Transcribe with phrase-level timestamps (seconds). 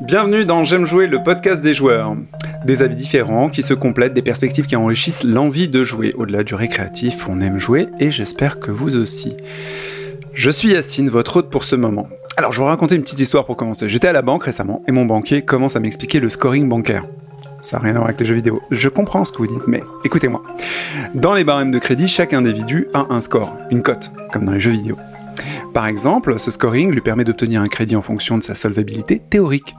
[0.00, 2.14] Bienvenue dans J'aime jouer, le podcast des joueurs.
[2.64, 6.14] Des avis différents qui se complètent, des perspectives qui enrichissent l'envie de jouer.
[6.16, 9.36] Au-delà du récréatif, on aime jouer et j'espère que vous aussi.
[10.34, 12.08] Je suis Yacine, votre hôte pour ce moment.
[12.36, 13.88] Alors je vais vous raconter une petite histoire pour commencer.
[13.88, 17.04] J'étais à la banque récemment et mon banquier commence à m'expliquer le scoring bancaire.
[17.60, 18.62] Ça n'a rien à voir avec les jeux vidéo.
[18.70, 20.44] Je comprends ce que vous dites, mais écoutez-moi.
[21.14, 24.60] Dans les barèmes de crédit, chaque individu a un score, une cote, comme dans les
[24.60, 24.96] jeux vidéo.
[25.74, 29.74] Par exemple, ce scoring lui permet d'obtenir un crédit en fonction de sa solvabilité théorique.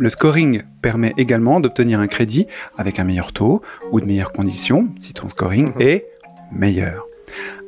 [0.00, 2.46] Le scoring permet également d'obtenir un crédit
[2.78, 3.60] avec un meilleur taux
[3.92, 6.06] ou de meilleures conditions si ton scoring est
[6.50, 7.04] meilleur.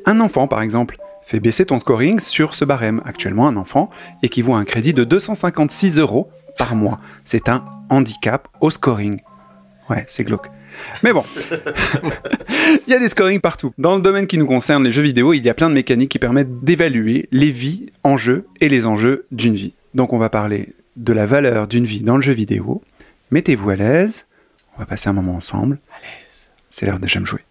[0.07, 3.03] Un enfant, par exemple, fait baisser ton scoring sur ce barème.
[3.05, 3.91] Actuellement, un enfant
[4.23, 7.01] équivaut à un crédit de 256 euros par mois.
[7.27, 9.21] C'est un handicap au scoring.
[9.91, 10.47] Ouais, c'est glauque.
[11.03, 11.25] Mais bon,
[12.87, 13.75] il y a des scorings partout.
[13.77, 16.13] Dans le domaine qui nous concerne, les jeux vidéo, il y a plein de mécaniques
[16.13, 19.75] qui permettent d'évaluer les vies en jeu et les enjeux d'une vie.
[19.93, 22.83] Donc on va parler de la valeur d'une vie dans le jeu vidéo.
[23.31, 24.27] Mettez-vous à l'aise,
[24.77, 25.79] on va passer un moment ensemble.
[25.91, 26.51] À l'aise.
[26.71, 27.45] C'est l'heure de J'aime jouer.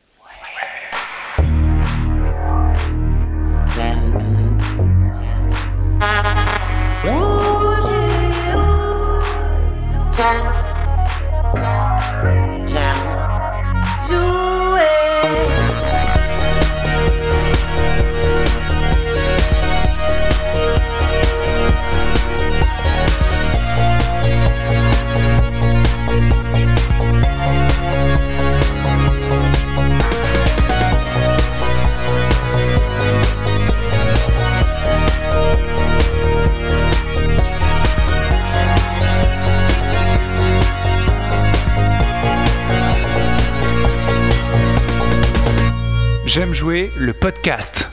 [46.33, 47.89] J'aime jouer le podcast.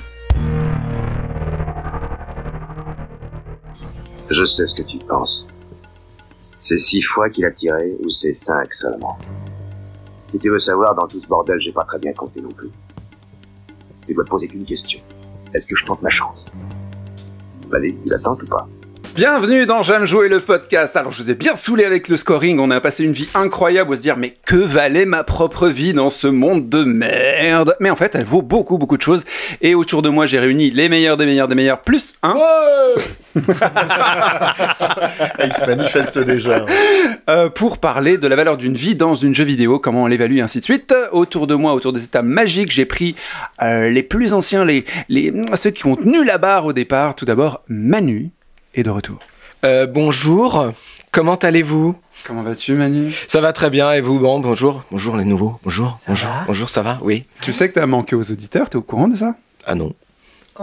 [4.31, 5.45] Je sais ce que tu penses.
[6.57, 9.19] C'est six fois qu'il a tiré ou c'est cinq seulement
[10.31, 12.71] Si tu veux savoir, dans tout ce bordel, j'ai pas très bien compté non plus.
[14.07, 15.01] Tu dois te poser qu'une question.
[15.53, 16.53] Est-ce que je tente ma chance?
[17.73, 18.69] Allez, tu la tentes ou pas?
[19.19, 20.95] Bienvenue dans J'aime jouer le podcast.
[20.95, 23.93] Alors je vous ai bien saoulé avec le scoring, on a passé une vie incroyable
[23.93, 27.75] à se dire mais que valait ma propre vie dans ce monde de merde?
[27.81, 29.25] Mais en fait elle vaut beaucoup beaucoup de choses
[29.61, 32.37] et autour de moi j'ai réuni les meilleurs des meilleurs des meilleurs plus un.
[35.45, 36.65] Il se manifeste déjà.
[37.29, 40.37] Euh, pour parler de la valeur d'une vie dans une jeu vidéo, comment on l'évalue
[40.37, 40.95] et ainsi de suite.
[41.11, 43.17] Autour de moi, autour de cette table magique, j'ai pris
[43.63, 47.17] euh, les plus anciens, les, les, ceux qui ont tenu la barre au départ.
[47.17, 48.31] Tout d'abord Manu
[48.79, 49.19] est de retour.
[49.65, 50.73] Euh, bonjour,
[51.11, 51.97] comment allez-vous?
[52.25, 53.13] Comment vas-tu Manu?
[53.27, 53.93] Ça va très bien.
[53.93, 56.99] Et vous Bon, bonjour, bonjour les nouveaux, bonjour, bonjour, bonjour, ça va?
[57.03, 57.25] Oui.
[57.41, 59.35] Tu sais que t'as manqué aux auditeurs, t'es au courant de ça?
[59.67, 59.93] Ah non.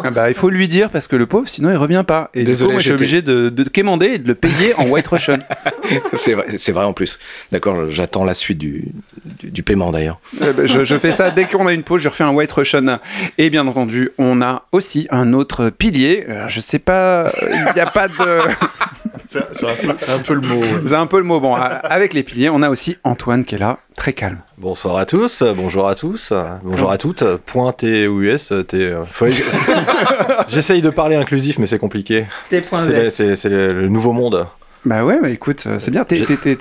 [0.04, 2.30] Ah bah, il faut lui dire parce que le pauvre, sinon il revient pas.
[2.34, 4.74] Et Désolé, du coup, moi, je suis obligé de, de quémander et de le payer
[4.78, 5.40] en White Russian.
[6.16, 7.20] c'est vrai, c'est vrai en plus.
[7.52, 8.86] D'accord, j'attends la suite du,
[9.40, 10.20] du, du paiement d'ailleurs.
[10.42, 12.52] Euh, bah, je, je fais ça dès qu'on a une pause, je refais un White
[12.52, 13.00] Russian.
[13.38, 16.26] Et bien entendu, on a aussi un autre pilier.
[16.28, 18.40] Alors, je sais pas, il n'y a pas de.
[19.28, 20.60] C'est un, peu- c'est un peu le mot.
[20.62, 20.82] ouais.
[20.86, 21.40] C'est un peu le mot.
[21.40, 24.38] Bon, avec les piliers, on a aussi Antoine qui est là, très calme.
[24.58, 26.32] Bonsoir à tous, bonjour à tous,
[26.64, 27.24] bonjour à toutes.
[27.46, 28.78] Point T ou US, T.
[28.78, 29.26] euh, faut-
[30.48, 32.26] J'essaye de parler inclusif, mais c'est compliqué.
[32.50, 34.48] C'est le, c'est- c'est le- le nouveau monde.
[34.86, 36.04] Bah ouais, bah écoute, euh, c'est bien.
[36.06, 36.20] T'es-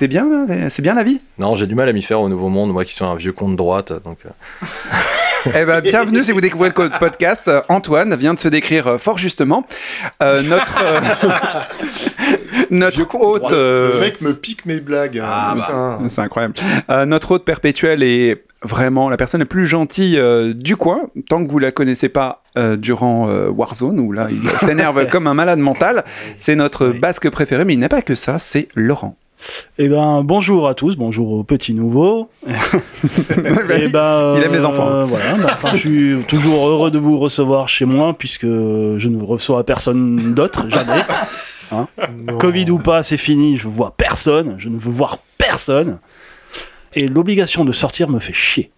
[0.09, 1.21] bien C'est bien la vie?
[1.39, 3.33] Non, j'ai du mal à m'y faire au nouveau monde, moi qui suis un vieux
[3.33, 3.93] con de droite.
[4.05, 4.31] Donc, euh,
[5.47, 7.49] Eh ben, bienvenue si vous découvrez le podcast.
[7.49, 9.67] Euh, Antoine vient de se décrire euh, fort justement.
[10.23, 11.01] Euh, notre euh,
[12.71, 13.53] notre hôte.
[13.53, 15.21] euh, Le mec me pique mes blagues.
[15.23, 15.55] Ah, hein.
[15.57, 15.65] bah.
[15.67, 16.09] Putain.
[16.09, 16.55] C'est incroyable.
[16.91, 21.45] Euh, notre hôte perpétuel est vraiment la personne la plus gentille euh, du coin, tant
[21.45, 25.35] que vous la connaissez pas euh, durant euh, Warzone, où là il s'énerve comme un
[25.35, 26.05] malade mental.
[26.39, 29.17] C'est notre basque préféré, mais il n'a pas que ça, c'est Laurent.
[29.79, 32.29] Eh ben, bonjour à tous, bonjour aux petits nouveaux.
[32.47, 35.05] Eh ben, Il aime les euh, enfants.
[35.05, 39.23] Voilà, bah, enfin, je suis toujours heureux de vous recevoir chez moi, puisque je ne
[39.23, 41.03] reçois personne d'autre, jamais.
[41.73, 41.89] Non.
[42.39, 45.99] Covid ou pas, c'est fini, je vois personne, je ne veux voir personne.
[46.95, 48.71] Et l'obligation de sortir me fait chier.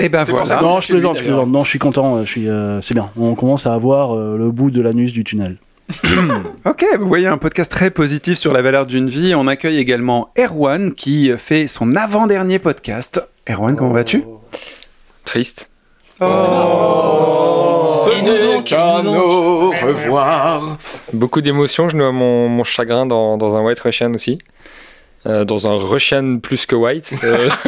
[0.00, 0.56] Et ben C'est pour voilà.
[0.56, 1.48] ça non, je plaisante, plaisante.
[1.48, 3.10] Non, je suis content, je suis, euh, c'est bien.
[3.16, 5.56] On commence à avoir euh, le bout de l'anus du tunnel.
[6.64, 9.34] Ok, vous voyez un podcast très positif sur la valeur d'une vie.
[9.34, 13.22] On accueille également Erwan qui fait son avant-dernier podcast.
[13.48, 14.24] Erwan, comment vas-tu?
[15.24, 15.68] Triste.
[16.20, 16.24] Ce
[18.22, 20.78] n'est qu'un au revoir.
[21.12, 21.88] Beaucoup d'émotions.
[21.88, 24.38] Je noie mon, mon chagrin dans, dans un White Russian aussi.
[25.26, 27.14] Euh, dans un Russian plus que White.
[27.24, 27.48] Euh,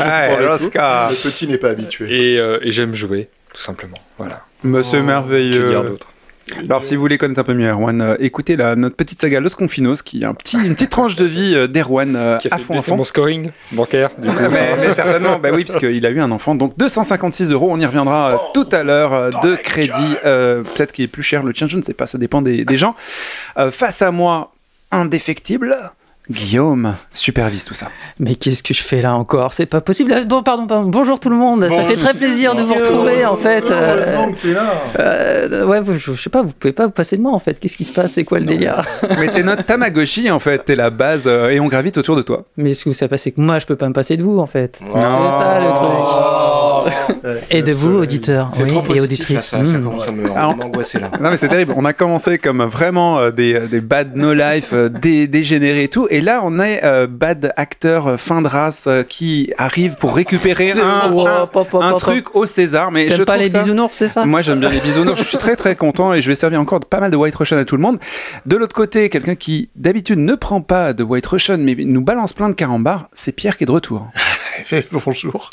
[0.00, 0.48] Ah, le.
[0.48, 2.34] Le petit n'est pas habitué.
[2.34, 3.98] et euh, et j'aime jouer, tout simplement.
[4.18, 4.42] Voilà.
[4.64, 5.98] Monsieur Que dire merveilleux.
[6.58, 9.40] Alors, si vous voulez connaître un peu mieux Erwan, euh, écoutez la, notre petite saga
[9.40, 12.48] Los Confinos, qui est un petit, une petite tranche de vie euh, d'Erwan euh, Qui
[12.48, 12.96] a à fond fond.
[12.96, 14.10] mon scoring bancaire.
[14.18, 14.34] du coup.
[14.50, 16.54] mais, mais certainement, bah oui, puisqu'il a eu un enfant.
[16.54, 19.92] Donc 256 euros, on y reviendra euh, tout à l'heure euh, de crédit.
[20.22, 22.76] Peut-être qu'il est plus cher le tien, je ne sais pas, ça dépend des, des
[22.76, 22.94] gens.
[23.70, 24.52] Face à moi,
[24.90, 25.76] indéfectible,
[26.30, 27.88] Guillaume supervise tout ça.
[28.20, 29.52] Mais qu'est-ce que je fais là encore?
[29.52, 30.14] C'est pas possible.
[30.16, 30.88] Ah, Bon, pardon, pardon.
[30.88, 31.68] Bonjour tout le monde.
[31.68, 33.64] Ça fait très plaisir de vous retrouver en fait.
[33.64, 34.72] Euh, Heureusement que t'es là.
[35.00, 37.40] euh, ouais, vous- je, je sais pas, vous pouvez pas vous passer de moi en
[37.40, 37.58] fait.
[37.58, 38.12] Qu'est-ce qui se passe?
[38.12, 38.82] C'est quoi le délire?
[39.18, 42.22] Mais t'es notre Tamagotchi en fait, t'es la base euh, et on gravite autour de
[42.22, 42.44] toi.
[42.56, 44.38] Mais ce que ça passe, c'est que moi je peux pas me passer de vous
[44.38, 44.78] en fait?
[44.80, 44.92] Non.
[44.94, 46.61] C'est ça le truc.
[47.22, 49.42] C'est Et de notre vous, seul- auditeurs C'est oui, trop et là, auditrices.
[49.42, 49.84] ça, ça Hmm.
[49.84, 51.10] commence à me- Ah, on- m'angoisser là.
[51.20, 54.70] Non mais c'est terrible, on a commencé comme vraiment euh, des, des bad no life,
[54.72, 58.48] euh, dé- dégénérés et tout, et là on est euh, bad acteur euh, fin de
[58.48, 61.26] race euh, qui arrive pour récupérer un, Oh,
[61.80, 62.90] un- truc au César.
[62.90, 64.24] Mais je pas les ça- bisounours, c'est ça?
[64.24, 66.80] Moi j'aime bien les bisounours, je suis très très content et je vais servir encore
[66.80, 67.98] pas mal de White Russian à tout le monde.
[68.46, 72.32] De l'autre côté, quelqu'un qui d'habitude ne prend pas de White Russian mais nous balance
[72.32, 74.08] plein de carambars, c'est Pierre qui est de retour.
[75.04, 75.50] Bonjour.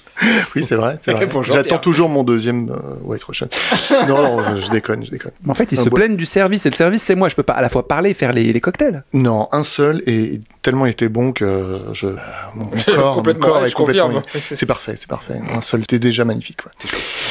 [0.55, 0.97] Oui, c'est vrai.
[1.01, 1.18] c'est vrai.
[1.43, 3.47] J'attends toujours mon deuxième euh, White Russian.
[4.07, 5.31] non, non, je déconne, je déconne.
[5.47, 7.35] En fait, ils Un se bois- plaignent du service et le service c'est moi, je
[7.35, 9.03] peux pas à la fois parler et faire les, les cocktails.
[9.13, 12.07] Non, un seul et tellement il était bon que je,
[12.55, 14.21] mon corps, mon Complètement, corps ouais, est complètement.
[14.33, 15.35] C'est parfait, c'est parfait.
[15.55, 16.59] Un seul était déjà magnifique.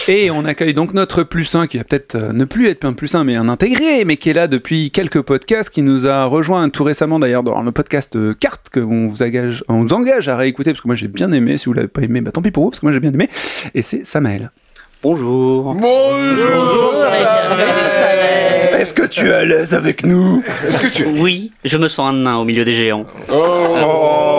[0.06, 2.92] Et on accueille donc notre plus 1 qui va peut-être euh, ne plus être un
[2.92, 6.24] plus 1 mais un intégré, mais qui est là depuis quelques podcasts, qui nous a
[6.24, 9.92] rejoint tout récemment d'ailleurs dans le podcast euh, Carte que on vous, engage, on vous
[9.92, 11.58] engage à réécouter parce que moi j'ai bien aimé.
[11.58, 13.12] Si vous l'avez pas aimé, bah tant pis pour vous parce que moi j'ai bien
[13.12, 13.28] aimé.
[13.74, 14.50] Et c'est Samael.
[15.02, 15.76] Bonjour.
[18.76, 20.42] Est-ce que tu es à l'aise avec nous?
[20.66, 21.04] Est-ce que tu.
[21.04, 23.06] Oui, je me sens un nain au milieu des géants.
[23.32, 24.37] Oh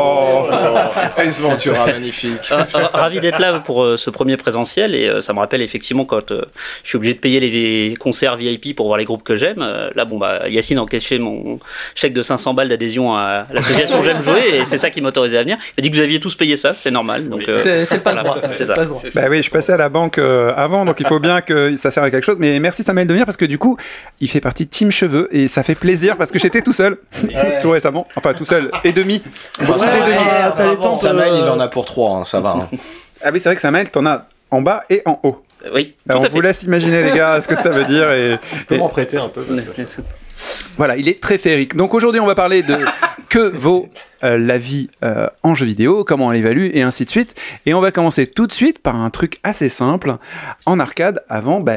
[1.17, 2.49] Ace Ventura, magnifique.
[2.51, 2.63] Euh,
[2.93, 6.31] ravi d'être là pour euh, ce premier présentiel et euh, ça me rappelle effectivement quand
[6.31, 6.41] euh,
[6.83, 9.61] je suis obligé de payer les concerts VIP pour voir les groupes que j'aime.
[9.61, 11.59] euh, là, bon, bah, Yacine a encaissé mon
[11.95, 15.41] chèque de 500 balles d'adhésion à l'association J'aime jouer et c'est ça qui m'autorisait à
[15.43, 15.57] venir.
[15.77, 17.27] Il a dit que vous aviez tous payé ça, c'est normal.
[17.29, 17.43] Donc,
[17.85, 18.33] C'est pas le voilà,
[18.75, 19.01] pas le droit.
[19.15, 21.91] Bah oui, je passais à la banque euh, avant, donc il faut bien que ça
[21.91, 22.37] serve à quelque chose.
[22.39, 23.77] Mais merci Samuel de venir parce que du coup,
[24.21, 26.97] il fait partie de Team Cheveux et ça fait plaisir parce que j'étais tout seul,
[27.61, 28.07] tout récemment.
[28.15, 29.21] Enfin, tout seul et demi.
[29.61, 32.51] Enfin, Ouais, ça- de- Samuel, il en a pour trois, hein, ça va.
[32.51, 32.69] hein.
[33.23, 35.43] Ah oui, c'est vrai que Samuel, t'en as en bas et en haut.
[35.65, 36.41] Euh, Oui, tout Alors, on à vous fait.
[36.47, 39.17] laisse imaginer les gars ce que ça veut dire et, Je peux et- m'en prêter
[39.17, 39.41] un peu.
[39.43, 39.61] parce
[39.95, 40.01] que-
[40.77, 41.75] voilà, il est très féerique.
[41.75, 42.77] Donc aujourd'hui, on va parler de
[43.29, 43.89] que vaut
[44.23, 47.35] euh, la vie euh, en jeu vidéo, comment on l'évalue et ainsi de suite.
[47.65, 50.15] Et on va commencer tout de suite par un truc assez simple.
[50.65, 51.73] En arcade, avant, bah,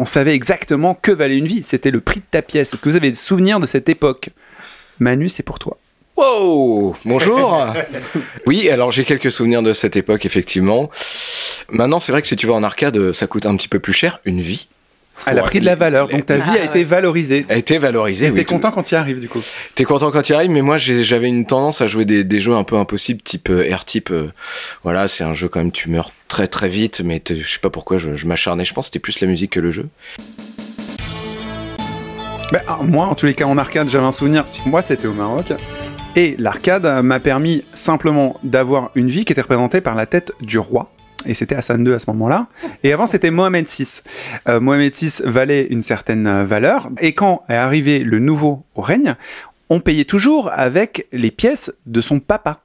[0.00, 1.62] on savait exactement que valait une vie.
[1.62, 2.74] C'était le prix de ta pièce.
[2.74, 4.30] Est-ce que vous avez des souvenirs de cette époque?
[4.98, 5.78] Manu, c'est pour toi.
[6.24, 7.66] Wow Bonjour
[8.46, 10.90] Oui, alors j'ai quelques souvenirs de cette époque, effectivement.
[11.70, 13.94] Maintenant, c'est vrai que si tu vas en arcade, ça coûte un petit peu plus
[13.94, 14.68] cher, une vie.
[15.26, 17.46] Elle a pris de la valeur, donc ta vie a été valorisée.
[17.48, 18.36] A été valorisée, Et oui.
[18.40, 19.40] t'es content quand tu y arrives, du coup?
[19.74, 22.38] T'es content quand tu y arrives, mais moi j'avais une tendance à jouer des, des
[22.40, 24.10] jeux un peu impossibles, type euh, R-Type.
[24.10, 24.30] euh,
[24.82, 27.70] voilà, c'est un jeu quand même, tu meurs très très vite, mais je sais pas
[27.70, 28.64] pourquoi je, je m'acharnais.
[28.66, 29.88] Je pense que c'était plus la musique que le jeu.
[32.52, 34.44] Bah, alors, moi, en tous les cas, en arcade, j'avais un souvenir.
[34.66, 35.46] Moi, c'était au Maroc.
[36.16, 40.58] Et l'arcade m'a permis simplement d'avoir une vie qui était représentée par la tête du
[40.58, 40.90] roi.
[41.24, 42.48] Et c'était Hassan II à ce moment-là.
[42.82, 44.00] Et avant, c'était Mohamed VI.
[44.48, 46.90] Euh, Mohamed VI valait une certaine valeur.
[47.00, 49.14] Et quand est arrivé le nouveau au règne,
[49.68, 52.60] on payait toujours avec les pièces de son papa.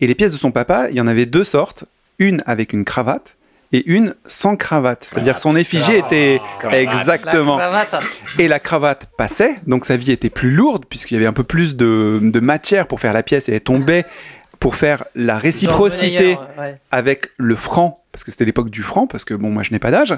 [0.00, 1.84] Et les pièces de son papa, il y en avait deux sortes.
[2.18, 3.36] Une avec une cravate
[3.72, 5.04] et une sans cravate.
[5.04, 8.04] C'est-à-dire que son effigie était exactement La cravate.
[8.38, 11.44] et la cravate passait, donc sa vie était plus lourde puisqu'il y avait un peu
[11.44, 14.04] plus de, de matière pour faire la pièce et elle tombait
[14.58, 16.78] pour faire la réciprocité ouais.
[16.90, 19.78] avec le franc, parce que c'était l'époque du franc, parce que bon, moi je n'ai
[19.78, 20.16] pas d'âge.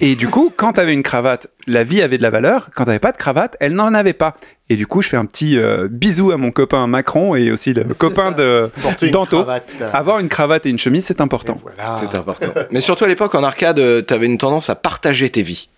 [0.00, 2.70] Et du coup, quand tu avais une cravate, la vie avait de la valeur.
[2.74, 4.36] Quand tu n'avais pas de cravate, elle n'en avait pas.
[4.68, 7.72] Et du coup, je fais un petit euh, bisou à mon copain Macron et aussi
[7.74, 8.32] le copain ça.
[8.32, 9.36] de Porter une Danto.
[9.44, 9.72] cravate.
[9.92, 11.58] Avoir une cravate et une chemise, c'est important.
[11.62, 11.98] Voilà.
[12.00, 12.48] C'est important.
[12.72, 15.68] mais surtout à l'époque, en arcade, euh, t'avais une tendance à partager tes vies.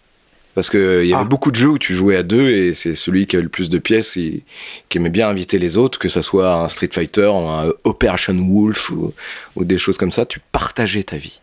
[0.54, 1.25] Parce qu'il y avait Ah.
[1.25, 3.68] beaucoup de jeux où tu jouais à deux et c'est celui qui avait le plus
[3.68, 4.42] de pièces et,
[4.88, 8.32] qui aimait bien inviter les autres, que ça soit un Street Fighter, ou un Operation
[8.35, 9.12] Wolf ou,
[9.56, 10.25] ou des choses comme ça.
[10.25, 11.40] Tu partageais ta vie.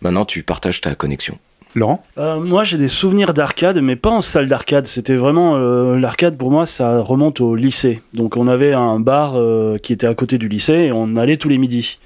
[0.00, 1.38] Maintenant, tu partages ta connexion.
[1.76, 4.86] Laurent Euh, moi, j'ai des souvenirs d'arcade, mais pas en salle d'arcade.
[4.86, 8.02] C'était vraiment euh, l'arcade pour moi, ça remonte au lycée.
[8.14, 11.36] Donc, on avait un bar euh, qui était à côté du lycée et on allait
[11.36, 11.98] tous les midis.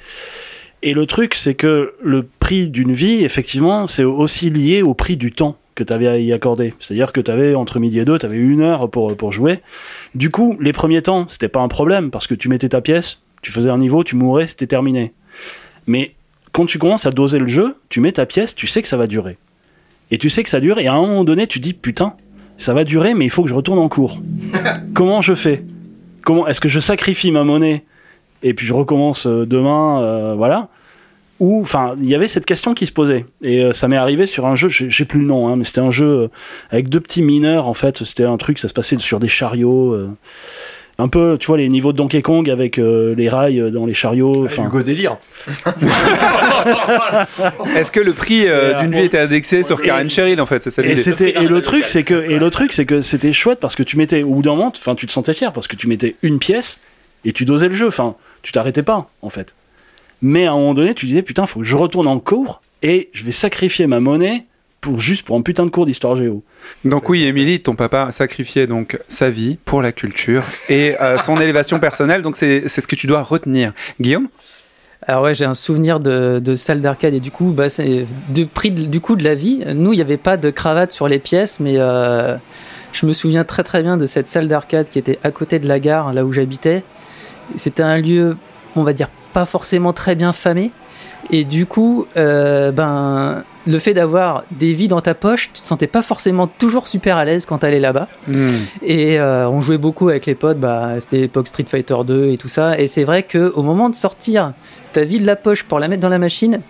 [0.82, 5.16] Et le truc, c'est que le prix d'une vie, effectivement, c'est aussi lié au prix
[5.16, 6.74] du temps que tu avais à y accorder.
[6.80, 9.60] C'est-à-dire que tu avais entre midi et deux, tu avais une heure pour, pour jouer.
[10.14, 13.22] Du coup, les premiers temps, c'était pas un problème parce que tu mettais ta pièce,
[13.40, 15.12] tu faisais un niveau, tu mourais, c'était terminé.
[15.86, 16.14] Mais
[16.52, 18.96] quand tu commences à doser le jeu, tu mets ta pièce, tu sais que ça
[18.96, 19.38] va durer.
[20.10, 22.14] Et tu sais que ça dure, et à un moment donné, tu dis putain,
[22.58, 24.20] ça va durer, mais il faut que je retourne en cours.
[24.94, 25.64] Comment je fais?
[26.22, 27.84] Comment Est-ce que je sacrifie ma monnaie
[28.42, 30.68] et puis je recommence euh, demain, euh, voilà?
[31.40, 33.24] Ou, enfin, il y avait cette question qui se posait.
[33.42, 35.80] Et euh, ça m'est arrivé sur un jeu, j'ai plus le nom, hein, mais c'était
[35.80, 36.28] un jeu
[36.70, 38.04] avec deux petits mineurs, en fait.
[38.04, 39.92] C'était un truc, ça se passait sur des chariots.
[39.92, 40.10] euh,
[41.00, 43.86] un peu, tu vois, les niveaux de Donkey Kong avec euh, les rails euh, dans
[43.86, 44.44] les chariots.
[44.44, 45.16] Enfin, Hugo Délire.
[47.76, 50.70] Est-ce que le prix euh, d'une vie était indexé sur Karen Cheryl en fait C'est
[50.70, 51.00] ça Et l'idée.
[51.00, 53.82] c'était et le truc c'est que et le truc c'est que c'était chouette parce que
[53.82, 56.16] tu mettais au bout d'un moment enfin tu te sentais fier parce que tu mettais
[56.22, 56.80] une pièce
[57.24, 59.54] et tu dosais le jeu enfin tu t'arrêtais pas en fait.
[60.20, 63.08] Mais à un moment donné tu disais putain faut que je retourne en cours et
[63.12, 64.44] je vais sacrifier ma monnaie
[64.80, 66.42] pour juste pour un putain de cours d'histoire géo.
[66.84, 71.18] Donc oui, Émilie, ton papa a sacrifié donc sa vie pour la culture et euh,
[71.18, 72.22] son élévation personnelle.
[72.22, 73.72] Donc c'est c'est ce que tu dois retenir.
[74.00, 74.28] Guillaume?
[75.06, 78.44] Alors ouais, j'ai un souvenir de, de salle d'arcade et du coup, bah, c'est du
[78.46, 79.62] prix de- du coup de la vie.
[79.74, 82.36] Nous, il n'y avait pas de cravate sur les pièces, mais euh,
[82.92, 85.66] je me souviens très très bien de cette salle d'arcade qui était à côté de
[85.66, 86.82] la gare, là où j'habitais.
[87.56, 88.36] C'était un lieu,
[88.76, 90.70] on va dire, pas forcément très bien famé.
[91.32, 95.66] Et du coup, euh, ben, le fait d'avoir des vies dans ta poche, tu te
[95.66, 98.08] sentais pas forcément toujours super à l'aise quand t'allais là-bas.
[98.26, 98.50] Hmm.
[98.82, 102.38] Et euh, on jouait beaucoup avec les potes, bah, c'était l'époque Street Fighter 2 et
[102.38, 102.78] tout ça.
[102.78, 104.52] Et c'est vrai qu'au moment de sortir
[104.92, 106.60] ta vie de la poche pour la mettre dans la machine,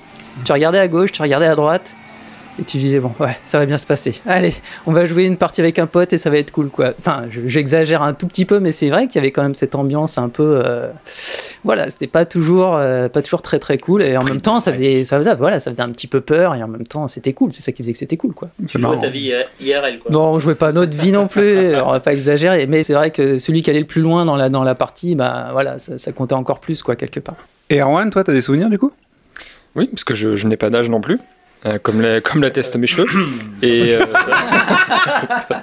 [0.45, 1.95] tu regardais à gauche, tu regardais à droite,
[2.59, 4.21] et tu disais, bon, ouais, ça va bien se passer.
[4.27, 4.55] Allez,
[4.87, 6.93] on va jouer une partie avec un pote et ça va être cool, quoi.
[6.99, 9.55] Enfin, je- j'exagère un tout petit peu, mais c'est vrai qu'il y avait quand même
[9.55, 10.61] cette ambiance un peu.
[10.65, 10.89] euh,
[11.65, 14.03] voilà, c'était pas toujours, euh, pas toujours très très cool.
[14.03, 16.55] Et en même temps, ça faisait, ça faisait, voilà, ça faisait un petit peu peur,
[16.55, 17.53] et en même temps, c'était cool.
[17.53, 18.49] C'est ça qui faisait que c'était cool, quoi.
[18.67, 20.11] Tu jouais ta vie euh, IRL, quoi.
[20.11, 23.11] Non, on jouait pas notre vie non plus, on va pas exagérer, mais c'est vrai
[23.11, 25.99] que celui qui allait le plus loin dans la, dans la partie, bah voilà, ça,
[25.99, 27.37] ça comptait encore plus, quoi, quelque part.
[27.69, 28.91] Et Erwan, toi, t'as des souvenirs du coup?
[29.77, 31.19] Oui, parce que je, je n'ai pas d'âge non plus,
[31.67, 33.09] euh, comme, la- comme l'attestent mes cheveux.
[33.63, 34.05] Et, euh,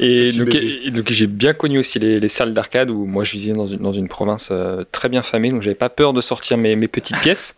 [0.00, 0.80] et donc, bébé.
[0.86, 3.66] et donc j'ai bien connu aussi les, les salles d'arcade où moi je vivais dans
[3.66, 6.76] une, dans une province euh, très bien famée, donc j'avais pas peur de sortir mes,
[6.76, 7.56] mes petites pièces.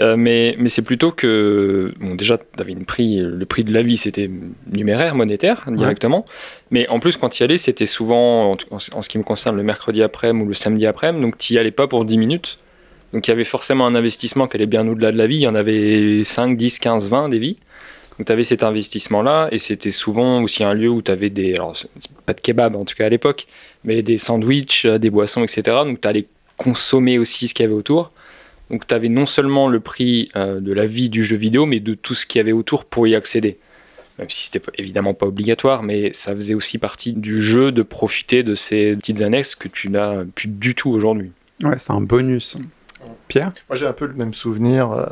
[0.00, 3.96] Euh, mais mais c'est plutôt que, bon, déjà, une prix, le prix de la vie
[3.98, 4.30] c'était
[4.72, 6.24] numéraire, monétaire, directement.
[6.70, 9.22] Mais en plus, quand tu y allais, c'était souvent, en, ce- en ce qui me
[9.22, 12.18] concerne, le mercredi après-midi ou le samedi après-midi, donc tu y allais pas pour 10
[12.18, 12.58] minutes.
[13.12, 15.36] Donc il y avait forcément un investissement qui allait bien au-delà de la vie.
[15.36, 17.56] Il y en avait 5, 10, 15, 20 des vies.
[18.18, 21.54] Donc tu avais cet investissement-là et c'était souvent aussi un lieu où tu avais des...
[21.54, 21.76] Alors
[22.26, 23.46] pas de kebab en tout cas à l'époque,
[23.84, 25.62] mais des sandwichs, euh, des boissons, etc.
[25.84, 26.26] Donc tu allais
[26.56, 28.12] consommer aussi ce qu'il y avait autour.
[28.70, 31.80] Donc tu avais non seulement le prix euh, de la vie du jeu vidéo, mais
[31.80, 33.58] de tout ce qu'il y avait autour pour y accéder.
[34.18, 38.42] Même si c'était évidemment pas obligatoire, mais ça faisait aussi partie du jeu de profiter
[38.42, 41.32] de ces petites annexes que tu n'as plus du tout aujourd'hui.
[41.62, 42.58] Ouais, c'est un bonus.
[43.28, 45.06] Pierre Moi, j'ai un peu le même souvenir euh,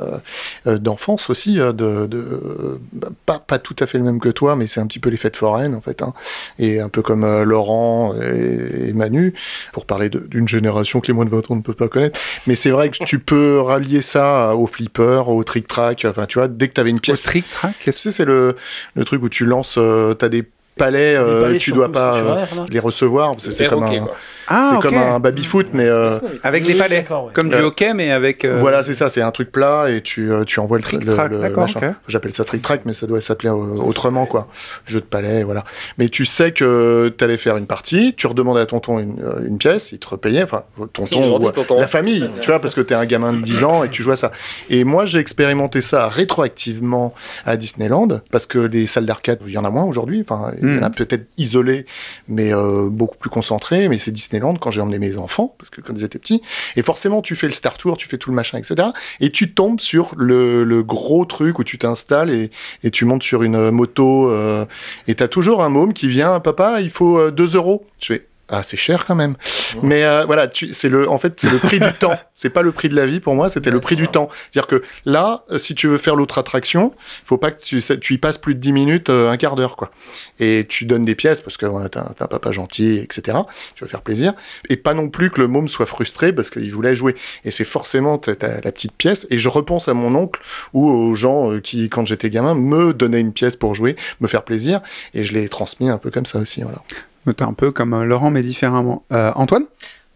[0.66, 4.28] euh, d'enfance aussi, euh, de, de- bah, pas, pas tout à fait le même que
[4.28, 6.12] toi, mais c'est un petit peu les fêtes foraines en fait, hein.
[6.58, 9.34] et un peu comme euh, Laurent et, et Manu,
[9.72, 12.20] pour parler d'une génération que les moins de 20 ans ne peuvent pas connaître.
[12.46, 16.48] Mais c'est vrai que tu peux rallier ça au flipper, au trick-track, enfin tu vois,
[16.48, 17.22] dès que tu avais une Au pièce.
[17.22, 18.56] trick track Tu sais, c'est le,
[18.94, 20.44] le truc où tu lances, euh, t'as des
[20.76, 23.84] palais, euh, palais tu dois pas euh, air, les recevoir, parce que c'est Faire comme,
[23.84, 24.08] ok, un.
[24.52, 26.10] Ah, comme un baby-foot, mais euh,
[26.42, 27.06] Avec les palais.
[27.08, 27.30] ouais.
[27.34, 28.44] Comme du Euh, hockey, mais avec.
[28.44, 31.04] euh, Voilà, c'est ça, c'est un truc plat et tu, euh, tu envoies le, Trick
[31.04, 31.80] le- track, le d'accord, machin.
[31.90, 31.94] ok.
[32.08, 34.48] J'appelle ça trick track, mais ça doit s'appeler euh, autrement, quoi.
[34.86, 35.64] Jeu de palais, voilà.
[35.98, 39.58] Mais tu sais que tu allais faire une partie, tu redemandais à tonton une, une
[39.58, 41.78] pièce, il te repayait, enfin, tonton ou tonton.
[41.78, 44.12] la famille, tu vois, parce que t'es un gamin de 10 ans et tu joues
[44.12, 44.32] à ça.
[44.68, 49.58] Et moi, j'ai expérimenté ça rétroactivement à Disneyland, parce que les salles d'arcade, il y
[49.58, 50.94] en a moins aujourd'hui, enfin, il y en a Mm.
[50.94, 51.84] peut-être isolées,
[52.28, 55.80] mais euh, beaucoup plus concentrées, mais c'est Disneyland quand j'ai emmené mes enfants, parce que
[55.80, 56.42] quand ils étaient petits,
[56.76, 58.88] et forcément, tu fais le Star Tour, tu fais tout le machin, etc.
[59.20, 62.50] Et tu tombes sur le, le gros truc où tu t'installes et,
[62.84, 64.30] et tu montes sur une moto.
[64.30, 64.64] euh,
[65.06, 67.86] et t'as toujours un môme qui vient, papa, il faut euh, 2 euros.
[68.00, 69.36] Je fais, ah, c'est cher quand même.
[69.82, 72.18] Mais euh, voilà, tu, c'est le, en fait, c'est le prix du temps.
[72.34, 74.28] C'est pas le prix de la vie pour moi, c'était le prix du temps.
[74.50, 76.92] C'est-à-dire que là, euh, si tu veux faire l'autre attraction,
[77.24, 79.76] faut pas que tu, tu y passes plus de 10 minutes, euh, un quart d'heure,
[79.76, 79.92] quoi.
[80.40, 83.38] Et tu donnes des pièces parce que voilà, t'as, un papa gentil, etc.
[83.76, 84.32] Tu veux faire plaisir.
[84.68, 87.14] Et pas non plus que le môme soit frustré parce qu'il voulait jouer.
[87.44, 89.28] Et c'est forcément t'as la petite pièce.
[89.30, 90.40] Et je repense à mon oncle
[90.72, 94.26] ou aux gens euh, qui, quand j'étais gamin, me donnaient une pièce pour jouer, me
[94.26, 94.80] faire plaisir.
[95.14, 96.82] Et je l'ai transmis un peu comme ça aussi, voilà.
[97.26, 99.04] T'es un peu comme euh, Laurent, mais différemment.
[99.12, 99.64] Euh, Antoine?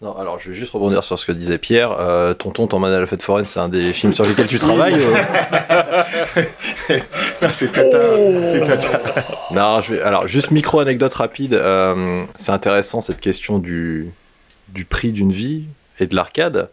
[0.02, 1.92] Non, alors je vais juste rebondir sur ce que disait Pierre.
[1.98, 5.00] Euh, Tonton, t'emmène à la fête foraine, c'est un des films sur lesquels tu travailles.
[5.00, 6.42] euh.
[7.52, 9.24] C'est tata, tata.
[9.52, 10.02] Non, je vais...
[10.02, 11.54] alors juste micro anecdote rapide.
[11.54, 14.10] euh, c'est intéressant cette question du,
[14.68, 15.64] du prix d'une vie
[16.00, 16.68] et de l'arcade.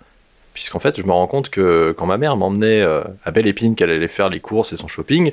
[0.54, 2.82] Puisqu'en fait, je me rends compte que quand ma mère m'emmenait
[3.24, 5.32] à Belle Épine, qu'elle allait faire les courses et son shopping,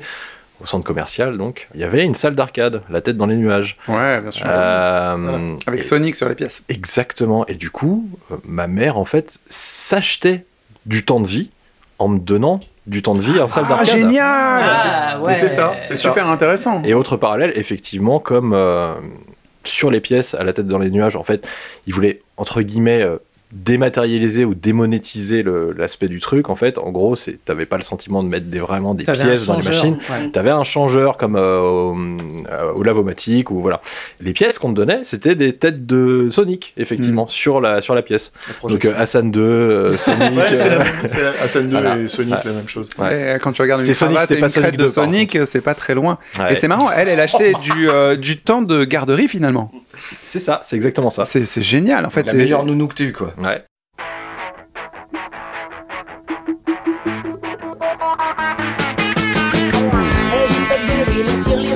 [0.60, 3.76] au centre commercial, donc, il y avait une salle d'arcade, la tête dans les nuages.
[3.86, 4.44] Ouais, bien sûr.
[4.48, 6.64] Euh, Avec et- Sonic sur les pièces.
[6.68, 7.46] Exactement.
[7.46, 10.44] Et du coup, euh, ma mère, en fait, s'achetait
[10.86, 11.50] du temps de vie
[11.98, 13.86] en me donnant du temps de vie en salle Ah, d'arcade.
[13.98, 14.24] génial
[14.66, 15.34] Ah, ouais.
[15.34, 16.82] C'est ça, C'est super intéressant.
[16.84, 18.94] Et autre parallèle, effectivement, comme euh,
[19.64, 21.46] sur les pièces à la tête dans les nuages, en fait,
[21.86, 23.18] ils voulaient, entre guillemets, euh,
[23.52, 25.44] dématérialiser ou démonétiser
[25.76, 26.50] l'aspect du truc.
[26.50, 29.46] En fait, en gros, c'est- t'avais pas le sentiment de mettre des, vraiment des pièces
[29.46, 29.98] dans les machines.
[30.10, 30.30] ouais.
[30.30, 31.96] T'avais un changeur comme euh, au,
[32.50, 33.80] euh, au lavomatique ou voilà.
[34.20, 37.28] Les pièces qu'on te donnait, c'était des têtes de Sonic, effectivement, Mm.
[37.30, 38.32] sur la sur la pièce.
[38.62, 40.20] La Donc euh, Hassan 2, euh, Sonic.
[40.36, 41.98] Ouais, c'est la euh, Hassan 2 Voilà.
[41.98, 42.88] et Sonic, la même chose.
[42.98, 43.36] Ouais.
[43.36, 44.84] Et quand tu regardes une C'est Sonic, cravate c'était et pas une Sonic de 2,
[44.92, 46.18] par Sonic, c'est pas très loin.
[46.38, 46.52] ouais.
[46.52, 49.72] Et c'est marrant, elle, elle achetait du, euh, du temps de garderie finalement.
[50.26, 51.24] C'est ça, c'est exactement ça.
[51.24, 52.24] C'est génial en fait.
[52.24, 53.32] La c'est- meilleure nounou que t'aies eu, quoi.
[53.38, 53.64] Ouais.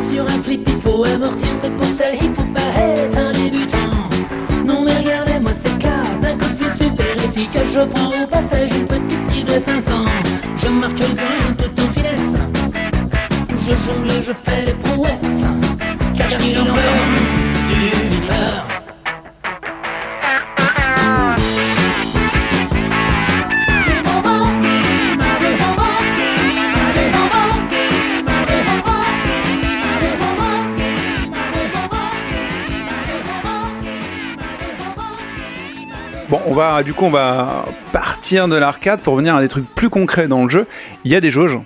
[0.08, 3.78] Sur un flip, il faut amortir, mais pour ça il faut pas être un débutant.
[4.66, 8.68] Non mais regardez-moi cette classe, un coup de flip super efficace, je prends au passage
[8.76, 10.04] une petite cible à 500.
[10.58, 12.36] Je marque le point tout en finesse,
[13.48, 15.46] je jongle, je fais des prouesses,
[16.16, 17.41] car je
[36.32, 39.66] Bon, on va du coup on va partir de l'arcade pour venir à des trucs
[39.74, 40.66] plus concrets dans le jeu.
[41.04, 41.58] Il y a des jauges.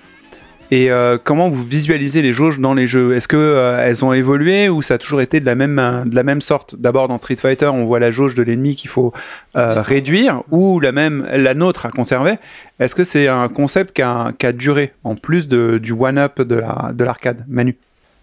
[0.73, 3.15] Et euh, comment vous visualisez les jauges dans les jeux?
[3.15, 6.05] Est-ce que euh, elles ont évolué ou ça a toujours été de la même euh,
[6.05, 6.75] de la même sorte?
[6.75, 9.13] D'abord dans Street Fighter, on voit la jauge de l'ennemi qu'il faut
[9.55, 12.35] euh, réduire ou la même la nôtre à conserver.
[12.81, 16.19] Est-ce que c'est un concept qui a, qui a duré en plus de, du one
[16.19, 17.45] up de la de l'arcade?
[17.47, 17.77] Manu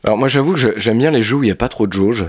[0.04, 1.94] Alors moi j'avoue que j'aime bien les jeux où il n'y a pas trop de
[1.94, 2.26] jauge.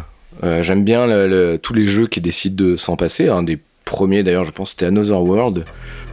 [0.61, 3.29] J'aime bien le- le- tous les jeux qui décident de s'en passer.
[3.29, 5.65] Un des premiers d'ailleurs je pense c'était Another World,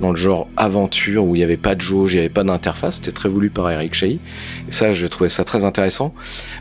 [0.01, 2.43] dans le genre aventure où il n'y avait pas de jauge, il n'y avait pas
[2.43, 2.95] d'interface.
[2.95, 4.19] C'était très voulu par Eric Chahi.
[4.67, 6.13] Et ça je trouvais ça très intéressant.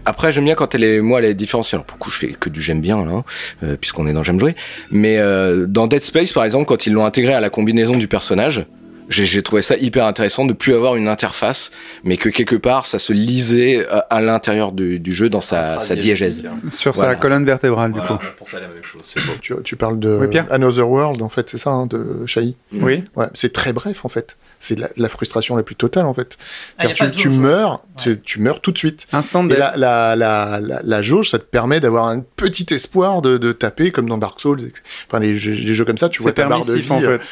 [0.05, 1.77] Après j'aime bien quand elle est, moi elle est différenciée.
[1.77, 3.25] Alors pour le coup je fais que du j'aime bien là, hein,
[3.65, 4.55] euh, puisqu'on est dans J'aime jouer.
[4.91, 8.07] Mais euh, dans Dead Space par exemple quand ils l'ont intégré à la combinaison du
[8.07, 8.67] personnage,
[9.11, 11.71] j'ai j'ai trouvé ça hyper intéressant de plus avoir une interface,
[12.05, 15.81] mais que quelque part ça se lisait à, à l'intérieur du, du jeu dans sa,
[15.81, 16.43] sa diégèse.
[16.71, 17.11] sur Voilà.
[17.13, 19.33] sa colonne vertébrale du coup on à la même chose, c'est beau.
[19.41, 22.55] Tu, tu parles de Oui, Another World, en fait, c'est ça, hein, de Shai.
[22.73, 23.05] Oui.
[23.17, 24.37] Ouais, c'est très bref, en fait.
[24.59, 26.37] C'est la, la frustration la plus totale, en fait.
[26.79, 29.07] Ah, tu, tu meurs, tu, tu meurs tout de suite.
[29.13, 29.59] Instant Et death.
[29.59, 33.53] la, la, la, la, la jauge, ça te permet d'avoir un petit espoir de, de
[33.53, 34.71] taper, comme dans Dark Souls.
[35.09, 37.03] Enfin, les jeux, les jeux comme ça, tu vois C'est ta barre de vie, en
[37.03, 37.29] euh, fait.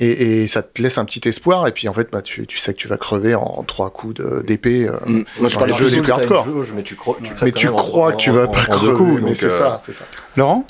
[0.00, 2.58] Et, et ça te laisse un petit espoir, et puis en fait, bah, tu, tu
[2.58, 4.88] sais que tu vas crever en trois coups de- d'épée.
[4.88, 5.24] euh, Mm.
[5.40, 6.46] Moi je parle de jeux les plus hardcore.
[6.74, 6.96] mais tu,
[7.42, 9.92] mais tu crois que tu vas pas crever, coups, mais donc, c'est euh, ça, c'est
[9.92, 10.04] ça.
[10.36, 10.64] Laurent?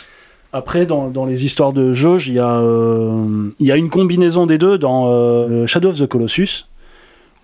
[0.53, 3.89] Après, dans, dans les histoires de jauge, il y, a, euh, il y a une
[3.89, 6.67] combinaison des deux dans euh, Shadow of the Colossus,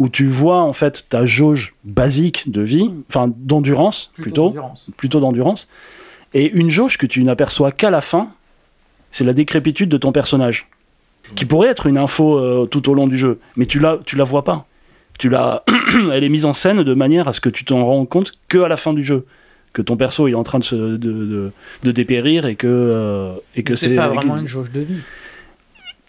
[0.00, 4.90] où tu vois en fait ta jauge basique de vie, enfin d'endurance plutôt, d'endurance.
[4.96, 5.68] plutôt d'endurance,
[6.34, 8.30] et une jauge que tu n'aperçois qu'à la fin,
[9.12, 10.68] c'est la décrépitude de ton personnage,
[11.34, 14.16] qui pourrait être une info euh, tout au long du jeu, mais tu la, tu
[14.16, 14.66] la vois pas.
[15.18, 15.64] Tu la,
[16.12, 18.58] elle est mise en scène de manière à ce que tu t'en rends compte que
[18.58, 19.24] à la fin du jeu,
[19.72, 23.32] que ton perso est en train de, se, de, de, de dépérir et que euh,
[23.56, 25.00] et que C'est pas vraiment une jauge de vie.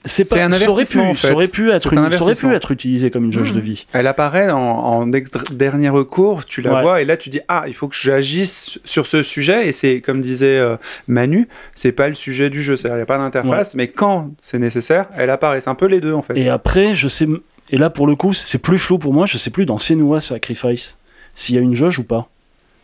[0.05, 2.53] C'est pas un ça aurait pu, ça aurait pu être un une- ça aurait pu
[2.53, 3.55] être utilisé comme une jauge Mmh.
[3.55, 3.87] de vie.
[3.93, 5.05] Elle apparaît en,
[5.51, 6.81] dernier recours, tu la Ouais.
[6.81, 10.01] vois et là tu dis ah il faut que j'agisse sur ce sujet et c'est
[10.01, 13.75] comme disait euh, Manu, c'est pas le sujet du jeu, il n'y a pas d'interface,
[13.75, 15.61] mais quand c'est nécessaire, elle apparaît.
[15.61, 16.37] C'est un peu les deux en fait.
[16.37, 17.27] Et après, je sais
[17.69, 20.21] et là pour le coup, c'est plus flou pour moi, je sais plus dans Senua
[20.21, 20.97] Sacrifice
[21.35, 22.29] s'il y a une jauge ou pas.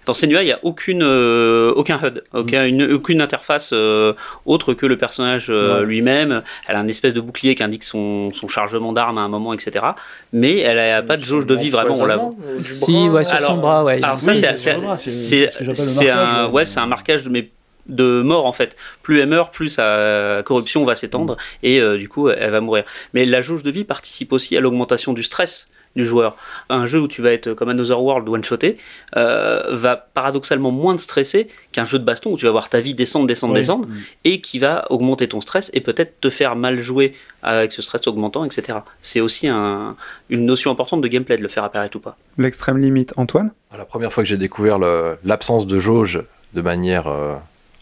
[0.05, 4.13] Dans Senua, il n'y a aucune, euh, aucun HUD, aucun- une- aucune interface euh,
[4.45, 5.85] autre que le personnage euh, Ouais.
[5.85, 6.41] lui-même.
[6.67, 9.53] Elle a un espèce de bouclier qui indique son, son chargement d'armes à un moment,
[9.53, 9.85] etc.
[10.33, 11.95] Mais elle n'a pas de jauge de vie vraiment.
[11.99, 12.19] On la...
[12.61, 13.99] Si, ouais, sur son bras, ouais.
[14.03, 16.65] Alors ça, Oui, c'est- sur c'est ce un, ouais.
[16.65, 17.49] c'est un marquage de, mais
[17.87, 18.75] de mort en fait.
[19.01, 22.83] Plus elle meurt, plus sa corruption va s'étendre et euh, du coup elle va mourir.
[23.13, 26.35] Mais la jauge de vie participe aussi à l'augmentation du stress du joueur.
[26.69, 28.77] Un jeu où tu vas être comme Another World one-shoté
[29.15, 32.79] euh, va paradoxalement moins te stresser qu'un jeu de baston où tu vas voir ta
[32.79, 33.87] vie descendre, descendre, descendre
[34.23, 38.07] et qui va augmenter ton stress et peut-être te faire mal jouer avec ce stress
[38.07, 38.79] augmentant, etc.
[39.01, 39.95] C'est aussi un-
[40.29, 42.17] une notion importante de gameplay de le faire apparaître ou pas.
[42.37, 43.51] L'extrême limite, Antoine?
[43.77, 44.79] La première fois que j'ai découvert
[45.23, 47.35] l'absence de jauge de manière euh,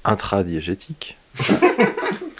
[0.05, 1.17] intradiégétique,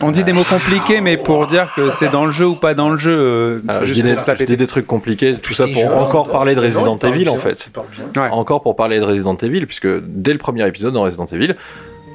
[0.03, 2.73] On dit des mots compliqués, mais pour dire que c'est dans le jeu ou pas
[2.73, 3.15] dans le jeu.
[3.15, 6.59] euh, Alors, je, dis des, je dis trucs compliqués, tout ça pour encore parler de
[6.59, 7.69] Resident Evil en fait.
[8.15, 8.29] Ouais.
[8.31, 11.55] Encore pour parler de Resident Evil, puisque dès le premier épisode dans Resident Evil,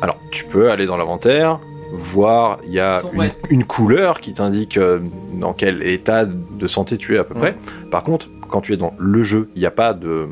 [0.02, 1.60] alors tu peux aller dans l'inventaire,
[1.92, 3.32] voir, il y a une, Ouais.
[3.50, 4.98] une couleur qui t'indique euh,
[5.40, 7.56] dans quel état de santé tu es à peu près.
[7.90, 10.26] Par contre, quand tu es dans le jeu, il n'y a pas de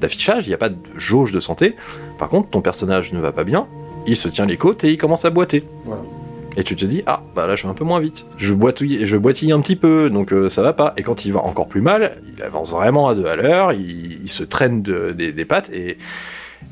[0.00, 1.74] d'affichage, il n'y a pas de jauge de santé.
[2.18, 3.66] Par contre, ton personnage ne va pas bien,
[4.06, 5.64] il se tient les côtes et il commence à boiter.
[5.84, 6.02] Voilà.
[6.56, 8.26] Et tu te dis, ah, bah là je vais un peu moins vite.
[8.36, 10.94] Je boitouille, je boitille un petit peu, donc euh, ça va pas.
[10.96, 14.22] Et quand il va encore plus mal, il avance vraiment à deux à l'heure, il,
[14.22, 15.98] il se traîne de- des, des pattes et,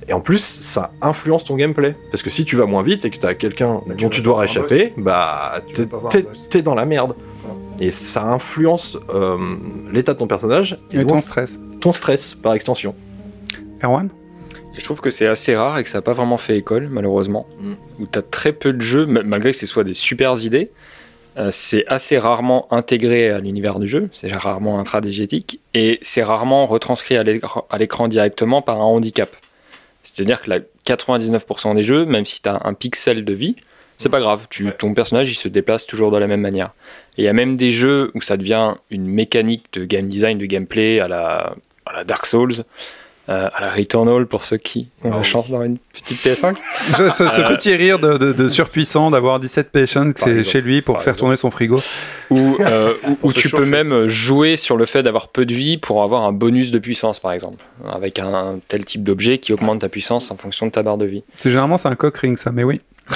[0.08, 1.96] et en plus ça influence ton gameplay.
[2.12, 4.20] Parce que si tu vas moins vite et que tu as quelqu'un Bah, dont tu
[4.22, 5.60] dois voir un échapper, bah
[6.48, 7.14] t'es- dans la merde.
[7.80, 9.36] Et ça influence euh,
[9.92, 11.58] l'état de ton personnage et, Et ton stress.
[11.80, 12.94] ton stress par extension.
[13.82, 14.10] Erwan?
[14.76, 16.88] Et je trouve que c'est assez rare et que ça n'a pas vraiment fait école,
[16.90, 17.46] malheureusement.
[17.60, 17.72] Mm.
[18.00, 20.70] Où tu as très peu de jeux, ma- malgré que ce soit des super idées,
[21.38, 26.66] euh, c'est assez rarement intégré à l'univers du jeu, c'est rarement intradégétique, et c'est rarement
[26.66, 29.34] retranscrit à l'écran directement par un handicap.
[30.02, 33.56] C'est-à-dire que la 99% des jeux, même si tu as un pixel de vie,
[33.98, 36.72] c'est pas grave, tu, ton personnage il se déplace toujours de la même manière.
[37.16, 40.38] Et il y a même des jeux où ça devient une mécanique de game design,
[40.38, 41.54] de gameplay à la,
[41.86, 42.64] à la Dark Souls,
[43.28, 45.24] euh, à la Returnal pour ceux qui ont la oui.
[45.24, 46.56] chance d'avoir une petite PS5.
[46.98, 50.10] Je- ce, ce Euh, petit rire de, de- de surpuissant d'avoir 17 patients
[50.44, 51.20] chez lui pour Par faire exemple.
[51.20, 51.80] tourner son frigo.
[52.30, 52.94] où, euh,
[53.34, 53.58] tu chauffer.
[53.64, 56.78] peux même jouer sur le fait d'avoir peu de vie pour avoir un bonus de
[56.78, 60.72] puissance, par exemple, avec un tel type d'objet qui augmente ta puissance en fonction de
[60.72, 61.22] ta barre de vie.
[61.36, 62.80] C'est généralement c'est un cock ring ça, mais oui.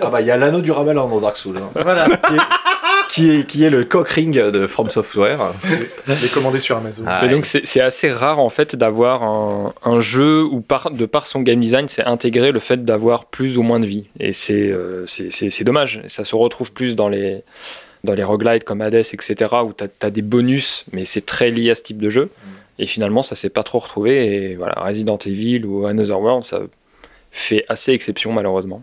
[0.00, 1.56] ah bah il y a l'anneau du Ramalin dans Dark Souls.
[1.58, 1.68] hein.
[1.74, 2.06] Voilà.
[3.10, 5.52] Qui, est, qui, est, est le cock ring de From Software.
[6.08, 7.04] Les commander sur Amazon.
[7.06, 11.06] Ah, Et donc c'est assez rare en fait d'avoir un, un jeu où par, de
[11.06, 14.06] par son game design c'est intégré le fait d'avoir plus ou moins de vie.
[14.20, 16.00] Et c'est euh, c'est- c'est- c'est dommage.
[16.08, 17.42] Ça se retrouve plus dans les,
[18.02, 19.34] dans les roguelites comme Hades, etc.
[19.64, 22.30] où tu as, des bonus, mais c'est très lié à ce type de jeu.
[22.78, 24.34] Et finalement ça s'est pas trop retrouvé.
[24.50, 26.60] Et voilà, Resident Evil ou Another World, ça
[27.30, 28.82] fait assez exception malheureusement.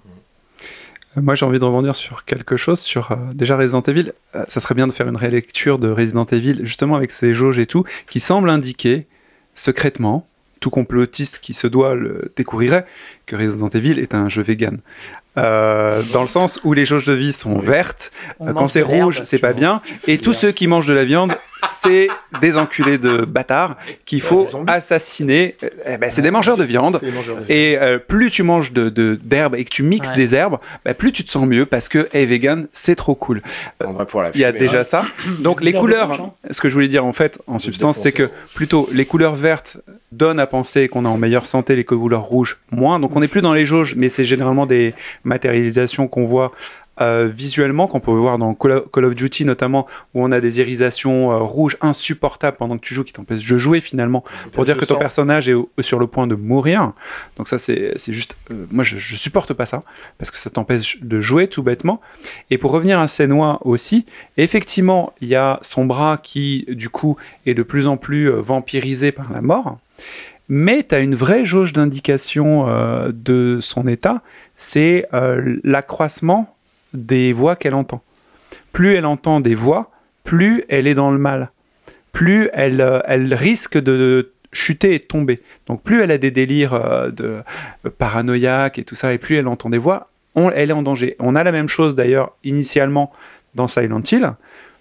[1.15, 4.13] Moi j'ai envie de rebondir sur quelque chose, sur euh, déjà Resident Evil.
[4.35, 7.59] Euh, ça serait bien de faire une rélecture de Resident Evil, justement avec ces jauges
[7.59, 9.07] et tout, qui semble indiquer
[9.53, 10.25] secrètement,
[10.61, 12.85] tout complotiste qui se doit le découvrirait,
[13.25, 14.79] que Resident Evil est un jeu vegan.
[15.37, 19.39] Euh, dans le sens où les jauges de vie sont vertes, Quand c'est rouge, c'est
[19.39, 19.81] pas bien.
[20.07, 21.35] Et tous ceux qui mangent de la viande,
[21.73, 22.07] c'est
[22.41, 25.55] des enculés de bâtards qu'il faut assassiner.
[25.85, 26.99] Eh ben, c'est des mangeurs de viande.
[27.13, 30.15] Mangeurs de- Et euh, plus tu manges de, de- d'herbes et que tu mixes Ouais.
[30.15, 33.41] des herbes, bah, plus tu te sens mieux parce que, hey, vegan, c'est trop cool.
[33.83, 34.83] On va pour la Il y a déjà hein.
[34.83, 35.05] ça.
[35.39, 36.33] Donc les couleurs, hein.
[36.51, 39.77] ce que je voulais dire en fait, en substance, c'est que plutôt les couleurs vertes
[40.11, 42.99] donnent à penser qu'on est en meilleure santé, les couleurs rouges moins.
[42.99, 44.93] Donc on n'est plus dans les jauges, mais c'est généralement des
[45.23, 46.51] matérialisations qu'on voit
[46.99, 51.31] euh, visuellement, qu'on peut voir dans Call of, Duty notamment, où on a des irisations
[51.31, 54.85] euh, rouges insupportables pendant que tu joues, qui t'empêchent de jouer finalement, pour dire que
[54.85, 54.99] ton sang.
[54.99, 56.91] personnage est au- sur le point de mourir.
[57.37, 59.81] Donc ça c'est juste, euh, moi je, je supporte pas ça,
[60.17, 62.01] parce que ça t'empêche de jouer tout bêtement.
[62.49, 64.05] Et pour revenir à Senua aussi,
[64.37, 69.11] effectivement il y a son bras qui du coup est de plus en plus vampirisé
[69.11, 69.79] par la mort.
[70.49, 74.21] Mais tu as une vraie jauge d'indication euh, de son état,
[74.57, 76.53] c'est euh, l'accroissement
[76.93, 78.01] des voix qu'elle entend.
[78.71, 79.91] Plus elle entend des voix,
[80.23, 81.51] plus elle est dans le mal.
[82.11, 85.39] Plus elle, euh, elle risque de chuter et de tomber.
[85.67, 87.41] Donc plus elle a des délires euh, de
[87.85, 91.15] euh, paranoïaques et tout ça, et plus elle entend des voix, elle est en danger.
[91.19, 93.11] On a la même chose d'ailleurs initialement
[93.55, 94.33] dans Silent Hill.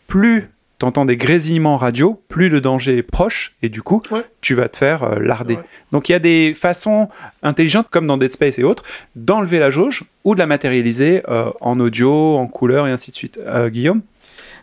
[0.07, 0.49] Plus
[0.81, 4.25] tu entends des grésillements radio, plus le danger est proche, et du coup, Ouais.
[4.41, 5.55] tu vas te faire euh, larder.
[5.55, 5.63] Ouais.
[5.93, 7.09] Donc il y a des façons
[7.43, 8.83] intelligentes, comme dans Dead Space et autres,
[9.15, 13.17] d'enlever la jauge ou de la matérialiser euh, en audio, en couleur et ainsi de
[13.17, 13.39] suite.
[13.47, 14.01] Euh, Guillaume?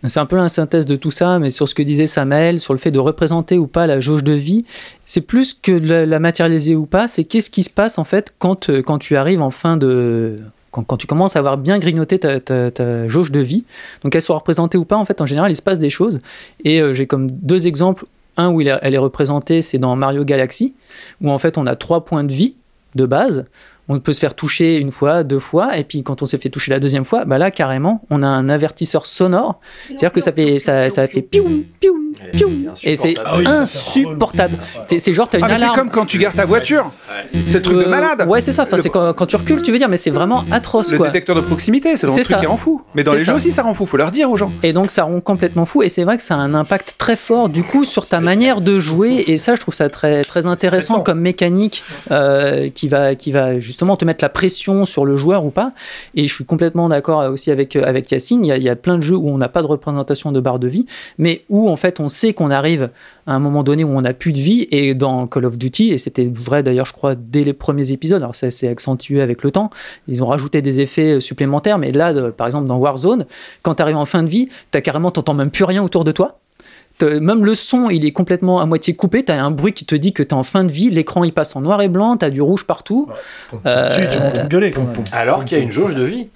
[0.08, 2.73] C'est un peu la synthèse de tout ça, mais sur ce que disait Samuel, sur
[2.73, 4.63] le fait de représenter ou pas la jauge de vie,
[5.06, 8.03] c'est plus que de la, la matérialiser ou pas, c'est qu'est-ce qui se passe en
[8.03, 10.38] fait quand, quand tu arrives en fin de.
[10.78, 13.63] Quand, quand tu commences à avoir bien grignoté ta, jauge de vie,
[14.04, 16.20] donc qu'elle soit représentée ou pas, en fait, en général, il se passe des choses.
[16.63, 18.06] Et euh, j'ai comme deux exemples.
[18.40, 20.76] Un où elle est représentée, c'est dans Mario Galaxy,
[21.22, 22.56] où en fait on a trois points de vie
[22.94, 23.46] de base.
[23.89, 26.50] On peut se faire toucher une fois, deux fois, et puis quand on s'est fait
[26.50, 29.60] toucher la deuxième fois, bah là carrément, on a un avertisseur sonore.
[29.88, 31.93] C'est-à-dire que ça fait ça, ça fait piou piou
[32.34, 32.50] piou,
[32.84, 33.38] et c'est Ah
[33.91, 34.58] insupportable.
[34.88, 36.91] C'est c'est genre t'as une Ah, c'est comme quand tu gardes ta voiture
[37.28, 38.63] C'est le truc de Euh, malade Ouais, c'est ça.
[38.63, 41.08] Enfin, c'est quand, quand tu recules, tu veux dire, mais c'est vraiment atroce, Le quoi.
[41.08, 42.39] détecteur de proximité, c'est le C'est truc ça.
[42.39, 42.82] qui rend fou.
[42.95, 43.26] Mais dans les ça.
[43.26, 44.52] jeux aussi, ça rend fou, faut leur dire aux gens.
[44.63, 45.84] Et donc ça rend complètement fou.
[45.84, 48.62] Et c'est vrai que ça a un impact très fort du coup sur ta manière
[48.62, 49.23] de jouer.
[49.28, 53.60] Et ça, je trouve ça très très intéressant comme mécanique euh, qui va qui va
[53.60, 55.72] justement justement te mettre la pression sur le joueur ou pas.
[56.16, 58.44] Et je suis complètement d'accord aussi avec, euh, avec Yacine.
[58.44, 60.68] Il y, a, plein de jeux où on n'a pas de représentation de barre de
[60.68, 60.88] vie,
[61.20, 62.90] mais où en fait on sait qu'on arrive
[63.28, 64.68] à un moment donné où on n'a plus de vie.
[64.72, 68.24] Et dans Call of Duty, et c'était vrai d'ailleurs, je crois, dès les premiers épisodes,
[68.24, 69.70] alors ça s'est accentué avec le temps,
[70.08, 71.78] ils ont rajouté des effets supplémentaires.
[71.78, 73.28] Mais là, par exemple, dans Warzone,
[73.62, 76.12] quand tu arrives en fin de vie, tu carrément, t'entends même plus rien autour de
[76.12, 76.40] toi.
[76.97, 79.23] T'as- Même le son, il est complètement à moitié coupé.
[79.23, 80.89] Tu as un bruit qui te dit que tu es en fin de vie.
[80.89, 82.17] L'écran, il passe en noir et blanc.
[82.17, 83.07] Tu as du rouge partout.
[83.65, 85.03] Euh, Tu, gueuler quand même.
[85.12, 86.29] Alors qu'il y a une jauge de vie.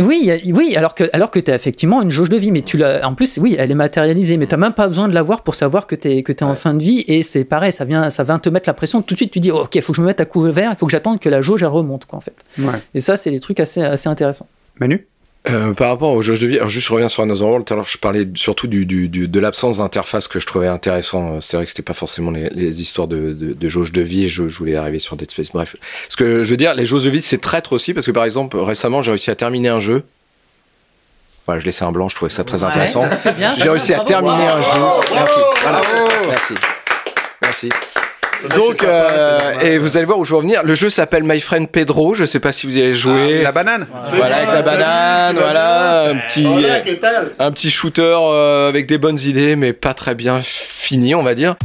[0.00, 2.50] oui, y a- oui, alors que, alors que tu as effectivement une jauge de vie,
[2.50, 5.14] mais tu l'as, en plus, oui, elle est matérialisée, mais tu même pas besoin de
[5.14, 7.44] la voir pour savoir que tu es, que es en fin de vie, et c'est
[7.44, 9.00] pareil, ça vient, ça vient te mettre la pression.
[9.00, 10.78] Tout de suite, tu dis, ok, il faut que je me mette à couvert, il
[10.78, 12.34] faut que j'attende que la jauge elle remonte, quoi, en fait.
[12.58, 12.78] Ouais.
[12.94, 14.46] Et ça, c'est des trucs assez, assez intéressants.
[14.78, 15.06] Manu?
[15.48, 17.72] Euh, par rapport aux jauges de vie, alors juste je reviens sur Another World, tout
[17.72, 21.36] à l'heure je parlais surtout du, du, du- de l'absence d'interface que je trouvais intéressant.
[21.36, 24.02] Euh, C'est vrai que c'était pas forcément les, les histoires de, de, de jauges de
[24.02, 25.50] vie, et je, je voulais arriver sur Dead Space.
[25.52, 25.76] Bref,
[26.10, 28.24] ce que je veux dire, les jauges de vie c'est traître aussi parce que par
[28.24, 30.02] exemple récemment j'ai réussi à terminer un jeu.
[31.46, 33.04] Voilà, je laissais un blanc, je trouvais ça très intéressant.
[33.24, 34.68] Ouais, J'ai réussi à terminer un jeu.
[35.14, 35.38] Merci.
[35.62, 35.80] Voilà.
[36.28, 36.54] Merci.
[37.42, 37.68] Merci.
[38.56, 40.62] Donc, euh, et vous allez voir où je veux en venir.
[40.62, 42.14] Le jeu s'appelle My Friend Pedro.
[42.14, 43.42] Je sais pas si vous y avez joué.
[43.42, 48.16] La banane Voilà, avec la banane, voilà, un petit, Hola, ¿qué tal un petit shooter
[48.16, 51.56] euh, avec des bonnes idées, mais pas très bien fini, on va dire.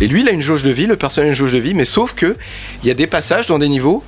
[0.00, 1.74] Et lui, il a une jauge de vie, le personnage a une jauge de vie,
[1.74, 2.36] mais sauf que
[2.82, 4.02] il y a des passages dans des niveaux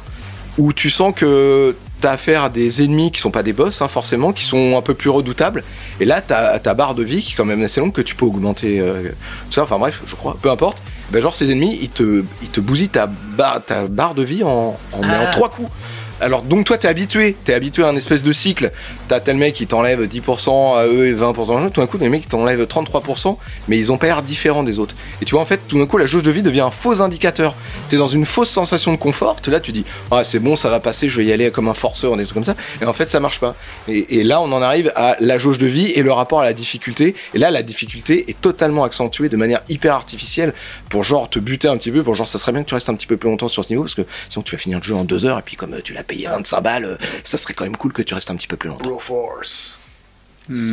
[0.59, 3.89] où tu sens que t'as affaire à des ennemis qui sont pas des boss, hein,
[3.89, 5.63] forcément, qui sont un peu plus redoutables.
[6.01, 8.15] Et là, t'as ta barre de vie qui est quand même assez longue que tu
[8.15, 8.81] peux augmenter.
[8.81, 9.03] euh,
[9.49, 10.79] tout ça, enfin bref, je crois, peu importe.
[11.11, 14.43] Ben, genre, ces ennemis, ils te, ils te bousillent ta, barre ta barre de vie
[14.43, 15.31] en, en, mais en Ah.
[15.31, 15.71] trois coups.
[16.21, 18.71] Alors donc toi t'es habitué, t'es habitué à un espèce de cycle.
[19.09, 21.99] T'as tel mec qui t'enlève 10% à eux et 20% à eux, tout d'un coup
[21.99, 23.37] des mecs qui t'enlèvent 33%,
[23.69, 24.95] mais ils ont pas l'air différents des autres.
[25.21, 27.03] Et tu vois en fait tout d'un coup la jauge de vie devient un faux
[27.03, 27.57] indicateur.
[27.89, 30.79] T'es dans une fausse sensation de confort, là tu dis ah c'est bon ça va
[30.79, 32.55] passer, je vais y aller comme un forceur, des trucs comme ça.
[32.81, 33.57] Et en fait ça marche pas.
[33.89, 36.53] Et, là on en arrive à la jauge de vie et le rapport à la
[36.53, 37.17] difficulté.
[37.35, 40.55] Et là la difficulté est totalement accentuée de manière hyper artificielle
[40.91, 42.89] pour genre te buter un petit peu, pour genre ça serait bien que tu restes
[42.89, 44.85] un petit peu plus longtemps sur ce niveau parce que sinon tu vas finir le
[44.85, 47.65] jeu en deux heures et puis comme euh, payé 25 balles, euh, ça serait quand
[47.65, 48.89] même cool que tu restes un petit peu plus longtemps.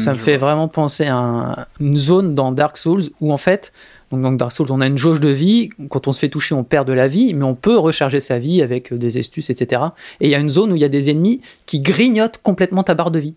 [0.04, 3.72] Ça me fait vraiment penser à un- une zone dans Dark Souls où en fait,
[4.12, 5.70] donc dans Dark Souls, on a une jauge de vie.
[5.90, 8.38] Quand on se fait toucher, on perd de la vie, mais on peut recharger sa
[8.38, 9.82] vie avec euh, des astuces, etc.
[10.20, 12.84] Et il y a une zone où il y a des ennemis qui grignotent complètement
[12.84, 13.34] ta barre de vie.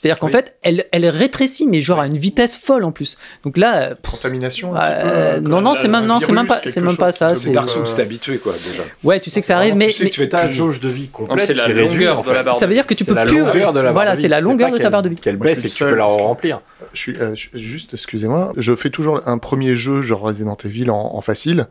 [0.00, 3.18] C'est-à-dire qu'en fait, elle, elle rétrécit, mais genre à une vitesse folle en plus.
[3.42, 6.20] Donc là, euh, pff, Contamination un euh, petit peu, non, non, c'est même, un non,
[6.20, 7.34] c'est même pas, c'est même pas ça.
[7.34, 7.50] C'est.
[7.50, 8.84] Dark Souls, t'es habitué quoi déjà.
[9.02, 10.78] ouais, tu sais que ça arrive, mais, tu sais mais que tu fais ta jauge
[10.78, 11.46] de vie complète.
[11.46, 12.44] c'est la qui réduit, longueur en de la fait.
[12.44, 13.38] barre ça veut dire que tu C'est peux la plus.
[13.40, 14.22] longueur de la barre voilà, de vie.
[14.22, 15.16] c'est la longueur de ta barre de vie.
[15.16, 16.60] Qu'elle baisse suis et tu peux la remplir.
[16.92, 20.90] Je suis, euh, je- juste, excusez-moi, je fais toujours un premier jeu, genre Resident Evil,
[20.90, 21.66] en, facile.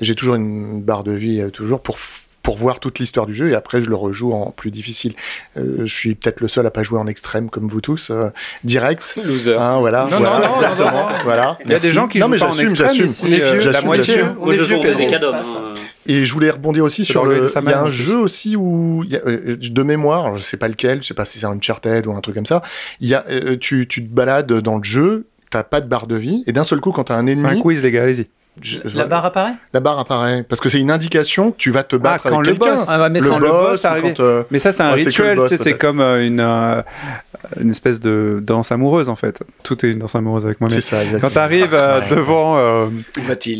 [0.00, 1.98] J'ai toujours une barre de vie, toujours, pour,
[2.48, 5.12] pour voir toute l'histoire du jeu, et après je le rejoue en plus difficile.
[5.58, 8.30] Euh, je suis peut-être le seul à pas jouer en extrême, comme vous tous, euh,
[8.64, 9.16] direct.
[9.22, 9.54] Loser.
[9.58, 10.90] Hein, voilà, Non, voilà, non, non, exactement.
[10.92, 11.14] non, non.
[11.24, 11.58] Voilà.
[11.66, 13.04] Il y a des gens qui non, jouent mais pas en j'assume, j'assume.
[13.22, 14.14] On euh, vieux, la j'assume, moitié.
[14.14, 14.36] j'assume.
[14.40, 14.50] hein.
[14.50, 15.34] Est vieux, des cadom.
[15.34, 15.74] hein.
[16.06, 17.50] Et je voulais rebondir aussi sur le.
[17.54, 20.68] Il y a un jeu aussi où, y a, euh, de mémoire, je sais pas
[20.68, 22.62] lequel, je sais pas si c'est un Uncharted ou un truc comme ça.
[23.00, 26.06] Il y a, euh, tu, tu te balades dans le jeu, t'as pas de barre
[26.06, 28.04] de vie, et d'un seul coup, quand t'as un C'est un ennemi, quiz, les gars,
[28.04, 28.26] allez-y.
[28.62, 31.82] Je- La barre apparaît la barre apparaît parce que c'est une indication que tu vas
[31.84, 32.76] te battre quand avec le quelqu'un.
[32.76, 32.86] boss.
[32.88, 34.14] Ah mais le sans boss, le boss ou arrivé.
[34.16, 36.82] quand, euh, Mais ça, c'est un Ouais, rituel, tu c'est comme euh, une, euh,
[37.60, 39.40] une espèce de danse amoureuse, en fait.
[39.62, 40.68] Tout est une danse amoureuse avec moi.
[40.70, 40.96] c'est ça.
[40.98, 41.30] Quand exactement.
[41.30, 42.06] t'arrives euh, Ouais.
[42.16, 42.86] devant euh,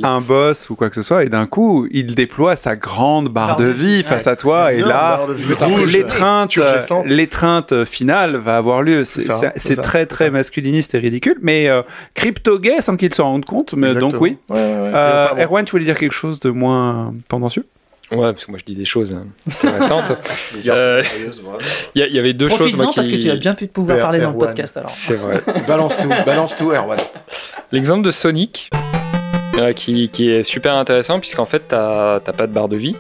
[0.03, 3.57] un boss ou quoi que ce soit, et d'un coup, il déploie sa grande barre
[3.57, 5.21] de vie face à toi, et là,
[7.07, 9.05] l'étreinte, finale va avoir lieu.
[9.05, 11.69] C'est très très masculiniste et ridicule, mais
[12.15, 13.75] crypto-gay sans qu'il s'en rende compte.
[13.75, 14.39] Mais donc oui.
[14.49, 14.94] Ouais, ouais.
[14.94, 15.42] Euh, Enfin, bon.
[15.42, 17.64] Erwan, tu voulais dire quelque chose de moins tendancieux?
[18.11, 20.16] Ouais, parce que moi je dis des choses hein, intéressantes.
[20.62, 21.03] Dire, Euh.
[21.94, 22.74] Il y, il y avait deux choses.
[22.77, 24.46] Moi, parce que qui- tu as bien pu te pouvoir R- parler dans le R1.
[24.46, 24.88] podcast alors.
[24.88, 25.42] C'est vrai.
[25.68, 26.98] Balance tout, balance tout, Erwan.
[27.70, 28.70] L'exemple de Sonic,
[29.59, 32.96] euh, qui, qui est super intéressant, puisqu'en fait, t'as t'as pas de barre de vie.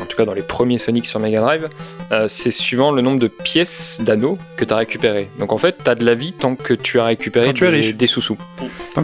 [0.00, 1.68] En tout cas, dans les premiers Sonic sur Mega Drive,
[2.12, 5.28] euh, c'est suivant le nombre de pièces d'anneaux que tu as récupéré.
[5.38, 7.70] Donc en fait, tu as de la vie tant que tu as récupéré tu es
[7.70, 7.94] des, riche.
[7.94, 8.36] des sous-sous.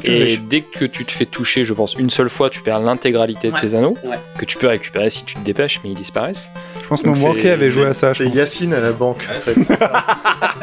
[0.05, 3.51] Et dès que tu te fais toucher, je pense, une seule fois, tu perds l'intégralité
[3.51, 4.17] de tes anneaux, Ouais.
[4.39, 6.49] que tu peux récupérer si tu te dépêches, mais ils disparaissent.
[6.83, 8.15] Je pense que banquier avait joué à ça.
[8.15, 8.29] C'est.
[8.29, 9.27] Yacine à la banque.
[9.37, 9.57] en fait.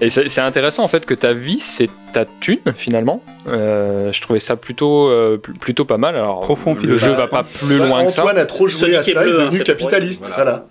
[0.00, 3.22] Et c'est intéressant en fait que ta vie, c'est ta thune finalement.
[3.48, 6.16] Euh, je trouvais ça plutôt, euh, pl- plutôt pas mal.
[6.16, 8.22] Alors, Profond le jeu va pas plus Ouais, loin que ça.
[8.22, 10.28] Antoine a trop joué à ça, il est hein, devenu capitaliste.
[10.34, 10.66] Voilà.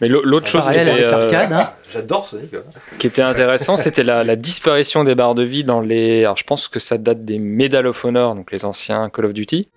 [0.00, 1.70] Mais l'au- l'autre chose qui était, euh, hein.
[1.92, 2.40] J'adore ouais.
[2.98, 6.24] qui était intéressant, c'était la, la disparition des barres de vie dans les.
[6.24, 9.32] Alors je pense que ça date des Medal of Honor, donc les anciens Call of
[9.32, 9.68] Duty.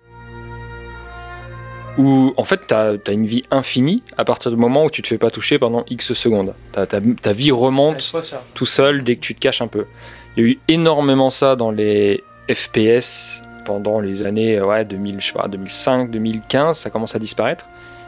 [1.98, 5.08] où en fait tu as, une vie infinie à partir du moment où tu te
[5.08, 6.54] fais pas toucher pendant X secondes.
[6.72, 8.12] Ta, ta- ta vie remonte
[8.54, 9.86] tout seul dès que tu te caches un peu.
[10.36, 15.28] Il y a eu énormément ça dans les FPS pendant les années ouais, 2000, je
[15.28, 17.66] sais pas, 2005, 2015, ça commence à disparaître.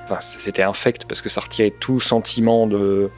[0.09, 3.11] Enfin, c'était infect parce que ça retirait tout sentiment de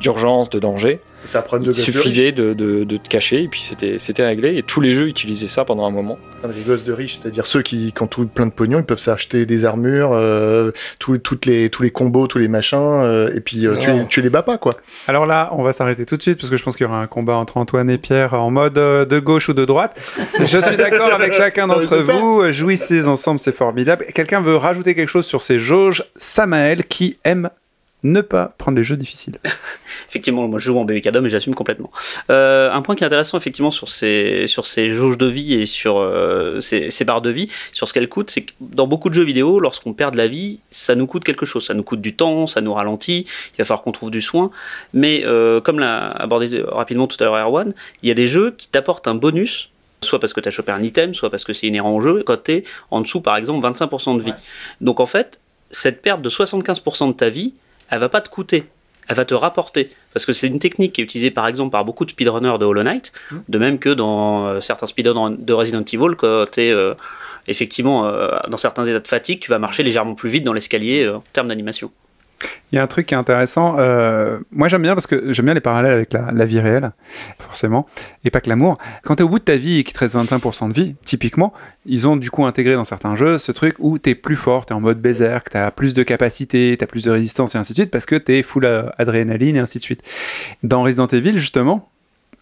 [0.00, 1.00] d'urgence, de danger.
[1.44, 4.56] Problème Il suffisait de, de- de te cacher et puis c'était c'était réglé.
[4.56, 6.18] Et tous les jeux utilisaient ça pendant un moment.
[6.56, 9.44] Les gosses de riches, c'est-à-dire ceux qui, quand tout plein de pognon, ils peuvent s'acheter
[9.44, 13.66] des armures, euh, tous, toutes les, tous les combos, tous les machins, euh, et puis
[13.66, 14.72] euh, tu, les, tu les bats pas, quoi.
[15.06, 16.98] Alors là, on va s'arrêter tout de suite parce que je pense qu'il y aura
[17.00, 20.00] un combat entre Antoine et Pierre en mode euh, de gauche ou de droite.
[20.40, 21.96] Je suis d'accord avec chacun d'entre ça.
[22.14, 22.50] vous.
[22.52, 24.06] Jouissez ensemble, c'est formidable.
[24.14, 27.50] Quelqu'un veut rajouter quelque chose sur ces jauges Samael qui aime
[28.02, 29.38] ne pas prendre les jeux difficiles.
[30.08, 31.90] Effectivement, moi je joue en BBK Dom et j'assume complètement.
[32.30, 35.66] Euh, un point qui est intéressant effectivement sur ces, sur ces jauges de vie et
[35.66, 39.08] sur euh, ces, ces barres de vie, sur ce qu'elles coûtent, c'est que dans beaucoup
[39.08, 41.66] de jeux vidéo, lorsqu'on perd de la vie, ça nous coûte quelque chose.
[41.66, 44.50] Ça nous coûte du temps, ça nous ralentit, il va falloir qu'on trouve du soin.
[44.94, 48.54] Mais euh, comme l'a abordé rapidement tout à l'heure Erwan, il y a des jeux
[48.56, 49.70] qui t'apportent un bonus.
[50.02, 52.22] Soit parce que tu as chopé un item, soit parce que c'est inhérent au jeu,
[52.24, 54.32] quand tu es en dessous, par exemple, 25% de vie.
[54.80, 57.52] Donc en fait, cette perte de 75% de ta vie,
[57.90, 58.64] elle va pas te coûter,
[59.08, 59.90] elle va te rapporter.
[60.12, 62.64] Parce que c'est une technique qui est utilisée par exemple par beaucoup de speedrunners de
[62.64, 63.12] Hollow Knight,
[63.48, 66.74] de même que dans euh, certains speedrunners de Resident Evil, quand tu es
[67.46, 71.04] effectivement euh, dans certains états de fatigue, tu vas marcher légèrement plus vite dans l'escalier
[71.04, 71.90] euh, en termes d'animation.
[72.72, 73.76] Il y a un truc qui est intéressant.
[73.78, 76.92] euh, moi, j'aime bien parce que j'aime bien les parallèles avec la, vie réelle,
[77.38, 77.86] forcément,
[78.24, 78.78] et pas que l'amour.
[79.02, 80.94] Quand tu es au bout de ta vie et qu'il te reste 25% de vie,
[81.04, 81.52] typiquement,
[81.84, 84.66] ils ont du coup intégré dans certains jeux ce truc où tu es plus fort,
[84.66, 87.54] tu es en mode berserk, tu as plus de capacité, tu as plus de résistance
[87.54, 88.66] et ainsi de suite parce que tu es full
[88.98, 90.02] adrénaline et ainsi de suite.
[90.62, 91.90] Dans Resident Evil, justement,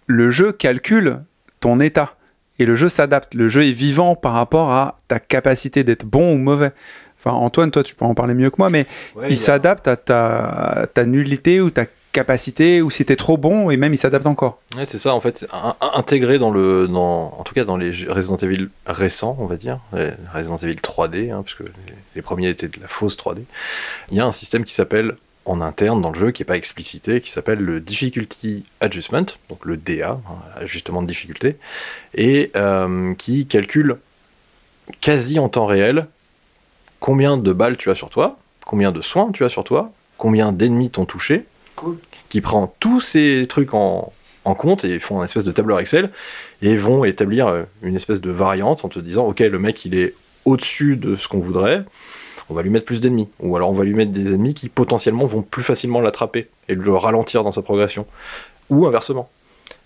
[0.06, 1.20] le jeu calcule
[1.60, 2.14] ton état
[2.58, 3.34] et le jeu s'adapte.
[3.34, 6.72] Le jeu est vivant par rapport à ta capacité d'être bon ou mauvais.
[7.28, 9.96] Enfin, Antoine, toi, tu peux en parler mieux que moi, mais Ouais, il s'adapte à
[9.96, 14.26] ta, ta nullité ou ta capacité, ou si t'es trop bon, et même il s'adapte
[14.26, 14.60] encore.
[14.76, 17.76] Ouais, c'est ça, en fait, in- in- intégré dans le, dans, en tout cas dans
[17.76, 22.22] les Resident Evil récents, on va dire, les Resident Evil 3D, hein, puisque les, les
[22.22, 23.42] premiers étaient de la fausse 3D,
[24.10, 25.14] il y a un système qui s'appelle,
[25.44, 29.64] en interne dans le jeu, qui n'est pas explicité, qui s'appelle le Difficulty Adjustment, donc
[29.64, 30.20] le DA, hein,
[30.60, 31.56] ajustement de difficulté,
[32.14, 33.96] et euh, qui calcule
[35.00, 36.06] quasi en temps réel
[37.00, 40.52] combien de balles tu as sur toi, combien de soins tu as sur toi, combien
[40.52, 41.44] d'ennemis t'ont touché,
[42.28, 44.12] qui prend tous ces trucs en,
[44.44, 46.10] en compte et font un espèce de tableur Excel
[46.62, 49.94] et vont établir euh, une espèce de variante en te disant ok le mec il
[49.94, 51.84] est au-dessus de ce qu'on voudrait
[52.50, 53.28] on va lui mettre plus d'ennemis.
[53.40, 56.74] Ou alors on va lui mettre des ennemis qui potentiellement vont plus facilement l'attraper et
[56.74, 58.06] le ralentir dans sa progression.
[58.70, 59.28] Ou inversement.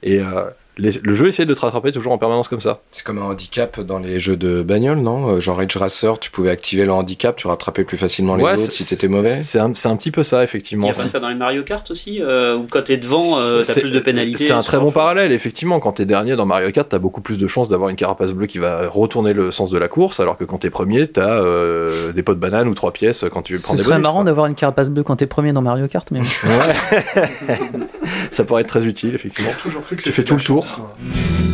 [0.02, 0.44] Et euh,
[0.78, 3.22] les- le jeu essaie de te rattraper toujours en permanence comme ça C'est comme un
[3.24, 5.28] handicap dans les jeux de bagnole, non?
[5.36, 8.52] Euh, Genre Ridge Racer, tu pouvais activer le handicap, tu rattrapais plus facilement les Ouais,
[8.54, 9.42] autres si t'étais mauvais.
[9.42, 11.34] c'est un, c'est un petit peu ça Il y effectivement a pas ça dans les
[11.34, 14.44] Mario Kart aussi, euh, où quand t'es devant, euh, t'as C'est- plus de pénalités.
[14.46, 15.78] C'est un très bon parallèle, effectivement.
[15.80, 18.46] Quand t'es dernier dans Mario Kart, t'as beaucoup plus de chances d'avoir une carapace bleue
[18.46, 22.12] qui va retourner le sens de la course, alors que quand t'es premier, t'as euh,
[22.12, 24.24] des pots de banane ou trois pièces quand tu prends Ce des serait bonus, marrant
[24.24, 27.04] d'avoir une carapace bleue quand t'es premier dans Mario Kart, mais Ouais.
[28.30, 29.50] Ça pourrait être très utile, effectivement.
[29.62, 30.61] toujours cru que Tu fais tout le tour.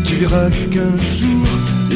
[0.05, 1.47] Tu verras qu'un jour,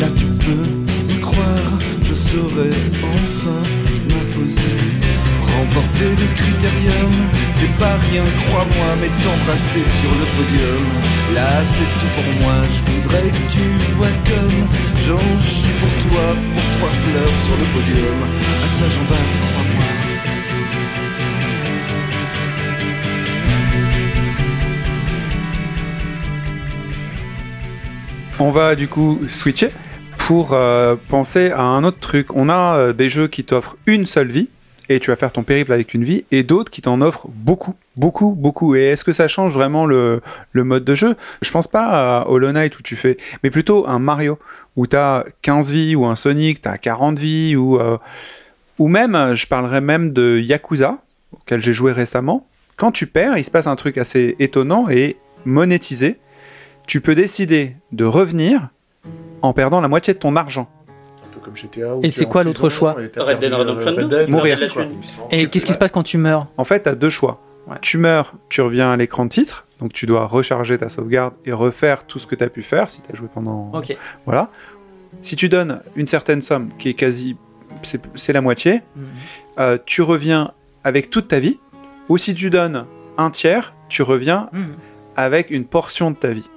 [0.01, 1.72] là tu peux y croire,
[2.03, 2.70] je saurai
[3.16, 3.62] enfin
[4.09, 4.79] m'imposer.
[5.57, 7.14] Remporter le critérium,
[7.57, 10.87] c'est pas rien, crois-moi, mais t'embrasser sur le podium.
[11.35, 13.64] Là c'est tout pour moi, je voudrais que tu
[13.96, 14.61] vois comme
[15.07, 18.18] j'en chie pour toi, pour trois fleurs sur le podium.
[18.64, 20.01] À ça j'en bave, crois-moi.
[28.44, 29.70] On va du coup switcher
[30.26, 32.35] pour euh, penser à un autre truc.
[32.35, 34.48] On a euh, des jeux qui t'offrent une seule vie,
[34.88, 37.76] et tu vas faire ton périple avec une vie, et d'autres qui t'en offrent beaucoup,
[37.94, 38.74] beaucoup, beaucoup.
[38.74, 40.20] Et est-ce que ça change vraiment le,
[40.55, 41.14] mode de jeu?
[41.40, 44.40] Je pense pas à Hollow Knight où tu fais, mais plutôt un Mario
[44.74, 47.96] où tu as 15 vies, ou un Sonic, tu as 40 vies, ou, euh,
[48.81, 50.98] ou même, je parlerais même de Yakuza,
[51.33, 52.44] auquel j'ai joué récemment.
[52.76, 56.16] Quand tu perds, il se passe un truc assez étonnant et monétisé.
[56.87, 58.68] Tu peux décider de revenir
[59.40, 60.68] en perdant la moitié de ton argent.
[61.25, 61.97] Un peu comme GTA.
[62.03, 64.59] Et c'est quoi l'autre choix et t'as Red Dead perdu, Redemption Red 2, Dead, Mourir.
[64.72, 64.85] quoi.
[65.30, 66.47] Et qu'est-ce qui se passe quand tu meurs?
[66.57, 67.41] En fait, tu as deux choix.
[67.80, 71.53] Tu meurs, tu reviens à l'écran de titre, donc tu dois recharger ta sauvegarde et
[71.53, 73.70] refaire tout ce que tu as pu faire si tu as joué pendant.
[73.72, 73.97] Ok.
[74.26, 74.49] Voilà.
[75.22, 77.37] Si tu donnes une certaine somme qui est quasi.
[77.83, 79.05] C'est c'est la moitié, Mhm.
[79.59, 80.53] euh, tu reviens
[80.85, 81.59] avec toute ta vie.
[82.09, 82.85] Ou si tu donnes
[83.16, 84.74] un tiers, tu reviens Mhm.
[85.16, 86.49] avec une portion de ta vie.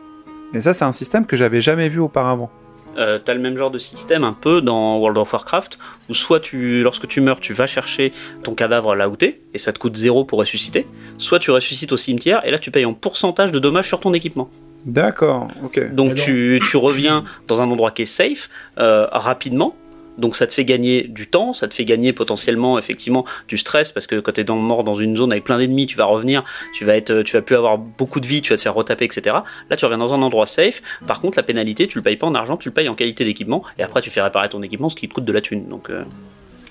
[0.55, 2.49] Et ça, c'est un système que j'avais jamais vu auparavant.
[2.97, 5.77] euh, t'as le même genre de système un peu dans World of Warcraft,
[6.09, 9.57] où soit tu, lorsque tu meurs, tu vas chercher ton cadavre là où t'es, et
[9.57, 10.87] ça te coûte zéro pour ressusciter,
[11.17, 14.13] soit tu ressuscites au cimetière, et là tu payes en pourcentage de dommages sur ton
[14.13, 14.49] équipement.
[14.85, 15.93] D'accord, ok.
[15.93, 19.75] Donc Mais tu reviens dans un endroit qui est safe euh, rapidement.
[20.17, 23.91] Donc ça te fait gagner du temps, ça te fait gagner potentiellement effectivement du stress
[23.91, 26.43] parce que quand tu es mort dans une zone avec plein d'ennemis, tu vas revenir,
[26.73, 29.05] tu vas être, tu vas plus avoir beaucoup de vie, tu vas te faire retaper,
[29.05, 29.37] etc.
[29.69, 30.81] Là tu reviens dans un endroit safe.
[31.07, 33.25] Par contre la pénalité tu le payes pas en argent, tu le payes en qualité
[33.25, 35.67] d'équipement et après tu fais réparer ton équipement, ce qui te coûte de la thune.
[35.67, 36.03] Donc euh,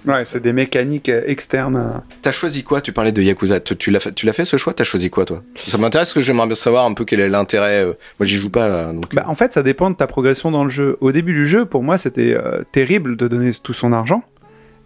[0.07, 1.77] Ouais, c'est des mécaniques euh, externes.
[1.77, 1.99] euh.
[2.21, 2.81] T'as choisi quoi?
[2.83, 3.61] Tu parlais de Yakuza.
[3.61, 4.75] Tu, tu l'as fait, tu l'as fait ce choix?
[4.75, 5.43] T'as choisi quoi toi?
[5.55, 7.81] Ça m'intéresse parce que j'aimerais bien savoir un peu quel est l'intérêt.
[7.85, 9.15] euh, Moi j'y joue pas donc.
[9.15, 10.99] Bah, en fait, ça dépend de ta progression dans le jeu.
[11.01, 14.23] Au début du jeu, pour moi, c'était euh, terrible de donner tout son argent.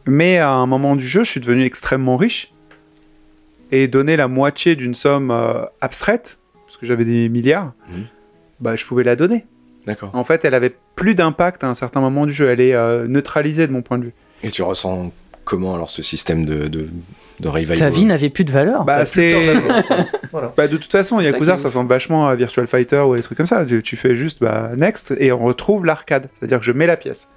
[0.07, 2.53] Mais à un moment du jeu, je suis devenu extrêmement riche.
[3.71, 8.05] Et donner la moitié d'une somme euh, abstraite, parce que j'avais des milliards, Mhm.
[8.61, 9.45] bah, je pouvais la donner.
[9.85, 10.11] D'accord.
[10.15, 12.49] En fait, elle avait plus d'impact à un certain moment du jeu.
[12.49, 14.15] Elle est euh, neutralisée de mon point de vue.
[14.43, 15.13] Et tu ressens
[15.45, 16.89] comment alors ce système de de,
[17.41, 18.85] de revival Ta vie n'avait plus de valeur.
[18.85, 19.35] Bah, c'est.
[20.31, 20.53] Voilà.
[20.55, 23.39] Bah, de toute façon, ça Yakuza, ça ressemble vachement à Virtual Fighter ou des trucs
[23.39, 23.65] comme ça.
[23.65, 26.29] Tu, tu fais juste bah, next et on retrouve l'arcade.
[26.39, 27.29] C'est-à-dire que je mets la pièce.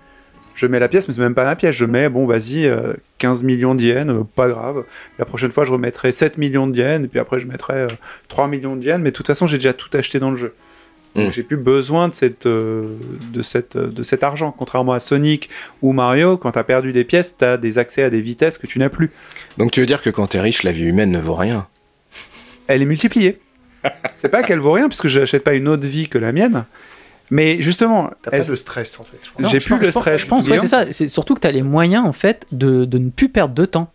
[0.56, 1.74] Je mets la pièce, mais c'est même pas ma pièce.
[1.74, 4.84] Je mets, bon, vas-y, euh, 15 millions d'yens, euh, pas grave.
[5.18, 7.88] La prochaine fois, je remettrai 7 millions de yens, et puis après, je mettrai euh,
[8.28, 9.00] 3 millions de yens.
[9.02, 10.54] Mais de toute façon, j'ai déjà tout acheté dans le jeu.
[11.16, 11.32] Donc, Mm.
[11.34, 12.96] j'ai plus besoin de, cette, euh,
[13.34, 14.54] de, cette, euh, de cet argent.
[14.58, 15.50] Contrairement à Sonic
[15.82, 18.80] ou Mario, quand t'as perdu des pièces, t'as des accès à des vitesses que tu
[18.80, 19.12] n'as plus.
[19.58, 21.68] Donc tu veux dire que quand t'es riche, la vie humaine ne vaut rien
[22.68, 23.38] elle est multipliée.
[24.16, 26.64] c'est pas qu'elle vaut rien, puisque je n'achète pas une autre vie que la mienne.
[27.30, 29.18] Mais justement, T'as pas de stress en fait.
[29.50, 30.86] j'ai plus pense- le je pense- stress Je pense, ouais, c'est ça.
[30.86, 33.66] C'est surtout que tu as les moyens, en fait, de, de ne plus perdre de
[33.66, 33.92] temps.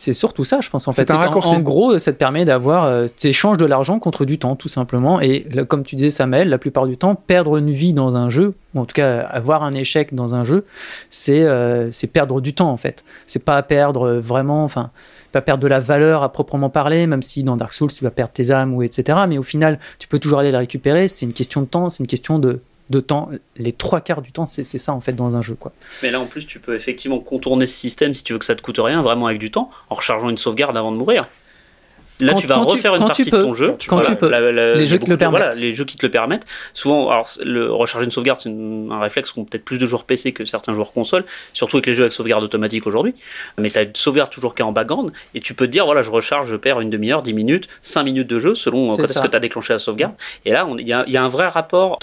[0.00, 1.12] C'est surtout ça, je pense, en C'est fait.
[1.12, 1.52] un raccourci.
[1.52, 2.84] En gros, ça te permet d'avoir.
[2.84, 5.20] euh, tu échanges de l'argent contre du temps, tout simplement.
[5.20, 8.30] Et là, comme tu disais, Samuel, la plupart du temps, perdre une vie dans un
[8.30, 10.64] jeu, ou en tout cas avoir un échec dans un jeu,
[11.10, 13.02] c'est euh, c'est perdre du temps, en fait.
[13.26, 14.62] C'est pas perdre euh, vraiment.
[14.62, 14.90] Enfin,
[15.32, 18.10] pas perdre de la valeur à proprement parler, même si dans Dark Souls, tu vas
[18.12, 19.18] perdre tes âmes, ou etc.
[19.28, 21.08] Mais au final, tu peux toujours aller la récupérer.
[21.08, 22.60] C'est une question de temps, c'est une question de
[22.90, 25.54] de temps, les trois quarts du temps, c'est c'est ça en fait dans un jeu.
[25.54, 25.72] Quoi.
[26.02, 28.54] Mais là, en plus, tu peux effectivement contourner ce système si tu veux que ça
[28.56, 31.28] te coûte rien, vraiment avec du temps, en rechargeant une sauvegarde avant de mourir.
[32.20, 33.76] Là, Quand- tu vas tu- refaire une partie de ton jeu.
[33.86, 34.28] Quand tu peux.
[34.28, 36.44] la- la- Les jeux qui le de voilà, les jeux qui te le permettent.
[36.74, 40.32] Souvent, alors, le recharger une sauvegarde, c'est un réflexe qu'ont peut-être plus de joueurs PC
[40.32, 43.14] que certains joueurs console, surtout avec les jeux avec sauvegarde automatique aujourd'hui.
[43.56, 45.84] Mais tu as une sauvegarde toujours qui est en background, et tu peux te dire,
[45.84, 48.96] voilà, je recharge, je perds une demi-heure, 10 minutes, 5 minutes de jeu, selon euh,
[48.96, 50.14] quand est-ce que tu as déclenché la sauvegarde.
[50.44, 52.00] Et là, il y, y a un vrai rapport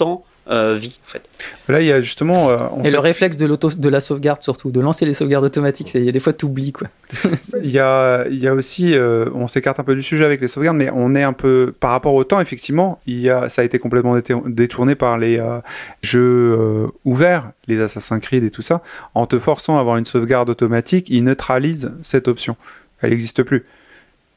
[0.48, 1.22] temps-vie, en fait.
[1.68, 2.50] Là, il y a justement.
[2.50, 5.14] euh, on Et sait- le réflexe de, l'auto, de la sauvegarde surtout, de lancer les
[5.14, 6.88] sauvegardes automatiques, c'est- il y a des fois tu oublies quoi.
[7.64, 10.41] Il y a, il y a aussi, euh, on s'écarte un peu du sujet avec
[10.41, 13.48] les sauvegardes, mais on est un peu, par rapport au temps, effectivement, il y a,
[13.50, 14.16] ça a été complètement
[14.46, 15.60] détourné par les euh,
[16.02, 18.82] jeux euh, ouverts, les Assassin's Creed et tout ça.
[19.14, 22.56] En te forçant à avoir une sauvegarde automatique, ils neutralisent cette option.
[23.02, 23.66] Elle n'existe plus.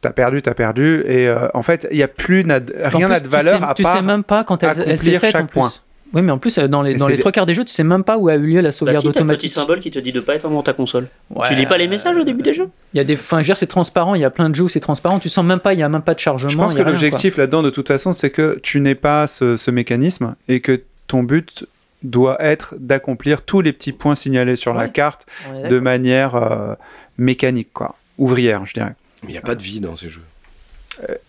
[0.01, 2.69] T'as perdu, t'as perdu, et euh, en fait, il n'y a plus rien
[3.09, 3.97] plus, n'a de valeur tu sais, à tu part.
[3.97, 5.55] sais même pas quand elle, elle s'est faite chaque en plus.
[5.61, 5.73] point.
[6.15, 7.85] Oui, mais en plus, euh, dans les, dans c'est trois quarts des jeux, tu sais
[7.85, 9.51] même pas où a eu lieu la Bah sauvegarde si, t'as le petit automatique.
[9.53, 11.09] symbole qui te dit de pas être dans ta console.
[11.31, 12.69] Ouais, tu lis pas les messages au début des jeux?
[12.95, 14.15] Il y a des, enfin, je veux dire, c'est transparent.
[14.15, 15.19] Il y a plein de jeux où c'est transparent.
[15.19, 16.51] Tu sens même pas, il y a même pas de chargement.
[16.51, 19.71] Je pense que l'objectif là-dedans, de toute façon, c'est que tu n'aies pas ce, ce
[19.71, 21.67] mécanisme et que ton but
[22.03, 25.27] doit être d'accomplir tous les petits points signalés sur la carte
[25.69, 26.75] de manière euh,
[27.19, 27.97] mécanique, quoi.
[28.19, 28.95] Ouvrière, je dirais.
[29.23, 30.23] Mais il n'y a pas de vie dans ces jeux.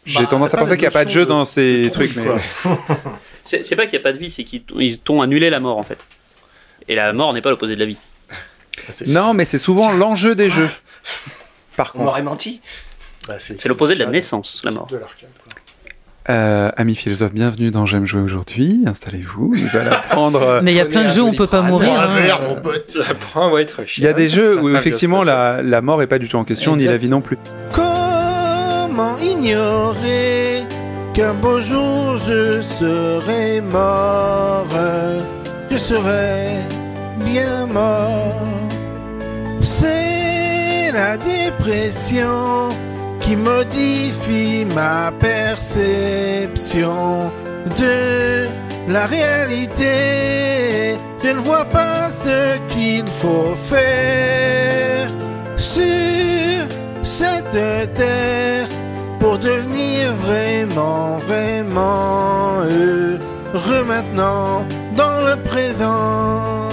[0.06, 1.90] J'ai Bah, tendance à penser qu'il n'y a pas de jeu de- dans ces de
[1.90, 2.74] trucs, truc, mais.
[3.64, 5.84] C'est pas qu'il n'y a pas de vie, c'est qu'ils t'ont annulé la mort en
[5.84, 5.98] fait.
[6.88, 7.98] Et la mort n'est pas l'opposé de la vie.
[8.32, 10.70] Ah, c'est- non, mais c'est souvent l'enjeu des jeux.
[11.76, 12.62] Par On contre, m'aurait menti.
[13.28, 14.88] bah, C'est l'opposé de la naissance, la mort.
[14.88, 16.34] de l'arcade, quoi.
[16.36, 18.82] euh, amis philosophes, bienvenue dans J'aime jouer aujourd'hui.
[18.86, 20.42] Installez-vous, nous allons apprendre.
[20.42, 21.90] euh, Mais il y a plein de jeux où on peut pas mourir.
[22.00, 22.18] Hein.
[23.98, 26.44] Il y a des jeux où effectivement la, la mort est pas du tout en
[26.44, 27.38] question, ni la vie non plus.
[29.22, 30.66] Ignorer
[31.14, 34.68] qu'un beau jour je serai mort
[35.72, 36.60] Je serai
[37.26, 38.48] bien mort
[39.62, 42.70] C'est la dépression
[43.22, 46.98] qui modifie ma perception
[47.78, 48.48] de
[48.88, 50.98] la réalité.
[51.24, 55.10] Je ne vois pas ce qu'il faut faire
[55.56, 56.66] sur
[57.04, 57.52] cette
[57.94, 58.59] terre
[59.20, 64.66] pour devenir vraiment, vraiment heureux maintenant
[64.96, 66.70] dans le présent.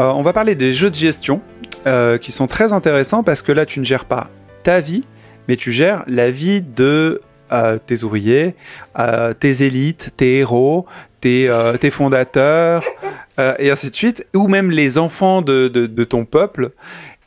[0.00, 1.40] Euh, on va parler des jeux de gestion
[1.86, 4.30] euh, qui sont très intéressants parce que là tu ne gères pas
[4.62, 5.04] ta vie,
[5.48, 7.20] mais tu gères la vie de
[7.86, 8.54] tes ouvriers,
[9.40, 10.86] tes élites, tes héros,
[11.20, 12.84] tes, euh, tes fondateurs,
[13.38, 16.70] euh, et ainsi de suite, ou même les enfants de, de- de ton peuple.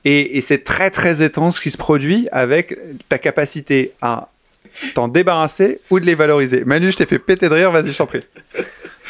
[0.03, 2.78] Et, et c'est très très étrange ce qui se produit avec
[3.09, 4.28] ta capacité à
[4.93, 6.63] t'en débarrasser ou de les valoriser.
[6.65, 8.21] Manu, je t'ai fait péter de rire, vas-y, je t'en prie.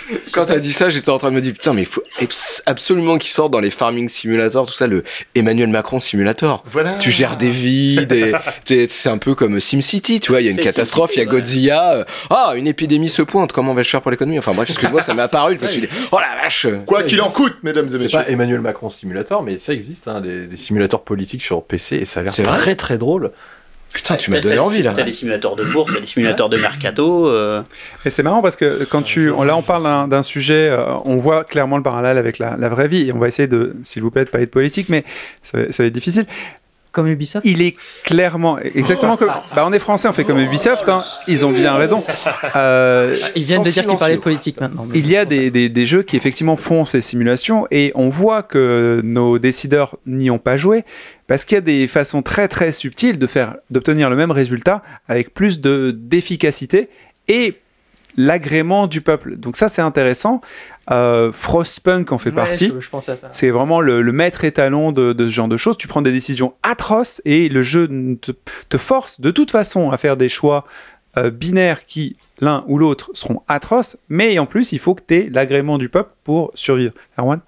[0.32, 2.62] Quand t'as dit ça, j'étais en train de me dire putain, mais il faut abs-
[2.66, 5.03] absolument qu'il sorte dans les farming simulators, tout ça, le
[5.36, 6.64] Emmanuel Macron simulator.
[6.72, 6.93] Voilà.
[6.97, 8.34] Tu gères des vies, des...
[8.89, 11.22] c'est un peu comme SimCity, tu vois, il y a une C'est catastrophe, il y
[11.22, 11.32] a ouais.
[11.32, 14.39] Godzilla, euh, ah, une épidémie se pointe, comment va je faire pour l'économie?
[14.39, 17.22] Enfin bref, excuse-moi, ça m'est apparu, je me suis dit, oh la vache Quoi qu'il
[17.22, 18.20] en coûte, mesdames et C'est messieurs.
[18.20, 22.06] pas Emmanuel Macron Simulator, mais ça existe, hein, des, des simulateurs politiques sur PC, et
[22.06, 22.58] ça a l'air C'est vrai?
[22.60, 23.32] très très drôle.
[23.96, 24.91] Putain, tu m'as donné envie là.
[24.93, 27.28] T'as des simulateurs de bourse, t'as des simulateurs de mercato.
[27.30, 27.64] euh,
[28.06, 31.43] Et c'est marrant parce que quand tu, là on parle d'un- sujet, euh, on voit
[31.43, 34.12] clairement le parallèle avec la, la vraie vie et on va essayer de, s'il vous
[34.12, 35.04] plaît, de parler de politique, mais
[35.43, 36.26] ça va être difficile.
[36.96, 37.46] Comme Ubisoft.
[37.46, 41.46] Il est clairement, exactement comme, bah on est français, on fait comme Ubisoft, hein, ils
[41.46, 42.04] ont bien raison.
[42.56, 44.88] Euh, Ils viennent de dire qu'ils parlaient de politique maintenant.
[44.93, 48.43] il y a des, des- des jeux qui effectivement font ces simulations et on voit
[48.43, 50.86] que nos décideurs n'y ont pas joué
[51.28, 54.82] parce qu'il y a des façons très très subtiles de faire d'obtenir le même résultat
[55.10, 56.88] avec plus de d'efficacité
[57.28, 57.56] et
[58.18, 59.38] l'agrément du peuple.
[59.38, 60.41] Donc ça c'est intéressant.
[60.91, 62.72] Euh, Frostpunk en fait partie.
[62.76, 63.30] Je, je pensais à ça.
[63.32, 65.78] C'est vraiment le, le maître étalon de, de ce genre de choses.
[65.78, 67.88] Tu prends des décisions atroces et le jeu
[68.22, 68.32] te,
[68.70, 70.66] te force de toute façon à faire des choix
[71.18, 73.97] euh, binaires qui, l'un ou l'autre, seront atroces.
[74.09, 76.93] Mais en plus, il faut que tu aies l'agrément du peuple pour survivre.
[77.18, 77.39] Erwan?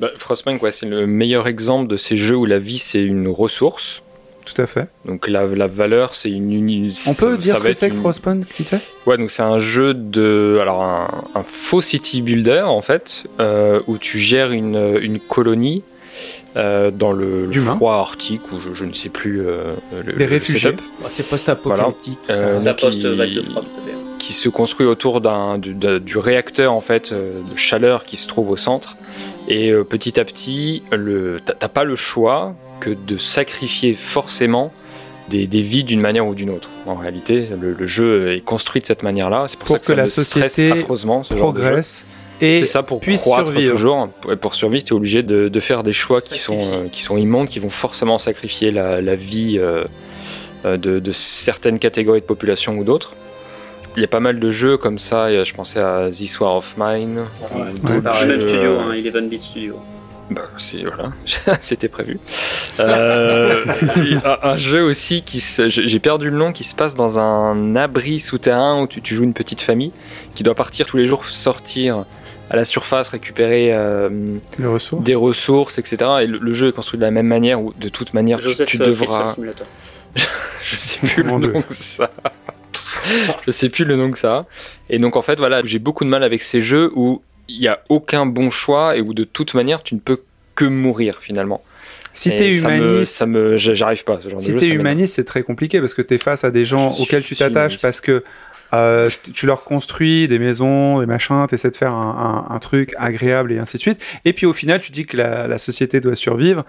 [0.00, 3.28] Bah, Frostpunk, ouais, c'est le meilleur exemple de ces jeux où la vie c'est une
[3.28, 4.02] ressource.
[4.44, 4.88] Tout à fait.
[5.06, 7.88] Donc la, la valeur c'est une uni- On ça- peut dire ça ce que c'est
[7.88, 8.80] que une- Frostpunk, vite fait?
[9.06, 10.58] Ouais, donc c'est un jeu de.
[10.60, 15.82] Alors, un, un faux city builder, en fait, euh, où tu gères une, une colonie
[16.56, 19.64] euh, dans le, froid arctique, ou je, je ne sais plus euh,
[20.04, 20.72] le, Les le réfugiés.
[21.02, 22.18] Bah, c'est post-apocalyptique.
[22.28, 22.40] tout ça.
[22.40, 23.94] Euh, Ça donc, poste il- vague de froid, tout à fait.
[24.18, 28.50] qui se construit autour d'un, du, du réacteur, en fait, de chaleur qui se trouve
[28.50, 28.96] au centre.
[29.48, 30.82] Et euh, petit à petit,
[31.58, 32.54] t'as pas le choix
[32.84, 34.72] que de sacrifier forcément
[35.30, 36.68] des, des vies d'une manière ou d'une autre.
[36.86, 39.46] En réalité, le, le jeu est construit de cette manière-là.
[39.48, 41.24] C'est pour, Pour ça que, que ça la me stresse société affreusement.
[41.24, 41.64] Ce genre de jeu.
[41.64, 42.04] Progresse
[42.40, 43.72] et C'est ça pour croître survivre.
[43.72, 44.08] toujours.
[44.40, 47.16] Pour, survivre, tu es obligé de, de faire des choix qui sont, euh, qui sont
[47.16, 49.84] immondes, qui vont forcément sacrifier la, la vie euh,
[50.66, 53.12] euh, de, de certaines catégories de population ou d'autres.
[53.96, 55.32] Il y a pas mal de jeux comme ça.
[55.44, 57.20] Je pensais à This War of Mine.
[57.20, 57.70] ou Ouais.
[57.72, 59.76] d'autres Pareil, même studio, hein, Eleven Beat Studio.
[60.30, 61.12] Bah, c'est voilà,
[61.60, 62.18] c'était prévu.
[62.80, 63.64] Euh,
[64.24, 68.20] un, un jeu aussi qui, j'ai perdu le nom, qui se passe dans un abri
[68.20, 69.92] souterrain où tu, tu joues une petite famille
[70.34, 72.04] qui doit partir tous les jours sortir
[72.50, 75.02] à la surface récupérer euh, Les ressources.
[75.02, 75.96] des ressources, etc.
[76.22, 78.44] Et le, le jeu est construit de la même manière où de toute manière tu,
[78.44, 79.34] Joseph tu euh, devras.
[80.62, 81.52] Je sais plus le nom Dieu.
[81.52, 82.10] que ça.
[83.46, 84.34] Je sais plus le nom que ça.
[84.36, 84.46] a.
[84.90, 87.68] Et donc en fait voilà, j'ai beaucoup de mal avec ces jeux où il n'y
[87.68, 90.20] a aucun bon choix et où de toute manière tu ne peux
[90.54, 91.62] que mourir finalement.
[92.12, 94.20] Si t'es ça me- humaniste, ça me, j'a- j'arrive pas.
[94.22, 94.80] Ce genre si de jeu, m'énerve.
[94.80, 97.80] humaniste, c'est très compliqué parce que t'es face à des gens Je auxquels tu t'attaches
[97.80, 98.22] parce que
[98.72, 102.92] euh, tu leur construis des maisons, des machins, t'essaies de faire un, un- un truc
[102.98, 104.00] agréable et ainsi de suite.
[104.24, 106.64] Et puis au final, tu dis que la, la société doit survivre.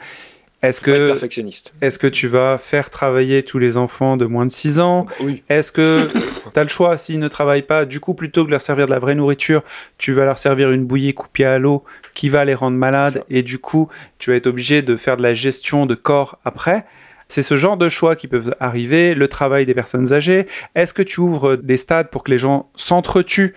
[0.66, 1.74] Est-ce que, perfectionniste.
[1.82, 5.06] est-ce que tu vas faire travailler tous les enfants de moins de 6 ans?
[5.20, 5.44] Oui.
[5.50, 6.98] Est-ce que tu as le choix?
[6.98, 9.64] S'ils ne travaillent pas, du coup, plutôt que de leur servir de la vraie nourriture,
[9.98, 13.44] tu vas leur servir une bouillie coupée à l'eau qui va les rendre malades et
[13.44, 13.90] du coup,
[14.20, 16.86] tu vas être obligé de faire de la gestion de corps après.
[17.28, 20.48] C'est ce genre de choix qui peuvent arriver, le travail des personnes âgées.
[20.76, 23.54] Est-ce que tu ouvres des stades pour que les gens s'entretuent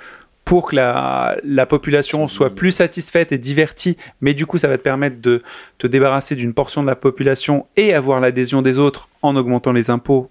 [0.49, 4.79] pour que la, la population soit plus satisfaite et divertie, mais du coup ça va
[4.79, 5.43] te permettre de
[5.77, 9.91] te débarrasser d'une portion de la population et avoir l'adhésion des autres en augmentant les
[9.91, 10.31] impôts,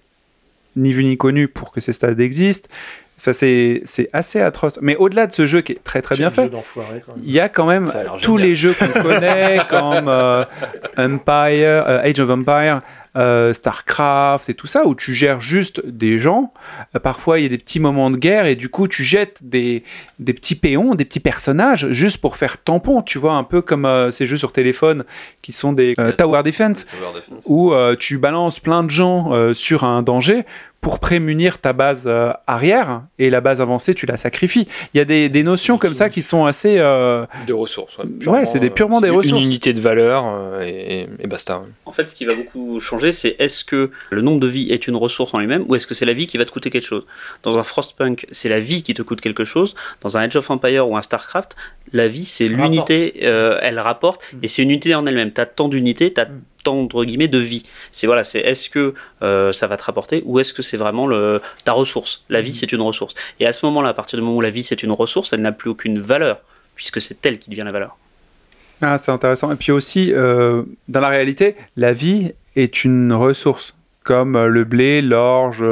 [0.76, 2.68] ni vu ni connu, pour que ces stades existent.
[3.20, 4.80] Enfin, c'est c'est assez atroce.
[4.82, 6.50] Mais au-delà de ce jeu qui est très très bien fait,
[7.24, 10.46] il y a quand même a tous les jeux qu'on connaît, comme euh,
[10.98, 12.82] Empire, euh, Age of Empire,
[13.18, 16.54] euh, Starcraft et tout ça, où tu gères juste des gens.
[16.96, 19.40] Euh, parfois, il y a des petits moments de guerre et du coup, tu jettes
[19.42, 19.84] des,
[20.20, 23.02] des petits péons, des petits personnages, juste pour faire tampon.
[23.02, 25.04] Tu vois, un peu comme euh, ces jeux sur téléphone
[25.42, 26.86] qui sont des euh, Tower Defense
[27.46, 30.46] où tu balances plein de gens sur un danger
[30.82, 34.68] pour prémunir ta base euh, arrière et la base avancée, tu la sacrifies.
[34.94, 36.78] Il y a des, des notions comme ça qui sont assez.
[36.78, 37.98] euh, De ressources.
[38.26, 39.42] Ouais, c'est des- purement des c'est ressources.
[39.44, 41.62] Une unité de valeur euh, et, et basta.
[41.86, 44.88] En fait, ce qui va beaucoup changer, c'est est-ce que le nombre de vies est
[44.88, 46.86] une ressource en lui-même ou est-ce que c'est la vie qui va te coûter quelque
[46.86, 47.06] chose?
[47.44, 49.76] Dans un Frostpunk, c'est la vie qui te coûte quelque chose.
[50.02, 51.56] Dans un Age of Empire ou un Starcraft,
[51.92, 55.34] la vie, c'est l'unité, euh, elle rapporte et c'est une unité en elle-même.
[55.34, 56.28] Tu as tant d'unités, tu as
[56.72, 57.66] entre guillemets de vie.
[57.92, 61.08] C'est voilà, c'est est-ce que euh, ça va te rapporter ou est-ce que c'est vraiment
[61.08, 62.24] le, ta ressource?
[62.30, 63.14] La vie, c'est une ressource.
[63.40, 65.42] Et à ce moment-là, à partir du moment où la vie c'est une ressource, elle
[65.42, 66.40] n'a plus aucune valeur
[66.76, 67.98] puisque c'est elle qui devient la valeur.
[68.82, 69.52] Ah, c'est intéressant.
[69.52, 74.64] Et puis aussi, euh, dans la réalité, la vie est une ressource, comme euh, le
[74.64, 75.66] blé, l'orge,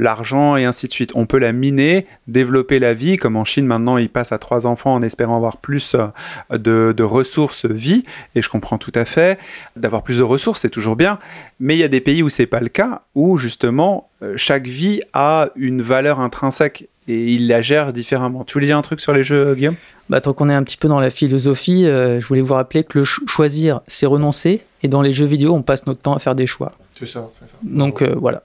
[0.00, 1.12] l'argent et ainsi de suite.
[1.14, 4.66] On peut la miner, développer la vie, comme en Chine maintenant, ils passent à trois
[4.66, 9.38] enfants en espérant avoir plus euh, de, ressources vie, et je comprends tout à fait.
[9.76, 11.18] D'avoir plus de ressources, c'est toujours bien,
[11.60, 14.66] mais il y a des pays où c'est pas le cas, où justement, euh, chaque
[14.66, 18.44] vie a une valeur intrinsèque et ils la gèrent différemment.
[18.44, 19.74] Tu voulais dire un truc sur les jeux, Guillaume?
[20.08, 22.84] Bah, tant qu'on est un petit peu dans la philosophie, euh, je voulais vous rappeler
[22.84, 24.60] que le ch- choisir, c'est renoncer.
[24.82, 26.72] Et dans les jeux vidéo, on passe notre temps à faire des choix.
[27.00, 27.56] C'est ça, c'est ça.
[27.62, 28.42] Donc euh, voilà.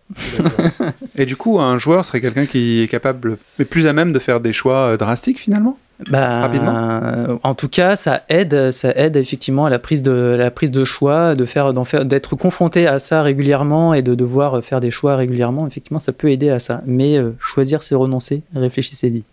[1.17, 4.19] Et du coup, un joueur serait quelqu'un qui est capable, mais plus à même de
[4.19, 5.77] faire des choix euh, drastiques finalement?
[6.09, 7.39] Bah, Rapidement?
[7.43, 10.83] En tout cas, ça aide, ça aide effectivement à la prise de, la prise de
[10.83, 14.91] choix, de faire, d'en faire, d'être confronté à ça régulièrement et de devoir faire des
[14.91, 15.67] choix régulièrement.
[15.67, 16.81] Effectivement, ça peut aider à ça.
[16.85, 18.41] Mais euh, choisir, c'est renoncer.
[18.55, 19.23] Réfléchissez-y.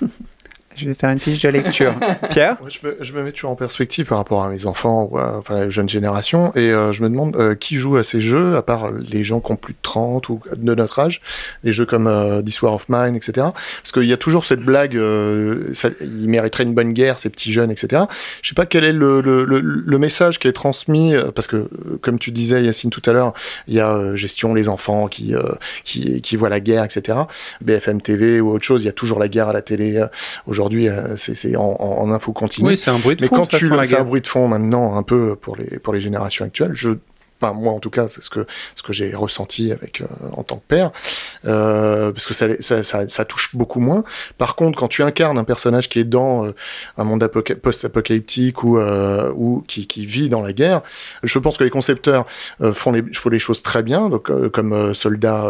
[0.76, 1.94] Je vais faire une fiche de lecture.
[2.30, 5.08] Pierre Ouais, je, me, je me mets toujours en perspective par rapport à mes enfants
[5.10, 8.04] ou à enfin, la jeune génération et euh, je me demande euh, qui joue à
[8.04, 11.20] ces jeux à part les gens qui ont plus de 30 ou de notre âge,
[11.64, 13.48] les jeux comme euh, This War of Mine, etc.
[13.82, 17.30] Parce qu'il y a toujours cette blague, euh, ça, ils mériteraient une bonne guerre, ces
[17.30, 18.04] petits jeunes, etc.
[18.40, 21.68] Je sais pas quel est le, le, le, le message qui est transmis parce que
[22.00, 23.34] comme tu disais Yacine tout à l'heure,
[23.66, 25.42] il y a euh, gestion les enfants qui, euh,
[25.84, 27.18] qui qui voient la guerre, etc.
[27.60, 29.96] BFM TV ou autre chose, il y a toujours la guerre à la télé.
[29.96, 30.06] euh,
[30.60, 32.68] Aujourd'hui, euh, c'est en, en, info continue.
[32.68, 33.36] Oui, c'est un bruit de Mais fond.
[33.36, 35.94] quand de toute tu c'est un bruit de fond maintenant un peu pour les pour
[35.94, 36.90] les générations actuelles, je
[37.40, 40.42] Enfin, moi, en tout cas, c'est ce que ce que j'ai ressenti avec euh, en
[40.42, 40.90] tant que père,
[41.46, 44.04] euh, parce que ça, ça, ça, ça touche beaucoup moins.
[44.38, 46.54] Par contre, quand tu incarnes un personnage qui est dans euh,
[46.98, 50.82] un monde apoca- post-apocalyptique ou euh, ou qui, qui vit dans la guerre,
[51.22, 52.26] je pense que les concepteurs
[52.60, 54.08] euh, font les font les choses très bien.
[54.08, 55.46] Donc, euh, comme euh, soldat,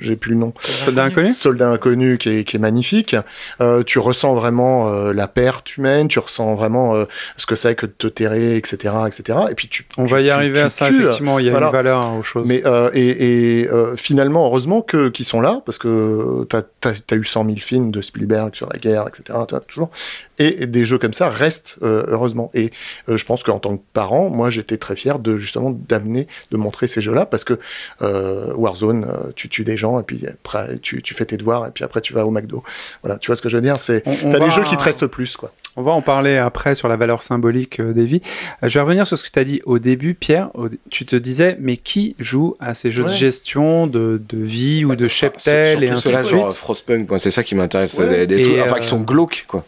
[0.00, 0.52] j'ai plus le nom.
[0.58, 3.16] Soldat inconnu Soldat inconnu qui est, qui est magnifique.
[3.60, 7.04] Euh, tu ressens vraiment euh, la perte humaine, tu ressens vraiment euh,
[7.36, 9.38] ce que c'est que de te terrer, etc., etc.
[9.50, 9.86] Et puis tu.
[9.98, 11.66] On tu- va y tu- arriver à ça, effectivement, il y a voilà.
[11.66, 12.48] une valeur hein, aux choses.
[12.48, 17.14] Mais euh, et, et, euh, finalement, heureusement que qu'ils sont là parce que t'as as,
[17.14, 19.38] eu 100 000 films de Spielberg sur la guerre, etc.
[19.68, 19.90] toujours
[20.38, 22.50] et, et des jeux comme ça restent euh, heureusement.
[22.54, 22.72] Et
[23.06, 26.86] je pense qu'en tant que parent, moi, j'étais très fier de justement d'amener, de montrer
[26.86, 27.58] ces jeux-là parce que
[28.00, 29.06] Warzone,
[29.36, 32.00] tu tues des gens et puis après tu, tu fais tes devoirs et puis après
[32.00, 32.62] tu vas au McDo.
[33.02, 33.76] Voilà, tu vois ce que je veux dire?
[33.78, 35.52] T'as va- des jeux qui te restent plus quoi.
[35.74, 38.20] On va en parler après sur la valeur symbolique des vies.
[38.62, 40.50] Je vais revenir sur ce que tu as dit au début, Pierre.
[40.90, 44.94] Tu te disais, mais qui joue à ces jeux de gestion, de, de vie ou
[44.94, 47.98] de cheptel et ainsi de sur suite euh, Frostpunk, c'est ça qui m'intéresse.
[47.98, 48.26] Ouais.
[48.26, 49.64] Des, des Et, trucs, enfin, euh, qui sont glauques, quoi.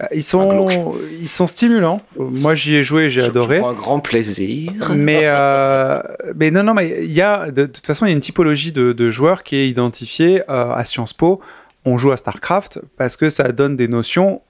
[0.00, 2.00] Euh, Ils sont, ils sont stimulants.
[2.18, 3.60] Moi, j'y ai joué, j'ai adoré.
[3.60, 4.72] prends un grand plaisir.
[4.94, 6.02] Mais, euh,
[6.34, 8.20] mais non, non, mais il y a, de, de toute façon, il y a une
[8.20, 11.40] typologie de, de joueurs qui est identifiée euh, à Sciences Po.
[11.84, 14.40] On joue à StarCraft parce que ça donne des notions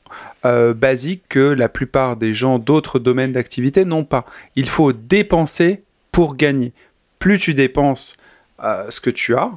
[0.44, 4.26] euh, basiques que la plupart des gens d'autres domaines d'activité n'ont pas.
[4.56, 6.72] Il faut dépenser pour gagner.
[7.18, 8.16] Plus tu dépenses
[8.62, 9.50] euh, ce que tu as,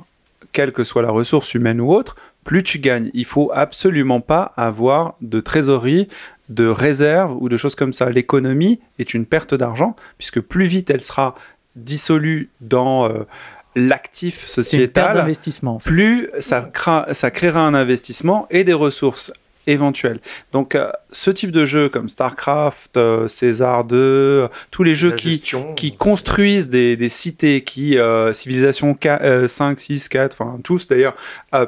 [0.51, 3.09] quelle que soit la ressource humaine ou autre, plus tu gagnes.
[3.13, 6.07] Il faut absolument pas avoir de trésorerie,
[6.49, 8.09] de réserve ou de choses comme ça.
[8.09, 11.35] L'économie est une perte d'argent puisque plus vite elle sera
[11.75, 13.25] dissolue dans euh,
[13.75, 15.75] l'actif C'est une perte sociétal, d'investissement.
[15.75, 15.89] en fait.
[15.89, 16.61] plus ça
[17.31, 19.33] créera un investissement et des ressources
[19.67, 20.19] éventuelles.
[20.51, 25.11] Donc euh, ce type de jeu comme StarCraft, euh, César 2, euh, tous les jeux
[25.11, 30.87] qui, construisent des, des cités, qui, euh, civilisation 4, euh, 5, 6, 4, enfin tous
[30.87, 31.15] d'ailleurs,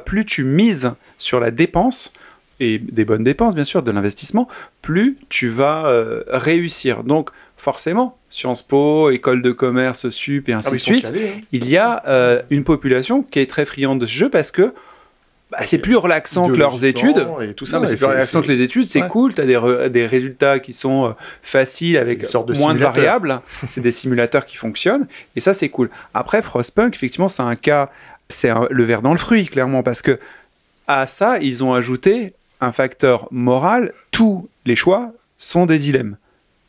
[0.04, 2.12] plus tu mises sur la dépense,
[2.60, 4.48] et des bonnes dépenses bien sûr, de l'investissement,
[4.82, 5.90] plus tu vas
[6.28, 7.04] réussir.
[7.04, 11.40] Donc forcément, Sciences Po, école de commerce, sup et ainsi Ah, de suite, calés, hein.
[11.52, 14.74] il y a une population qui est très friande de ce jeu parce que
[15.50, 17.10] bah, c'est plus relaxant que leurs études.
[17.10, 19.08] Idéologiquement Et tout ça, Non, mais c'est plus relaxant que les études, c'est ouais.
[19.08, 21.10] cool, tu as des, re- des résultats qui sont euh,
[21.42, 25.88] faciles avec de moins de variables, c'est des simulateurs qui fonctionnent, et ça c'est cool.
[26.14, 27.90] Après, Frostpunk, effectivement, c'est un cas,
[28.28, 30.18] c'est un- le verre dans le fruit, clairement, parce que
[30.86, 36.16] à ça, ils ont ajouté un facteur moral, tous les choix sont des dilemmes.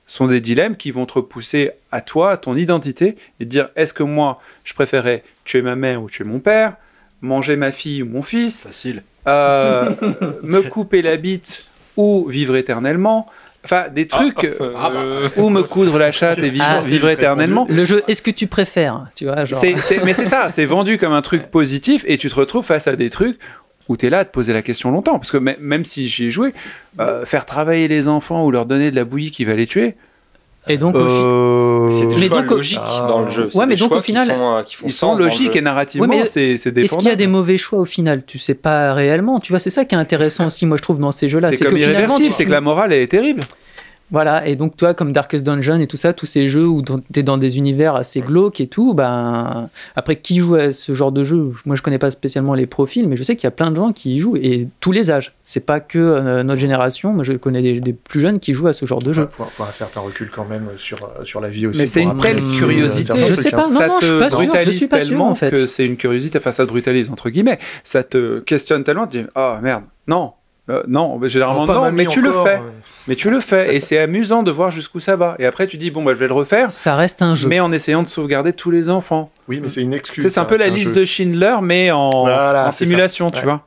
[0.08, 3.70] Sont des dilemmes qui vont te repousser à toi, à ton identité, et te dire
[3.76, 6.74] est-ce que moi, je préférais tuer ma mère ou tuer mon père,
[7.22, 9.04] manger ma fille ou mon fils, Facile.
[9.28, 9.92] euh,
[10.44, 11.66] me couper la bite
[11.98, 13.28] ou vivre éternellement.
[13.66, 14.48] Enfin, des trucs.
[14.78, 15.02] Ah, bah.
[15.36, 17.68] ou me coudre la chatte et vivre, Ah, vivre éternellement.
[17.70, 19.60] Le jeu, est-ce que tu préfères Tu vois, genre.
[19.60, 22.64] C'est- c'est- mais c'est ça, c'est vendu comme un truc positif et tu te retrouves
[22.66, 23.38] face à des trucs
[23.90, 25.20] où tu es là à te poser la question longtemps.
[25.20, 26.54] Parce que mê- même si j'y ai joué,
[27.02, 29.96] euh, faire travailler les enfants ou leur donner de la bouillie qui va les tuer,
[30.68, 31.00] Et donc, euh,
[32.00, 33.06] C'est des Mais choix donc, au- logiques Ah.
[33.08, 33.50] dans le jeu.
[33.54, 36.08] Ouais, mais donc, au final, qui sont, euh, qui font Ils sont logiques et narrativement,
[36.08, 38.24] Ouais, mais c'est c'est Est-ce qu'il y a des mauvais choix au final?
[38.26, 39.40] Tu sais pas réellement.
[39.40, 41.52] Tu vois, c'est ça qui est intéressant aussi, moi je trouve, dans ces jeux-là.
[41.52, 43.42] C'est que comme finalement, c'est que la morale elle est terrible.
[44.12, 46.82] Voilà, et donc toi, comme Darkest Dungeon et tout ça, tous ces jeux où
[47.14, 51.12] t'es dans des univers assez glauques et tout, ben après qui joue à ce genre
[51.12, 51.52] de jeu?
[51.66, 53.76] Moi, je connais pas spécialement les profils, mais je sais qu'il y a plein de
[53.76, 55.34] gens qui y jouent et tous les âges.
[55.44, 57.14] C'est pas que euh, notre génération.
[57.14, 59.28] Moi, je connais des, des plus jeunes qui jouent à ce genre de Il jeu.
[59.30, 61.80] faut, faut un certain recul quand même sur, euh, sur la vie aussi.
[61.80, 63.14] Mais c'est une telle apprécier, curiosité.
[63.28, 63.68] Je sais pas, hein.
[63.72, 65.52] non, ça non, je suis pas sûr, je suis pas sûr, en fait.
[65.52, 69.22] que c'est une curiosité, enfin ça te brutalise entre guillemets, ça te questionne tellement, tu
[69.22, 70.32] dis oh merde, non,
[70.70, 72.70] euh, non, généralement Oh, non, mamie mais tu le fais, euh.
[73.08, 75.36] mais tu le fais et c'est amusant de voir jusqu'où ça va.
[75.40, 77.48] Et après tu dis bon bah je vais le refaire, Ça reste un jeu.
[77.50, 79.32] mais en essayant de sauvegarder tous les enfants.
[79.48, 80.28] Oui, mais c'est une excuse.
[80.32, 81.02] c'est un peu la liste jeu.
[81.02, 83.44] de Schindler, mais en, Voilà, en c'est simulation, tu Ouais.
[83.46, 83.66] vois.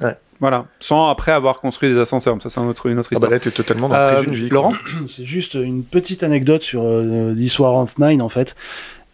[0.00, 0.16] Ouais.
[0.40, 2.36] Voilà, sans après avoir construit des ascenseurs.
[2.40, 3.30] Ça c'est un autre, une autre Ah bah histoire.
[3.32, 4.48] là, t'es totalement dans le Euh, d'une vie.
[4.48, 4.72] Laurent?
[5.08, 8.54] C'est juste une petite anecdote sur euh, This War of Mine en fait.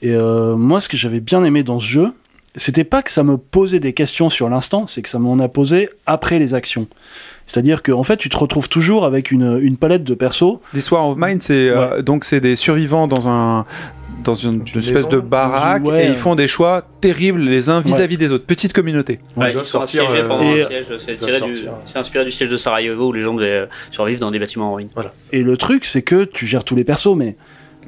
[0.03, 2.13] Et euh, moi, ce que j'avais bien aimé dans ce jeu,
[2.57, 5.49] c'était pas que ça me posait des questions sur l'instant, c'est que ça m'en a
[5.49, 6.87] posé après les actions.
[7.47, 10.59] C'est-à-dire qu'en fait, tu te retrouves toujours avec une, une palette de persos.
[10.73, 13.67] L'histoire of Mine, c'est euh, donc c'est des survivants dans un
[14.23, 16.07] dans une, une espèce maison, de baraque une- ouais.
[16.07, 18.47] et ils font des choix terribles les uns vis-à-vis des autres.
[18.47, 19.19] Petite communauté.
[19.37, 20.87] Ouais, ils doivent ils sont sortir, assiégés pendant et- un siège.
[21.85, 24.71] C'est inspiré du siège de Sarajevo où les gens devaient euh, survivre dans des bâtiments
[24.71, 24.89] en ruine.
[25.33, 27.37] Et le truc, c'est que tu gères tous les persos, mais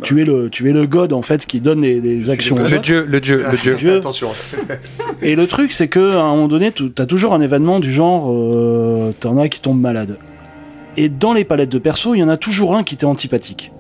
[0.03, 2.57] tu es le, tu es le god en fait qui donne les, les actions.
[2.57, 3.75] Le dieu, le dieu, le dieu.
[3.75, 3.97] Dieu.
[3.97, 4.31] Attention.
[5.23, 7.91] Et le truc, c'est que à un moment donné, tu as toujours un événement du
[7.91, 10.19] genre, euh, t'en as qui tombent malades.
[10.97, 13.73] Et dans les palettes de persos, il y en a toujours un qui t'est antipathique.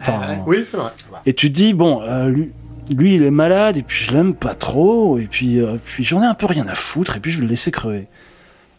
[0.00, 0.38] Enfin, Ah ouais.
[0.46, 0.90] Oui, c'est vrai.
[1.26, 2.50] Et tu te dis, bon, euh, lui,
[2.94, 6.22] lui, il est malade, et puis je l'aime pas trop, et puis, euh, puis j'en
[6.22, 8.06] ai un peu rien à foutre, et puis je vais le laisser crever.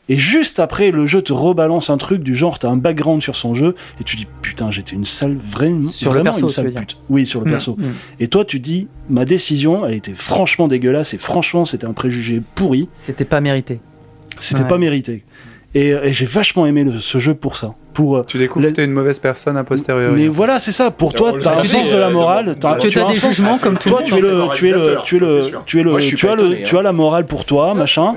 [0.08, 3.36] Et juste après, le jeu te rebalance un truc du genre, t'as un background sur
[3.36, 6.49] son jeu, et tu dis, putain, j'étais une sale, vraie, Sur le vraiment perso, une
[6.49, 6.97] sale pute.
[7.10, 7.76] Oui, sur le Mm, perso.
[7.80, 7.84] mm.
[8.20, 12.41] Et toi, tu dis, ma décision, elle était franchement dégueulasse, et franchement, c'était un préjugé
[12.53, 12.88] pourri.
[12.95, 13.80] C'était pas mérité.
[14.39, 14.68] C'était Ouais.
[14.68, 15.24] pas mérité.
[15.74, 17.74] Et, et j'ai vachement aimé le- ce jeu pour ça.
[17.93, 20.14] Pour, euh, Tu découvres La- que t'es une mauvaise personne a posteriori.
[20.16, 20.91] mais voilà, c'est ça.
[20.91, 22.56] Pour toi, on le t'as un sens de euh, la de- morale.
[22.60, 24.24] t'as- Tu tu as as un des jugements comme tout toi, le tu monde.
[24.24, 25.64] es le, tu es le, moralisateur, tu es ça, le, c'est sûr.
[25.66, 26.80] tu es le, Moi, je suis tu pas as le, étonné, tu hein.
[26.80, 28.16] as la morale pour toi, machin.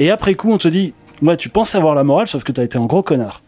[0.00, 0.92] Et après coup, on te dit,
[1.22, 3.42] ouais, tu penses avoir la morale, sauf que t'as été un gros connard.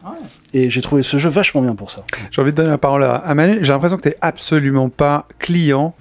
[0.52, 2.04] Et j'ai trouvé ce jeu vachement bien pour ça.
[2.30, 3.58] J'ai envie de donner la parole à, Manu.
[3.62, 5.94] J'ai l'impression que t'es absolument pas client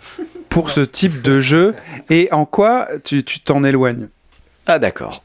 [0.49, 1.76] pour ce type de jeu.
[2.09, 4.07] Et en quoi tu tu t'en éloignes?
[4.65, 5.24] Ah d'accord.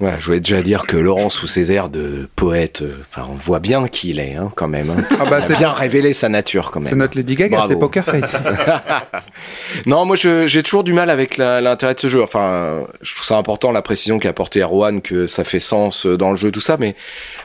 [0.00, 3.34] Voilà, je voulais déjà dire que Laurent, sous ses airs de poète, euh, enfin, on
[3.34, 4.90] voit bien qui il est, hein, quand même.
[4.90, 4.96] hein.
[5.20, 6.88] Ah bah Il c'est a bien révélé sa nature, quand même.
[6.88, 8.36] c'est notre Lady Gaga, c'est Poker Face.
[9.86, 12.22] Non, moi j'ai toujours du mal avec l'intérêt de ce jeu.
[12.22, 16.16] Enfin, je trouve ça important la précision qu'a apporté Erwan, que ça fait sens euh,
[16.16, 16.76] dans le jeu, tout ça.
[16.78, 16.94] Mais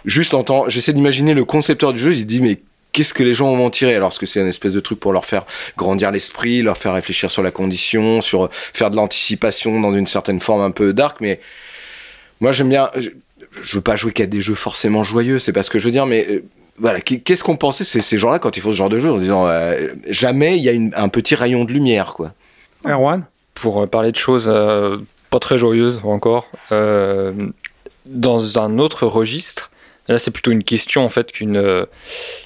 [0.05, 2.11] juste en temps, j'essaie d'imaginer le concepteur du jeu.
[2.13, 2.59] Il se dit mais
[2.93, 3.95] qu'est-ce que les gens vont en tirer?
[3.95, 5.45] Alors Est-ce que c'est une espèce de truc pour leur faire
[5.77, 10.39] grandir l'esprit, leur faire réfléchir sur la condition, sur faire de l'anticipation dans une certaine
[10.39, 11.17] forme un peu dark.
[11.21, 11.39] Mais
[12.39, 12.89] moi j'aime bien.
[12.95, 13.09] Je,
[13.61, 15.39] je veux pas jouer qu'à des jeux forcément joyeux.
[15.39, 16.43] C'est pas ce que je veux dire, mais euh,
[16.77, 19.11] voilà, qu'est- qu'est-ce qu'on pensait ces, ces gens-là quand ils font ce genre de jeu
[19.11, 22.33] en se disant euh, jamais il y a une- un petit rayon de lumière quoi.
[22.85, 23.25] Erwan?
[23.55, 24.97] Pour euh, parler de choses euh,
[25.29, 27.49] pas très joyeuses encore, euh,
[28.05, 29.69] dans un autre registre,
[30.07, 31.85] là c'est plutôt une question en fait qu'une euh,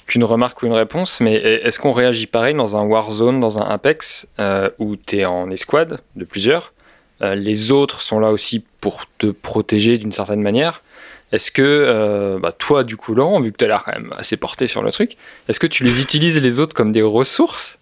[0.06, 3.64] qu'une remarque ou une réponse, mais est-ce qu'on réagit pareil dans un Warzone, dans un
[3.66, 6.72] Apex, euh, où tu es en escouade de plusieurs,
[7.20, 10.82] les autres sont là aussi pour te protéger d'une certaine manière
[11.32, 14.12] est-ce que euh, bah, toi, du coup, Laurent, vu que tu as l'air quand même
[14.16, 15.16] assez porté sur le truc,
[15.48, 17.78] est-ce que tu les utilises les autres comme des ressources?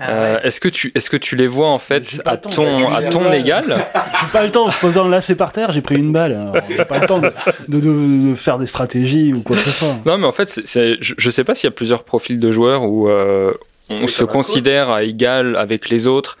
[0.00, 3.02] Euh, Est-ce que tu est-ce que tu les vois en fait à temps, ton à
[3.02, 3.64] ton pas- égal?
[4.20, 6.50] J'ai pas le temps, je pose un lacet par terre, j'ai pris une balle.
[6.68, 7.30] J'ai pas le temps de,
[7.68, 9.94] de- de- de faire des stratégies ou quoi que ce soit.
[10.06, 12.40] Non, mais en fait, c'est- c'est- je, je sais pas s'il y a plusieurs profils
[12.40, 13.52] de joueurs où euh,
[13.90, 16.38] on se considère à égal avec les autres.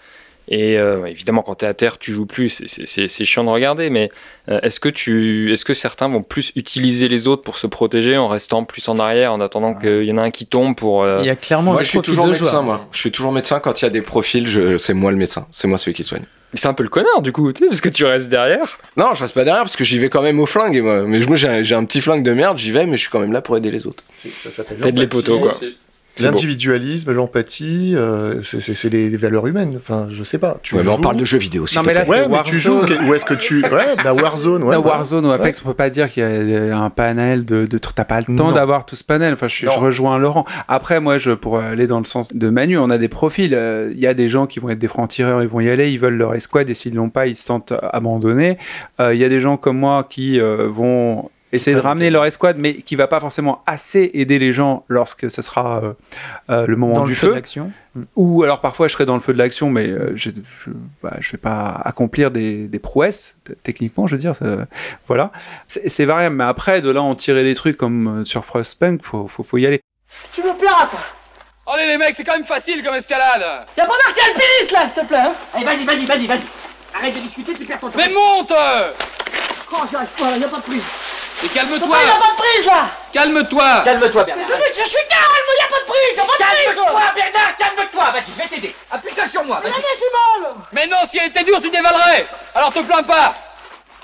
[0.54, 3.88] Et euh, évidemment, quand tu es à terre, tu joues plus, c'est- chiant de regarder.
[3.88, 4.10] Mais
[4.50, 8.18] euh, est-ce que, tu, est que certains vont plus utiliser les autres pour se protéger
[8.18, 11.04] en restant plus en arrière, en attendant qu'il y en a un qui tombe pour.
[11.04, 12.62] euh, Il y a clairement Moi, je suis toujours de médecin, joueurs.
[12.64, 12.86] moi.
[12.92, 14.76] Je suis toujours médecin quand il y a des profils, je...
[14.76, 15.46] c'est moi le médecin.
[15.50, 16.24] C'est moi celui qui soigne.
[16.54, 18.78] C'est un peu le connard, du coup, tu sais, parce que tu restes derrière.
[18.98, 20.82] Non, je reste pas derrière parce que j'y vais quand même au flingue.
[20.82, 21.02] moi.
[21.06, 23.10] Mais moi, j'ai un, j'ai un petit flingue de merde, j'y vais, mais je suis
[23.10, 24.04] quand même là pour aider les autres.
[24.12, 25.58] Ça s'appelle les poteaux, quoi.
[26.20, 29.74] L'individualisme, l'empathie, euh, c'est- des, des valeurs humaines.
[29.76, 30.58] Enfin, je sais pas.
[30.62, 31.76] Tu Ouais, mais on parle de jeux vidéo aussi.
[31.76, 32.80] Non, mais là, Ouais, c'est mais tu joues.
[32.80, 33.08] Warzone.
[33.08, 33.62] Où est-ce que tu.
[33.62, 34.70] Ouais, bah Warzone, ouais.
[34.72, 34.96] Là, voilà.
[34.98, 37.94] Warzone ou Apex, on peut pas dire qu'il y a un panel de, de trucs.
[37.96, 39.32] T'as pas le temps d'avoir tout ce panel.
[39.34, 40.44] Enfin, je, rejoins Laurent.
[40.68, 43.54] Après, moi, je, pour aller dans le sens de Manu, on a des profils.
[43.54, 45.90] Euh, Il y a des gens qui vont être des francs-tireurs, ils vont y aller,
[45.90, 48.58] ils veulent leur escouade et s'ils l'ont pas, ils se sentent abandonnés.
[49.00, 52.10] Euh, Il y a des gens comme moi qui euh, vont essayer de Ouais, ramener
[52.10, 55.92] leur escouade, mais qui va pas forcément assez aider les gens lorsque ce sera euh,
[56.50, 57.30] euh, le moment Dans du le feu feu.
[57.30, 57.70] de l'action.
[58.16, 60.30] Ou alors parfois je serai dans le feu de l'action, mais euh, je,
[60.64, 60.70] je,
[61.02, 64.34] bah, je vais pas accomplir des, des prouesses, techniquement, je veux dire.
[64.34, 64.66] ça-
[65.06, 65.30] voilà.
[65.66, 69.28] C'est variable, mais après, de là en tirer des trucs comme euh, sur Frostpunk, faut,
[69.28, 69.80] faut, faut y aller.
[70.32, 71.00] Tu me plairas quoi
[71.74, 73.40] Allez les mecs, c'est quand même facile comme escalade
[73.78, 76.40] Y'a pas marqué alpiniste là, s'il te plaît hein Allez, vas-y, vas-y, vas-y, vas-y
[76.94, 78.52] Arrête de discuter, tu perds ton temps Mais monte
[79.74, 80.84] Oh, j'y arrive pas, y'a pas de prise
[81.44, 81.88] Et calme-toi.
[81.88, 82.88] Papa, y'a pas de prise là.
[83.12, 83.82] Calme-toi.
[83.84, 84.46] Calme-toi, Bernard.
[84.46, 86.64] Je, je suis calme, y'a pas de prise, y'a pas de prise.
[86.76, 88.10] Calme-toi, Bernard, calme-toi.
[88.12, 88.74] Vas-y, je vais t'aider.
[88.90, 90.52] Appuie-toi sur moi, vas-y Mais mal.
[90.72, 92.26] Mais non, si elle était dure, tu dévalerais.
[92.54, 93.34] Alors te plains pas.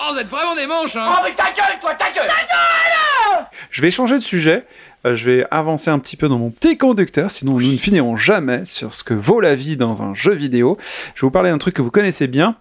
[0.01, 1.09] Oh, vous êtes vraiment des manches, hein.
[1.17, 2.27] Oh, mais ta gueule, toi, ta gueule.
[2.29, 3.47] Ta gueule!
[3.71, 4.65] Je vais changer de sujet.
[5.07, 8.17] euh, Je vais avancer un petit peu dans mon petit conducteur, sinon nous ne finirons
[8.17, 10.79] jamais sur ce que vaut la vie dans un jeu vidéo.
[11.17, 12.55] Je vais vous parler d'un truc que vous connaissez bien,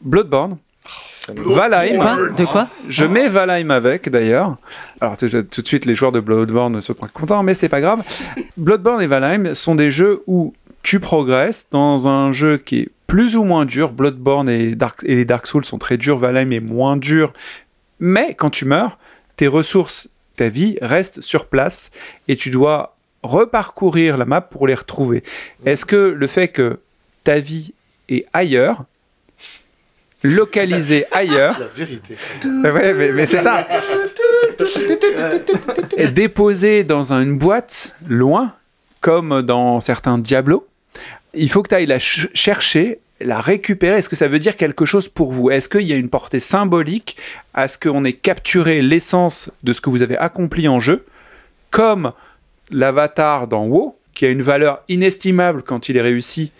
[0.00, 0.58] Bloodborne.
[1.28, 1.98] Valheim.
[1.98, 4.56] Quoi De quoi Je mets Valheim avec d'ailleurs.
[5.00, 8.02] Alors tout, de suite les joueurs de Bloodborne se sont contents, mais c'est pas grave.
[8.56, 13.36] Bloodborne et Valheim sont des jeux où tu progresses dans un jeu qui est plus
[13.36, 13.92] ou moins dur.
[13.92, 17.32] Bloodborne et, Dark, et les Dark Souls sont très durs, Valheim est moins dur.
[18.00, 18.98] Mais quand tu meurs,
[19.36, 21.90] tes ressources, ta vie reste sur place
[22.28, 25.22] et tu dois reparcourir la map pour les retrouver.
[25.64, 26.80] Est-ce que le fait que
[27.22, 27.72] ta vie
[28.08, 28.84] est ailleurs,
[30.22, 32.16] localisée ailleurs, La vérité.
[32.44, 33.66] Ouais, mais, mais c'est ça.
[35.96, 38.52] est déposé dans une boîte loin,
[39.00, 40.66] comme dans certains Diablo.
[41.34, 43.98] Il faut que tu ailles la ch- chercher, la récupérer.
[43.98, 45.50] Est-ce que ça veut dire quelque chose pour vous?
[45.50, 47.16] Est-ce qu'il y a une portée symbolique
[47.54, 51.04] à ce qu'on ait capturé l'essence de ce que vous avez accompli en jeu,
[51.70, 52.12] comme
[52.70, 56.52] l'avatar dans WoW, qui a une valeur inestimable quand il est réussi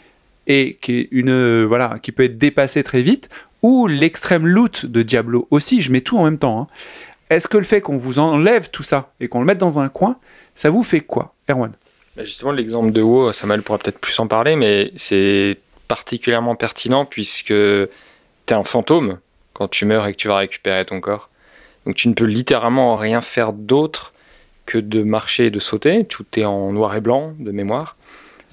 [0.47, 3.29] et qui, est une, euh, voilà, qui peut être dépassé très vite,
[3.63, 6.61] ou l'extrême loot de Diablo aussi, je mets tout en même temps.
[6.63, 6.67] hein.
[7.31, 9.89] Est-ce que le fait qu'on vous enlève tout ça et qu'on le mette dans un
[9.89, 10.17] coin,
[10.55, 11.73] ça vous fait quoi, Erwan?
[12.17, 15.59] Bah, Justement, l'exemple de WoW, Samuel pourra peut-être plus en parler, mais c'est
[15.89, 17.89] particulièrement pertinent puisque tu
[18.49, 19.19] es un fantôme
[19.55, 21.31] quand tu meurs et que tu vas récupérer ton corps.
[21.87, 24.13] Donc tu ne peux littéralement rien faire d'autre
[24.67, 26.05] que de marcher et de sauter.
[26.05, 27.97] Tout est en noir et blanc de mémoire.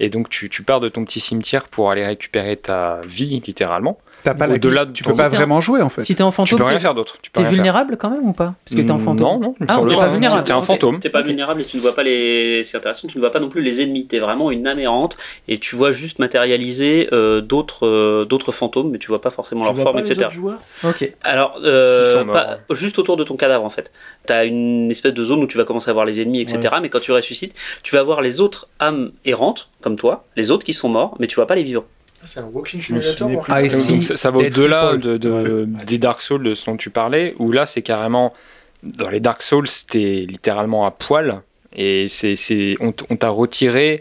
[0.00, 3.98] Et donc tu pars de ton petit cimetière pour aller récupérer ta vie, littéralement.
[4.22, 6.02] T'as pas la- Au-delà de tu peux pas vraiment jouer en fait.
[6.02, 7.16] Si t'es en Tu fantôme, peux rien faire d'autre.
[7.22, 7.54] Tu peux t'es rien faire.
[7.56, 8.54] vulnérable quand même ou pas?
[8.64, 9.26] Parce que t'es en fantôme.
[9.26, 10.00] Non, non, Ah, t'es pas.
[10.00, 10.44] pas vulnérable.
[10.44, 11.00] T'es un fantôme.
[11.00, 12.62] T'es pas vulnérable et tu ne vois pas les.
[12.64, 14.06] C'est intéressant, tu ne vois pas non plus les ennemis.
[14.06, 15.16] T'es vraiment une âme errante
[15.48, 19.62] et tu vois juste matérialiser euh, d'autres euh, d'autres fantômes, mais tu vois pas forcément
[19.62, 20.26] Tu leur vois forme, pas les etc.
[20.26, 20.58] autres joueurs?
[20.84, 21.12] Ok.
[21.22, 23.90] Alors, euh, pas- juste autour de ton cadavre en fait.
[24.26, 26.74] T'as une espèce de zone où tu vas commencer à voir les ennemis, etc.
[26.82, 30.64] Mais quand tu ressuscites, tu vas voir les autres âmes errantes, comme toi, les autres
[30.64, 31.84] qui sont morts, mais tu vois pas les vivants.
[32.24, 33.30] C'est un walking simulator.
[33.48, 36.90] Ah, Donc, ça, ça va au-delà de, de- des Dark Souls de ce dont tu
[36.90, 38.34] parlais, où là c'est carrément.
[38.82, 41.42] Dans les Dark Souls, t'es littéralement à poil,
[41.76, 44.00] et c'est, c'est, on, t'a retiré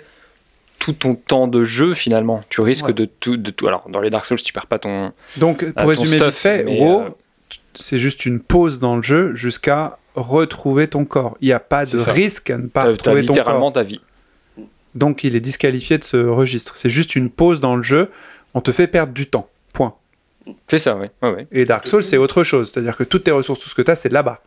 [0.80, 2.42] tout ton temps de jeu finalement.
[2.50, 2.94] Tu risques Ouais.
[2.94, 3.68] de, tout, de tout.
[3.68, 5.12] Alors dans les Dark Souls, tu perds pas ton.
[5.38, 7.10] Donc ton pour résumer stuff, fait, mais, WoW, euh,
[7.76, 11.38] c'est juste une pause dans le jeu jusqu'à retrouver ton corps.
[11.42, 12.12] Il n'y a pas de ça.
[12.12, 13.74] risque à ne pas t'as, t'as retrouver ton littéralement corps.
[13.74, 14.00] ta vie.
[14.96, 16.78] Donc il est disqualifié de ce registre.
[16.78, 18.10] C'est juste une pause dans le jeu.
[18.54, 19.48] On te fait perdre du temps.
[19.74, 19.94] Point.
[20.68, 21.08] C'est ça, oui.
[21.22, 21.48] Ouais, ouais.
[21.52, 22.72] Et Dark Souls, c'est autre chose.
[22.72, 24.42] C'est-à-dire que toutes tes ressources, tout ce que tu as, c'est là-bas.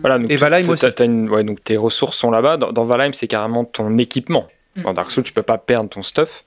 [0.00, 0.86] Voilà, donc Et Valheim aussi.
[0.94, 2.56] t'as une- ouais, donc tes ressources sont là-bas.
[2.58, 4.46] Dans, dans Valheim, c'est carrément ton équipement.
[4.76, 4.82] Mm.
[4.82, 6.44] Dans Dark Souls, tu peux pas perdre ton stuff.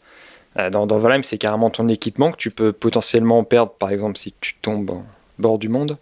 [0.60, 4.18] Euh, dans, dans Valheim, c'est carrément ton équipement que tu peux potentiellement perdre, par exemple,
[4.18, 5.06] si tu tombes en
[5.40, 5.98] bord du monde.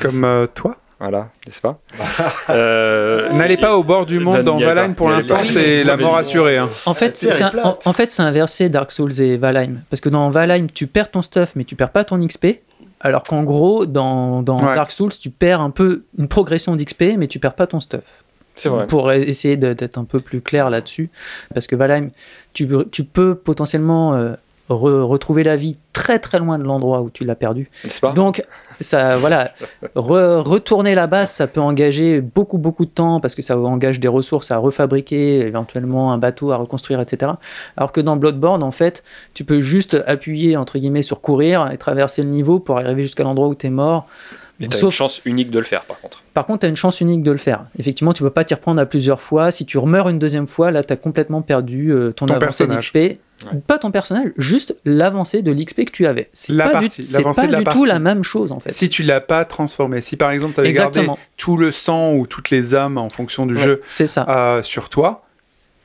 [0.00, 0.76] Comme euh, toi?
[1.00, 1.78] Voilà, n'est-ce pas
[2.50, 6.58] Euh, N'allez pas au bord du monde dans Valheim pour l'instant, c'est la mort assurée.
[6.58, 6.68] hein.
[6.86, 7.86] En fait, c'est est un- en, plate.
[7.86, 9.80] en fait, c'est inversé Dark Souls et Valheim.
[9.90, 12.60] Parce que dans Valheim, tu perds ton stuff, mais tu perds pas ton XP.
[13.00, 14.74] Alors qu'en gros, dans, dans Ouais.
[14.74, 18.02] Dark Souls, tu perds un peu une progression d'XP, mais tu perds pas ton stuff.
[18.56, 18.86] c'est vrai.
[18.86, 21.08] Pour essayer de- d'être un peu plus clair là-dessus.
[21.54, 22.08] Parce que Valheim,
[22.52, 24.34] tu, tu peux potentiellement euh,
[24.70, 27.68] re- retrouver la vie très très loin de l'endroit où tu l'as perdu.
[27.84, 28.12] N'est-ce pas?
[28.12, 28.44] Donc,
[28.80, 29.50] ça, voilà,
[29.96, 34.08] re- retourner là-bas, ça peut engager beaucoup, beaucoup de temps parce que ça engage des
[34.08, 37.32] ressources à refabriquer, éventuellement un bateau à reconstruire, etc.
[37.76, 39.02] Alors que dans Bloodborne, en fait,
[39.34, 43.24] tu peux juste appuyer, entre guillemets, sur courir et traverser le niveau pour arriver jusqu'à
[43.24, 44.06] l'endroit où tu es mort.
[44.60, 46.22] Mais Bon, t'as une chance unique de le faire, par contre.
[46.34, 47.64] Par contre, tu as une chance unique de le faire.
[47.78, 49.50] Effectivement, tu ne peux pas t'y reprendre à plusieurs fois.
[49.50, 52.66] Si tu remeurs une deuxième fois, là, tu as complètement perdu euh, ton, Ton avancée
[52.66, 52.92] personnage.
[52.92, 53.18] d'XP.
[53.66, 56.28] Pas ton personnage, juste l'avancée de l'XP que tu avais.
[56.34, 58.52] C'est La pas, partie, du, c'est l'avancée pas de la du tout la même chose,
[58.52, 58.70] en fait.
[58.70, 61.06] Si tu l'as pas transformé, si par exemple tu avais gardé
[61.38, 64.26] tout le sang ou toutes les âmes en fonction du Ouais, jeu C'est ça.
[64.28, 65.22] euh, sur toi,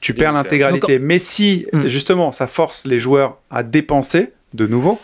[0.02, 0.38] tu Bien perds fait.
[0.44, 1.00] l'intégralité.
[1.00, 1.88] Mais si Mm.
[1.88, 5.00] justement ça force les joueurs à dépenser de nouveau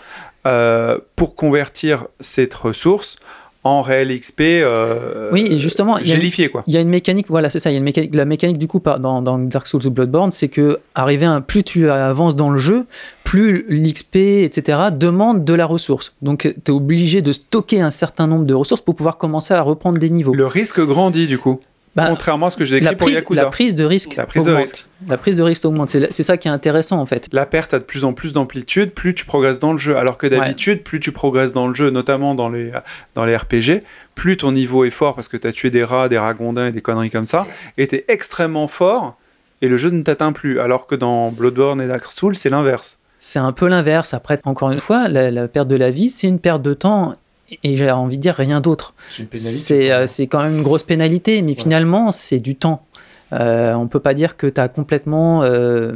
[0.45, 3.17] euh, pour convertir cette ressource
[3.63, 6.63] en réel XP euh, Oui, et justement, gélifié quoi.
[6.65, 7.69] Il y a une mécanique, voilà, c'est ça.
[7.69, 10.47] Il y a une mécanique, la mécanique du coup dans Dark Souls ou Bloodborne, c'est
[10.47, 12.85] que arriver à, plus tu avances dans le jeu,
[13.23, 16.13] plus l'XP, etc., demande de la ressource.
[16.21, 19.61] Donc, tu es obligé de stocker un certain nombre de ressources pour pouvoir commencer à
[19.61, 20.33] reprendre des niveaux.
[20.33, 21.59] Le risque grandit du coup.
[21.93, 23.43] Bah, Contrairement à ce que j'ai écrit la pour prise, Yakuza.
[23.43, 24.63] la prise de risque La prise de augmente.
[24.69, 24.85] risque.
[25.09, 25.89] La prise de risque augmente.
[25.89, 27.27] C'est ça qui est intéressant en fait.
[27.33, 29.97] La perte a de plus en plus d'amplitude, plus tu progresses dans le jeu.
[29.97, 32.71] Alors que d'habitude, plus tu progresses dans le jeu, notamment dans les,
[33.13, 33.83] dans les RPG,
[34.15, 36.71] plus ton niveau est fort parce que tu as tué des rats, des ragondins et
[36.71, 37.45] des conneries comme ça,
[37.77, 39.17] et tu es extrêmement fort,
[39.61, 40.61] et le jeu ne t'atteint plus.
[40.61, 42.99] Alors que dans Bloodborne et Dark Souls, c'est l'inverse.
[43.19, 44.13] C'est un peu l'inverse.
[44.13, 47.15] Après, encore une fois, la, la perte de la vie, c'est une perte de temps.
[47.63, 48.93] Et j'ai envie de dire rien d'autre.
[49.09, 52.85] C'est euh, quand même une grosse pénalité, mais finalement, c'est du temps.
[53.33, 55.93] Euh, on peut pas dire que tu as complètement, euh,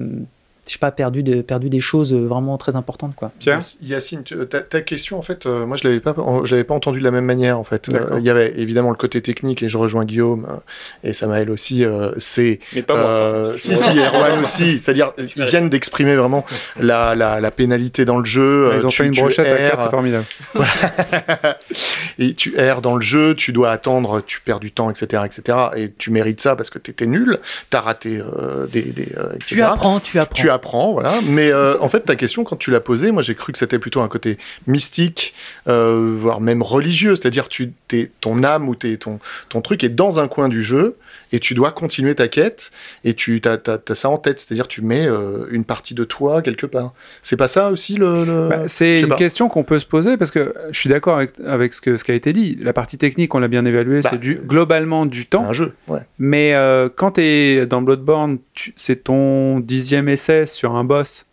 [0.67, 3.15] je sais pas, perdu, de, perdu des choses vraiment très importantes.
[3.15, 3.31] Quoi.
[3.39, 6.63] Pierre Yacine, tu- ta, ta question, en fait, euh, moi, je l'avais pas, je l'avais
[6.63, 7.89] pas entendue de la même manière, en fait.
[7.89, 11.49] Euh, Il y avait évidemment le côté technique, et je rejoins Guillaume euh, et Samaël
[11.51, 11.83] aussi.
[11.85, 13.03] euh, c'est Mais pas moi.
[13.07, 14.79] euh, si, si, Erwan aussi.
[14.83, 16.45] C'est-à-dire, ils viennent d'exprimer vraiment
[16.79, 18.69] la, la, la pénalité dans le jeu.
[18.73, 20.25] Ils euh, ont tu- fait une tu brochette à erres, 4, c'est formidable.
[22.19, 25.57] et tu erres dans le jeu, tu dois attendre, tu perds du temps, etc., etc.
[25.75, 27.39] Et tu mérites ça parce que t'étais nul,
[27.69, 29.45] t'as raté euh, des, des euh, etc.
[29.55, 30.35] Tu apprends, tu apprends.
[30.35, 31.13] Tu apprends, voilà.
[31.27, 33.79] Mais euh, en fait, ta question, quand tu l'as posée, moi j'ai cru que c'était
[33.79, 34.37] plutôt un côté
[34.67, 35.33] mystique,
[35.67, 37.15] euh, voire même religieux.
[37.15, 37.73] C'est-à-dire, tu,
[38.21, 40.97] ton âme ou t'es, ton, ton truc est dans un coin du jeu
[41.35, 42.71] et tu dois continuer ta quête
[43.03, 43.59] et tu as,
[43.93, 44.39] ça en tête.
[44.39, 46.93] C'est-à-dire, tu mets euh, une partie de toi quelque part.
[47.23, 48.23] C'est pas ça aussi le.
[48.23, 49.15] le- Bah, c'est une pas.
[49.15, 52.03] question qu'on peut se poser parce que je suis d'accord avec, avec ce, que, ce
[52.05, 52.57] qui a été dit.
[52.61, 55.41] La partie technique, on l'a bien évalué, Bah, c'est du, globalement du temps.
[55.43, 55.99] C'est un jeu, ouais.
[56.19, 58.37] Mais euh, quand tu es dans Bloodborne,
[58.77, 61.25] c'est ton dixième essai sur un boss,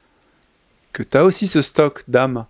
[0.93, 2.45] que tu as aussi ce stock d'âme,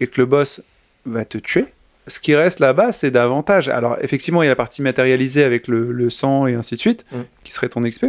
[0.00, 0.62] et que le boss
[1.06, 1.64] va te tuer,
[2.06, 3.68] ce qui reste là-bas, c'est davantage.
[3.68, 6.80] Alors, effectivement, il y a la partie matérialisée avec le, le sang et ainsi de
[6.80, 7.16] suite, Mm.
[7.44, 8.06] qui serait ton XP.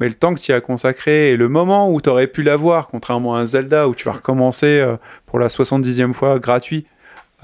[0.00, 2.42] Mais le temps que tu y as consacré et le moment où tu aurais pu
[2.42, 6.86] l'avoir, contrairement à un Zelda où tu vas recommencer euh, pour la 70e fois gratuit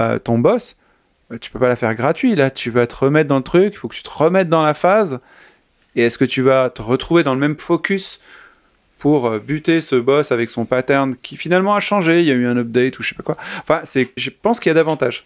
[0.00, 0.76] euh, ton boss,
[1.32, 2.34] euh, tu peux pas la faire gratuit.
[2.34, 4.62] Là, tu vas te remettre dans le truc, il faut que tu te remettes dans
[4.64, 5.20] la phase.
[5.94, 8.20] Et est-ce que tu vas te retrouver dans le même focus
[8.98, 12.46] pour buter ce boss avec son pattern qui finalement a changé Il y a eu
[12.46, 13.36] un update ou je sais pas quoi.
[13.60, 15.24] Enfin, c'est, je pense qu'il y a davantage.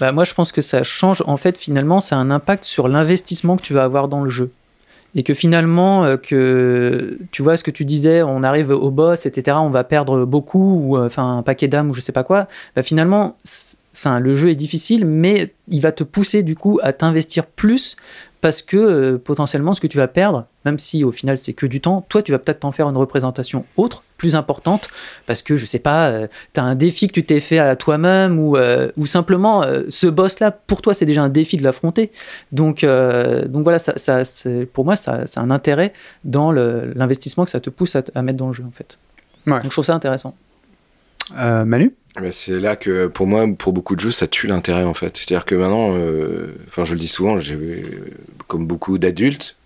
[0.00, 1.22] Bah, moi, je pense que ça change.
[1.26, 4.30] En fait, finalement, ça a un impact sur l'investissement que tu vas avoir dans le
[4.30, 4.50] jeu.
[5.14, 9.24] Et que finalement, euh, que tu vois ce que tu disais, on arrive au boss,
[9.24, 12.24] etc., on va perdre beaucoup, ou euh, enfin un paquet d'âmes, ou je sais pas
[12.24, 12.48] quoi.
[12.74, 13.36] Bah, finalement,
[13.94, 17.96] enfin, le jeu est difficile, mais il va te pousser du coup à t'investir plus
[18.46, 21.66] parce que euh, potentiellement, ce que tu vas perdre, même si au final c'est que
[21.66, 24.88] du temps, toi tu vas peut-être t'en faire une représentation autre, plus importante,
[25.26, 28.38] parce que je sais pas, tu as un défi que tu t'es fait à toi-même,
[28.38, 32.12] ou, euh, ou simplement euh, ce boss-là, pour toi c'est déjà un défi de l'affronter.
[32.52, 34.22] Donc, euh, donc voilà, ça,
[34.72, 35.92] pour moi ça, ça a un intérêt
[36.22, 38.96] dans l'investissement que ça te pousse à, mettre dans le jeu en fait.
[39.48, 39.54] Ouais.
[39.54, 40.36] Donc je trouve ça intéressant.
[41.36, 41.92] Euh, Manu?
[42.20, 45.16] Bah, c'est là que, pour moi, pour beaucoup de jeux, ça tue l'intérêt en fait.
[45.16, 47.82] C'est-à-dire que maintenant, euh, enfin, je le dis souvent, j'ai euh,
[48.48, 49.56] comme beaucoup d'adultes,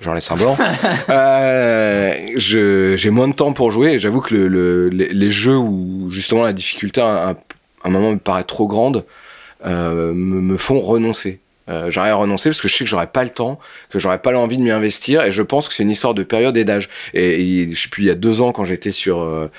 [0.00, 0.56] j'en laisse un blanc,
[1.10, 3.92] euh, je- j'ai moins de temps pour jouer.
[3.92, 7.36] et J'avoue que le- le- les, les jeux où justement la difficulté à un, à
[7.84, 9.04] un moment me paraît trop grande
[9.66, 11.38] euh, me, me font renoncer.
[11.70, 13.58] Euh, j'arrive à renoncer parce que je sais que j'aurais pas le temps,
[13.88, 16.22] que j'aurais pas l'envie de m'y investir, et je pense que c'est une histoire de
[16.22, 16.90] période et d'âge.
[17.14, 19.50] Et, et je sais plus, il y a deux ans, quand j'étais sur euh,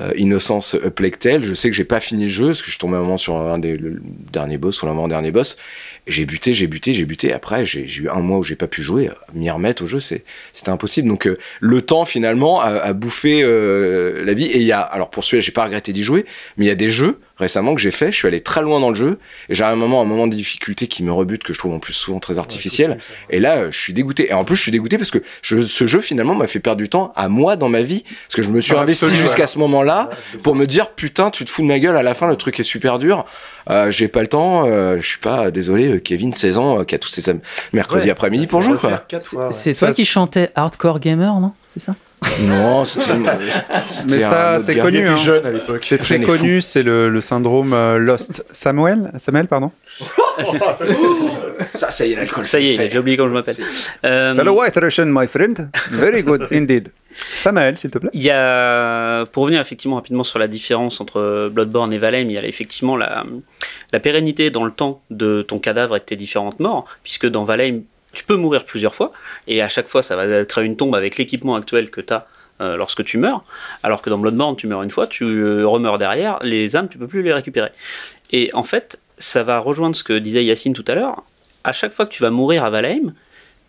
[0.00, 2.70] euh, Innocence Plague Tale, je sais que j'ai pas fini le jeu, parce que je
[2.70, 4.00] suis tombé un moment sur un des le
[4.32, 5.58] dernier boss, ou l'avant-dernier boss,
[6.06, 8.82] j'ai buté, j'ai buté, j'ai buté, après j'ai eu un mois où j'ai pas pu
[8.82, 10.24] jouer, m'y remettre au jeu, c'était
[10.70, 11.08] impossible.
[11.08, 14.80] Donc euh, le temps, finalement, a, a bouffé euh, la vie, et il y a,
[14.80, 16.24] alors pour celui-là, j'ai pas regretté d'y jouer,
[16.56, 18.78] mais il y a des jeux, récemment, que j'ai fait, je suis allé très loin
[18.78, 19.18] dans le jeu,
[19.48, 21.78] et j'ai un moment, un moment de difficulté qui me rebute, que je trouve en
[21.80, 22.98] plus souvent très artificiel,
[23.30, 24.30] et là, euh, je suis dégoûté.
[24.30, 26.78] Et en plus, je suis dégoûté parce que je- ce jeu, finalement, m'a fait perdre
[26.78, 28.04] du temps à moi dans ma vie.
[28.28, 30.10] Parce que je me suis Ah, investi jusqu'à ce moment-là
[30.44, 32.60] pour me dire, putain, tu te fous de ma gueule, à la fin, le truc
[32.60, 33.24] est super dur.
[33.68, 36.94] Euh, j'ai pas le temps, euh, je suis pas, désolé, Kevin, 16 ans, euh, qui
[36.94, 37.32] a tous ses
[37.72, 38.10] mercredis Ouais.
[38.10, 38.76] après-midi pour jouer.
[39.50, 41.52] C'est toi Ça, qui chantais Hardcore Gamer, non?
[41.72, 41.94] C'est ça?
[42.42, 45.16] Non, c'était Mais ça, c'est connu, hein.
[45.16, 45.84] jeune à l'époque.
[45.84, 48.44] C'est très connu, c'est le, le syndrome euh, Lost.
[48.50, 49.10] Samuel?
[49.18, 49.70] Samuel, pardon?
[51.74, 52.44] Ça, ça y est, l'alcool.
[52.44, 53.56] Ça y est, j'ai oublié comment je m'appelle.
[54.04, 55.68] Euh, Hello, White Russian, my friend.
[55.90, 56.88] Very good indeed.
[57.34, 58.10] Samuel, s'il te plaît.
[58.12, 62.32] Il y a, pour revenir effectivement rapidement sur la différence entre Bloodborne et Valheim, il
[62.32, 63.24] y a effectivement la,
[63.92, 67.44] la pérennité dans le temps de ton cadavre et de tes différentes morts, puisque dans
[67.44, 67.80] Valheim,
[68.12, 69.12] tu peux mourir plusieurs fois,
[69.46, 72.26] et à chaque fois, ça va créer une tombe avec l'équipement actuel que tu as
[72.76, 73.42] lorsque tu meurs,
[73.82, 76.98] alors que dans Bloodborne, tu meurs une fois, tu euh, remeurs derrière, les âmes, tu
[76.98, 77.70] peux plus les récupérer.
[78.32, 81.22] Et en fait, ça va rejoindre ce que disait Yacine tout à l'heure.
[81.64, 83.14] À chaque fois que tu vas mourir à Valheim,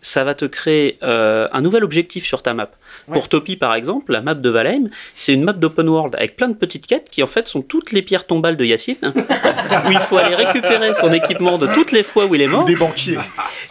[0.02, 2.70] ça va te créer euh, un nouvel objectif sur ta map.
[3.10, 6.48] Pour Topi, par exemple, la map de Valheim, c'est une map d'open world avec plein
[6.48, 9.98] de petites quêtes qui, en fait, sont toutes les pierres tombales de Yacine, où il
[9.98, 12.64] faut aller récupérer son équipement de toutes les fois où il est mort.
[12.64, 13.18] Des banquiers.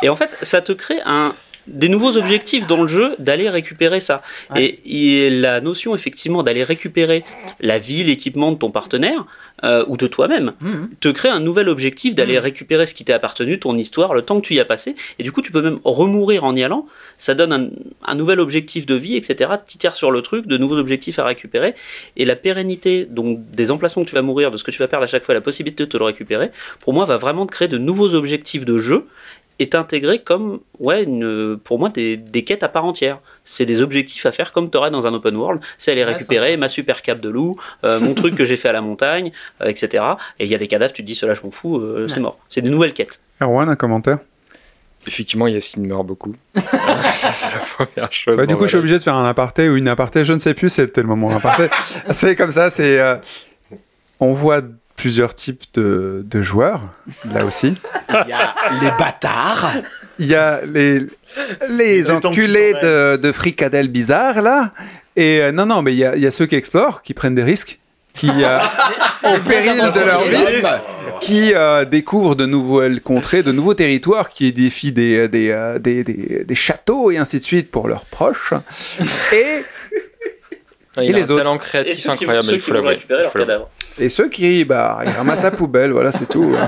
[0.02, 1.36] Et en fait, ça te crée un,
[1.72, 4.22] des nouveaux objectifs dans le jeu d'aller récupérer ça.
[4.56, 7.24] Et, et la notion, effectivement, d'aller récupérer
[7.60, 9.26] la vie, l'équipement de ton partenaire
[9.64, 10.54] euh, ou de toi-même,
[11.00, 14.40] te crée un nouvel objectif d'aller récupérer ce qui t'est appartenu, ton histoire, le temps
[14.40, 14.96] que tu y as passé.
[15.20, 16.88] Et du coup, tu peux même remourir en y allant.
[17.18, 17.70] Ça donne un,
[18.06, 19.52] un nouvel objectif de vie, etc.
[19.66, 21.76] T'itères sur le truc, de nouveaux objectifs à récupérer.
[22.18, 24.88] Et la pérennité donc des emplacements que tu vas mourir, de ce que tu vas
[24.88, 27.52] perdre à chaque fois, la possibilité de te le récupérer, pour moi, va vraiment te
[27.52, 29.06] créer de nouveaux objectifs de jeu
[29.62, 33.20] est intégré comme, ouais, une, pour moi, des, des quêtes à part entière.
[33.46, 35.62] C'est des objectifs à faire comme tu aurais dans un open world.
[35.78, 38.70] C'est aller Ouais, récupérer ma super cape de loup, euh, mon truc que j'ai fait
[38.70, 39.32] à la montagne,
[39.62, 40.04] euh, etc.
[40.40, 42.20] Et il y a des cadavres, tu te dis, cela, je m'en fous, euh, c'est
[42.20, 42.38] mort.
[42.50, 43.20] C'est des nouvelles quêtes.
[43.42, 44.20] Erwan, un commentaire?
[45.08, 46.36] Effectivement, Yacine meurt beaucoup.
[46.56, 48.38] Ça, c'est la première chose.
[48.38, 50.38] Bah, du coup, je suis obligé de faire un aparté ou une aparté, je ne
[50.40, 51.70] sais plus, c'était le moment aparté.
[52.12, 53.00] c'est comme ça, c'est.
[53.00, 53.16] euh,
[54.20, 54.62] on voit
[55.02, 56.82] plusieurs types de, de joueurs,
[57.34, 57.74] là aussi.
[58.10, 59.74] Il y a les bâtards.
[60.20, 61.08] Il y a les,
[61.70, 64.72] les enculés de, de fricadelles bizarres, là.
[65.16, 67.16] Et euh, non, non, mais il y a, il y a ceux qui explorent, qui
[67.16, 67.80] prennent des risques,
[68.14, 68.60] qui, euh,
[69.24, 70.62] au péril de leur vie,
[71.20, 76.44] qui euh, découvrent de nouvelles contrées, de nouveaux territoires, qui défient des, des, des, des-
[76.46, 78.54] des châteaux et ainsi de suite pour leurs proches.
[79.34, 79.64] Et,
[80.98, 83.00] Ah, il et a les un autre talent créatif incroyable, il faut l'avouer.
[83.10, 83.66] Il faut l'avouer.
[84.00, 86.54] Et ceux qui, bah, ils ramassent la poubelle, voilà, c'est tout.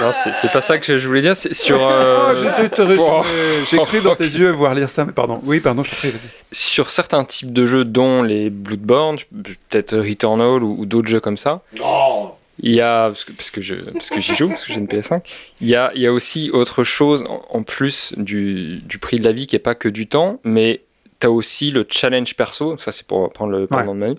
[0.00, 1.78] Non, c'est c'est pas ça que je voulais dire, c'est sur.
[1.86, 3.20] euh, Oh, de te Oh.
[3.20, 3.64] résumer.
[3.70, 5.40] J'ai cru dans tes yeux voir lire ça, mais pardon.
[5.44, 6.28] Oui, pardon, je te prie, vas-y.
[6.52, 9.18] Sur certains types de jeux, dont les Bloodborne,
[9.70, 11.60] peut-être Returnal ou, ou d'autres jeux comme ça,
[12.62, 14.78] il y a, parce que, parce que je, parce que j'y joue, parce que j'ai
[14.80, 15.22] une PS5,
[15.60, 19.18] il y a, il y a aussi autre chose en, en plus du, du prix
[19.18, 20.82] de la vie qui est pas que du temps, mais
[21.20, 24.18] tu as aussi le challenge perso, ça c'est pour prendre le pendant de ma vie.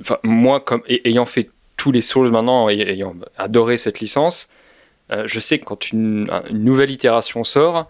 [0.00, 4.48] Enfin, moi, comme, ayant fait tous les Souls maintenant, et ayant adoré cette licence,
[5.12, 7.88] euh, je sais que quand une, un- une nouvelle itération sort,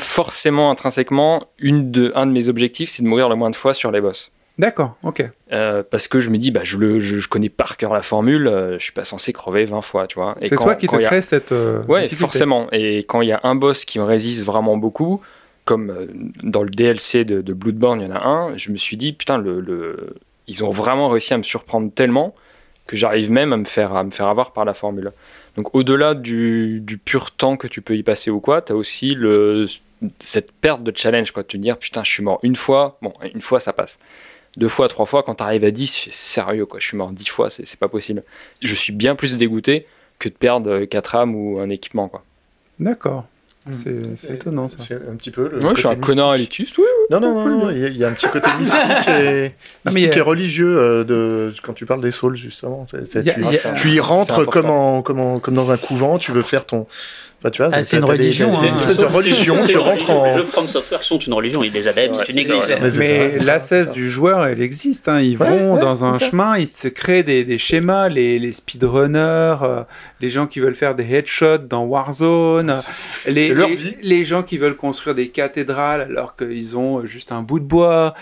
[0.00, 3.74] forcément, intrinsèquement, une de, un de mes objectifs, c'est de mourir le moins de fois
[3.74, 4.32] sur les boss.
[4.62, 5.24] D'accord, ok.
[5.50, 8.02] Euh, parce que je me dis, bah, je, le, je, je connais par cœur la
[8.02, 10.36] formule, euh, je suis pas censé crever 20 fois, tu vois.
[10.44, 11.50] C'est toi qui te a- crée cette.
[11.50, 12.16] euh, Ouais, difficulté.
[12.20, 12.68] forcément.
[12.70, 15.20] Et quand il y a un boss qui me résiste vraiment beaucoup,
[15.64, 16.06] comme euh,
[16.44, 19.12] dans le DLC de, de Bloodborne, il y en a un, je me suis dit,
[19.12, 20.14] putain, le, le-
[20.46, 22.32] ils ont vraiment réussi à me surprendre tellement
[22.86, 25.10] que j'arrive même à me, faire, à me faire avoir par la formule.
[25.56, 28.76] Donc au-delà du, du pur temps que tu peux y passer ou quoi, tu as
[28.76, 29.66] aussi le,
[30.20, 33.12] cette perte de challenge, quoi, de te dire, putain, je suis mort une fois, bon,
[33.34, 33.98] une fois ça passe.
[34.56, 36.96] Deux fois, trois fois, quand tu arrives à 10, tu fais, sérieux, quoi, je suis
[36.96, 38.22] mort dix fois, c'est c'est pas possible.
[38.60, 39.86] Je suis bien plus dégoûté
[40.18, 42.22] que de perdre 4 âmes ou un équipement, quoi.
[42.78, 43.24] D'accord.
[43.70, 44.78] C'est c'est étonnant ça.
[44.80, 45.64] C'est un petit peu le.
[45.64, 46.58] Ouais, je suis un connard mystique.
[46.60, 46.84] élitiste, oui.
[47.10, 49.52] Non, non, non, non, il y, a- il y a un petit côté mystique et,
[49.86, 52.88] mystique a- religieux euh, de, quand tu parles des souls, justement.
[52.90, 55.76] C'est- c'est- tu, a- tu y c'est rentres comme, en, comme, en- comme dans un
[55.76, 56.88] couvent, tu veux faire ton.
[57.42, 58.70] Enfin, tu vois, Ah, c'est une religion, des- hein.
[58.70, 60.24] une espèce de religion, C'est tu une rentres religion.
[60.24, 60.36] Les en.
[60.36, 61.88] jeux From Software sont une religion, ils les
[62.22, 62.54] tu c'est négliges.
[62.54, 62.80] vrai.
[62.98, 65.08] Mais l'assesse du joueur, elle existe.
[65.08, 65.20] hein.
[65.20, 66.30] Ils Ouais, vont ouais, dans un ça.
[66.30, 69.82] chemin, ils se créent des, des schémas, les, les speedrunners, euh,
[70.20, 72.80] les gens qui veulent faire des headshots dans Warzone,
[73.26, 73.96] les, c'est leur les- vie.
[74.02, 78.14] les gens qui veulent construire des cathédrales alors qu'ils ont juste un bout de bois.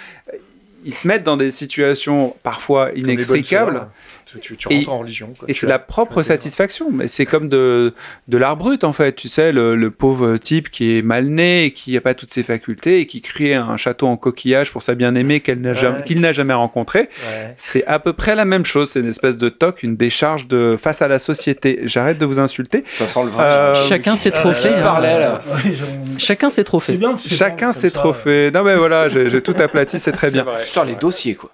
[0.84, 3.72] Ils se mettent dans des situations parfois inextricables.
[3.76, 3.88] sœurs,
[4.32, 5.34] Tu, tu- tu Et- rentres en religion.
[5.36, 5.48] quoi.
[5.50, 7.92] Et c'est la propre satisfaction, mais c'est comme de,
[8.28, 9.12] de l'art brut en fait.
[9.16, 12.30] Tu sais, le, le pauvre type qui est mal né et qui n'a pas toutes
[12.30, 15.74] ses facultés et qui crée un château en coquillage pour sa bien-aimée qu'elle n'a Ouais.
[15.74, 17.00] jamais, qu'il n'a jamais rencontré.
[17.26, 17.54] Ouais.
[17.56, 18.90] C'est à peu près la même chose.
[18.90, 21.80] C'est une espèce de toc, une décharge de face à la société.
[21.86, 22.84] J'arrête de vous insulter.
[22.88, 23.44] Ça sent le vrai.
[23.44, 24.68] Euh, Chacun ses trophées.
[24.68, 24.80] Qui hein.
[24.82, 25.42] parlait là
[26.18, 26.92] Chacun ses trophées.
[26.92, 27.98] C'est bien Chacun ses ça.
[27.98, 28.52] trophées.
[28.54, 30.46] Non mais voilà, j'ai j'ai tout aplati, c'est très bien.
[30.70, 31.50] Putain, les dossiers quoi.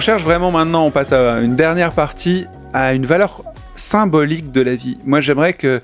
[0.00, 3.44] On cherche vraiment maintenant, on passe à une dernière partie, à une valeur
[3.76, 4.96] symbolique de la vie.
[5.04, 5.82] Moi j'aimerais que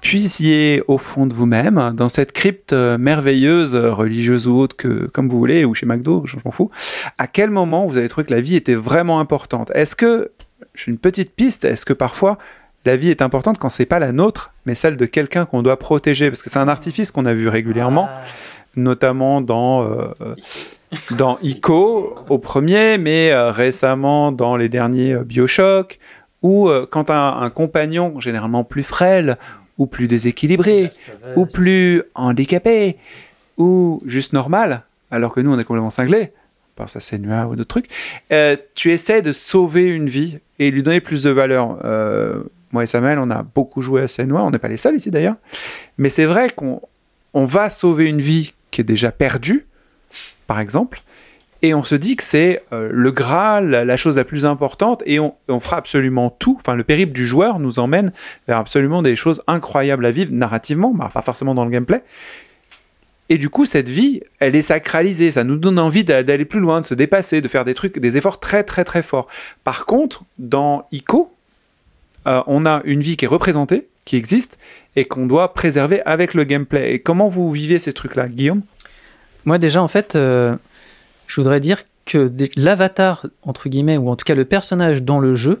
[0.00, 5.08] puisiez au fond de vous-même, dans cette crypte euh, merveilleuse, euh, religieuse ou autre, que,
[5.08, 6.70] comme vous voulez, ou chez McDo, je m'en fous,
[7.18, 9.72] à quel moment vous avez trouvé que la vie était vraiment importante?
[9.74, 10.30] Est-ce que,
[10.76, 12.38] j'ai une petite piste, est-ce que parfois
[12.84, 15.80] la vie est importante quand c'est pas la nôtre, mais celle de quelqu'un qu'on doit
[15.80, 16.30] protéger?
[16.30, 18.08] Parce que c'est un artifice qu'on a vu régulièrement,
[18.76, 20.36] notamment dans, euh,
[21.16, 25.98] dans Ico au premier, mais euh, récemment dans les derniers euh, Bioshock,
[26.42, 29.38] ou euh, quand un, compagnon, généralement plus frêle,
[29.78, 30.90] ou plus déséquilibré,
[31.36, 32.96] ou plus handicapé,
[33.56, 36.32] ou juste normal, alors que nous on est complètement cinglés,
[36.76, 37.90] par sa Senua ou d'autres trucs,
[38.32, 41.78] euh, tu essaies de sauver une vie et lui donner plus de valeur.
[42.72, 45.10] Moi et Samuel, on a beaucoup joué à Senua, on n'est pas les seuls ici
[45.10, 45.36] d'ailleurs,
[45.98, 46.80] mais c'est vrai qu'on
[47.34, 49.66] on va sauver une vie qui est déjà perdue,
[50.50, 51.04] par exemple,
[51.62, 55.20] et on se dit que c'est euh, le Graal, la, chose la plus importante, et
[55.20, 56.56] on, fera absolument tout.
[56.58, 58.10] Enfin, le périple du joueur nous emmène
[58.48, 62.02] vers absolument des choses incroyables à vivre narrativement, bah, pas forcément dans le gameplay.
[63.28, 65.30] Et du coup, cette vie, elle est sacralisée.
[65.30, 68.00] Ça nous donne envie d'a- d'aller plus loin, de se dépasser, de faire des trucs,
[68.00, 69.28] des efforts très, très, très forts.
[69.62, 71.32] Par contre, dans ICO,
[72.26, 74.58] euh, on a une vie qui est représentée, qui existe,
[74.96, 76.94] et qu'on doit préserver avec le gameplay.
[76.94, 78.62] Et comment vous vivez ces trucs-là, Guillaume?
[79.44, 80.56] Moi, déjà, en fait, euh,
[81.26, 85.36] je voudrais dire que l'avatar, entre guillemets, ou en tout cas le personnage dans le
[85.36, 85.60] jeu,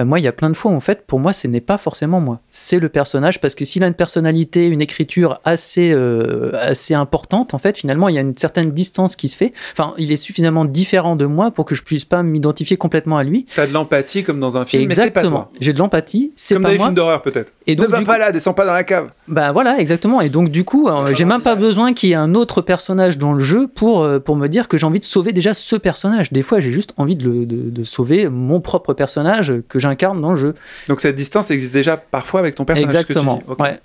[0.00, 1.78] euh, moi, il y a plein de fois, en fait, pour moi, ce n'est pas
[1.78, 2.40] forcément moi.
[2.50, 7.54] C'est le personnage, parce que s'il a une personnalité, une écriture assez, euh, assez importante,
[7.54, 9.52] en fait, finalement, il y a une certaine distance qui se fait.
[9.72, 13.24] Enfin, il est suffisamment différent de moi pour que je puisse pas m'identifier complètement à
[13.24, 13.46] lui.
[13.54, 15.50] T'as de l'empathie comme dans un film, Exactement.
[15.60, 17.52] J'ai de l'empathie, c'est Comme dans les films d'horreur, peut-être.
[17.66, 19.10] Et donc, ne va pas là, descends pas dans la cave.
[19.28, 20.20] Bah voilà, exactement.
[20.20, 23.16] Et donc du coup, euh, j'ai même pas besoin qu'il y ait un autre personnage
[23.18, 25.76] dans le jeu pour, euh, pour me dire que j'ai envie de sauver déjà ce
[25.76, 26.32] personnage.
[26.32, 30.20] Des fois, j'ai juste envie de, le- de- de sauver mon propre personnage que j'incarne
[30.20, 30.54] dans le jeu.
[30.88, 32.92] Donc cette distance existe déjà parfois avec ton personnage.
[32.92, 33.36] ce que tu Exactement.
[33.38, 33.50] dis.
[33.50, 33.58] Ok.
[33.60, 33.80] Ouais.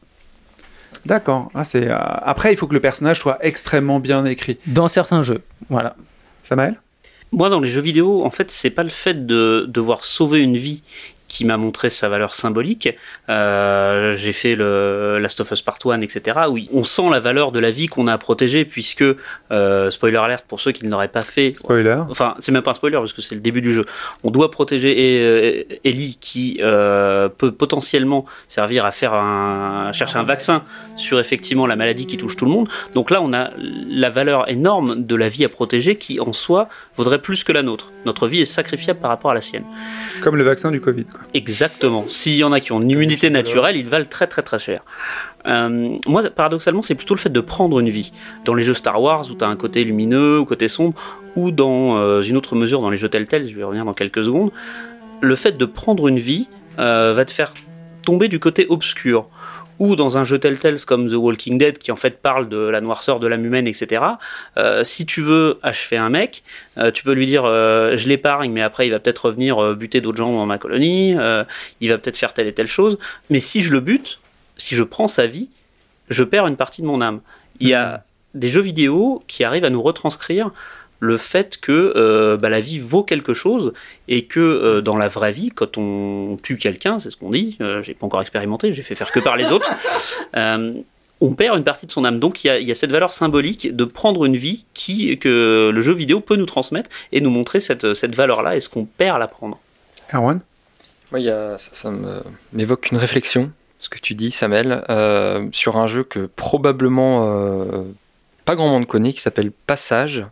[1.05, 1.51] D'accord.
[1.53, 4.57] Ah, c'est, euh, Après, il faut que le personnage soit extrêmement bien écrit.
[4.65, 5.41] Dans certains jeux.
[5.69, 5.95] Voilà.
[6.43, 6.79] Samael
[7.31, 10.57] Moi, dans les jeux vidéo, en fait, c'est pas le fait de devoir sauver une
[10.57, 10.81] vie
[11.35, 12.87] qui m'a montré sa valeur symbolique.
[13.27, 16.39] Euh, j'ai fait le Last of Us Part 1, etc.
[16.49, 19.03] où on sent la valeur de la vie qu'on a à protéger, puisque,
[19.51, 21.97] euh, spoiler alert pour ceux qui ne l'auraient pas fait, Spoiler.
[22.09, 23.83] enfin, c'est même pas un spoiler parce que c'est le début du jeu.
[24.23, 30.23] On doit protéger euh, Ellie qui euh, peut potentiellement servir à faire un, chercher un
[30.23, 30.63] vaccin
[30.95, 32.69] sur effectivement la maladie qui touche tout le monde.
[32.93, 36.69] Donc là, on a la valeur énorme de la vie à protéger qui en soi
[36.95, 37.91] vaudrait plus que la nôtre.
[38.05, 39.65] Notre vie est sacrifiable par rapport à la sienne.
[40.21, 41.05] Comme le vaccin du Covid.
[41.05, 41.21] quoi.
[41.33, 42.05] Exactement.
[42.07, 44.81] S'il y en a qui ont une immunité naturelle, ils valent très très très cher.
[45.47, 48.11] Euh, moi, paradoxalement, c'est plutôt le fait de prendre une vie.
[48.45, 50.95] Dans les jeux Star Wars, où tu as un côté lumineux ou côté sombre,
[51.35, 54.23] ou dans euh, une autre mesure, dans les jeux Telltale, je vais revenir dans quelques
[54.23, 54.51] secondes,
[55.21, 56.47] le fait de prendre une vie
[56.79, 57.53] euh, va te faire
[58.03, 59.27] tomber du côté obscur.
[59.79, 62.81] Ou dans un jeu Telltale comme The Walking Dead, qui en fait parle de la
[62.81, 64.01] noirceur de l'âme humaine, etc.
[64.57, 66.43] euh, si tu veux achever un mec,
[66.77, 70.01] euh, tu peux lui dire euh, je l'épargne, mais après il va peut-être revenir buter
[70.01, 71.15] d'autres gens dans ma colonie,
[71.81, 72.97] il va peut-être faire telle et telle chose.
[73.29, 74.19] Mais si je le bute,
[74.57, 75.49] si je prends sa vie,
[76.09, 77.21] je perds une partie de mon âme.
[77.59, 78.03] Il y a
[78.33, 80.51] des jeux vidéo qui arrivent à nous retranscrire
[81.05, 83.73] le fait que euh, bah, la vie vaut quelque chose
[84.07, 87.57] et que euh, dans la vraie vie, quand on tue quelqu'un, c'est ce qu'on dit,
[87.61, 89.69] euh, j'ai pas encore expérimenté, j'ai fait faire que par les autres,
[90.35, 90.73] euh,
[91.21, 92.19] on perd une partie de son âme.
[92.19, 95.17] Donc il y, a, il y a cette valeur symbolique de prendre une vie qui,
[95.17, 98.67] que le jeu vidéo peut nous transmettre et nous montrer cette, cette valeur-là et ce
[98.67, 99.57] qu'on perd à la prendre.
[100.13, 100.41] Erwan?
[101.11, 101.93] Moi, il y a- ça, ça
[102.51, 107.83] m'évoque une réflexion, ce que tu dis, Samuel, euh, sur un jeu que probablement euh,
[108.43, 110.25] pas grand monde connaît, qui s'appelle Passage.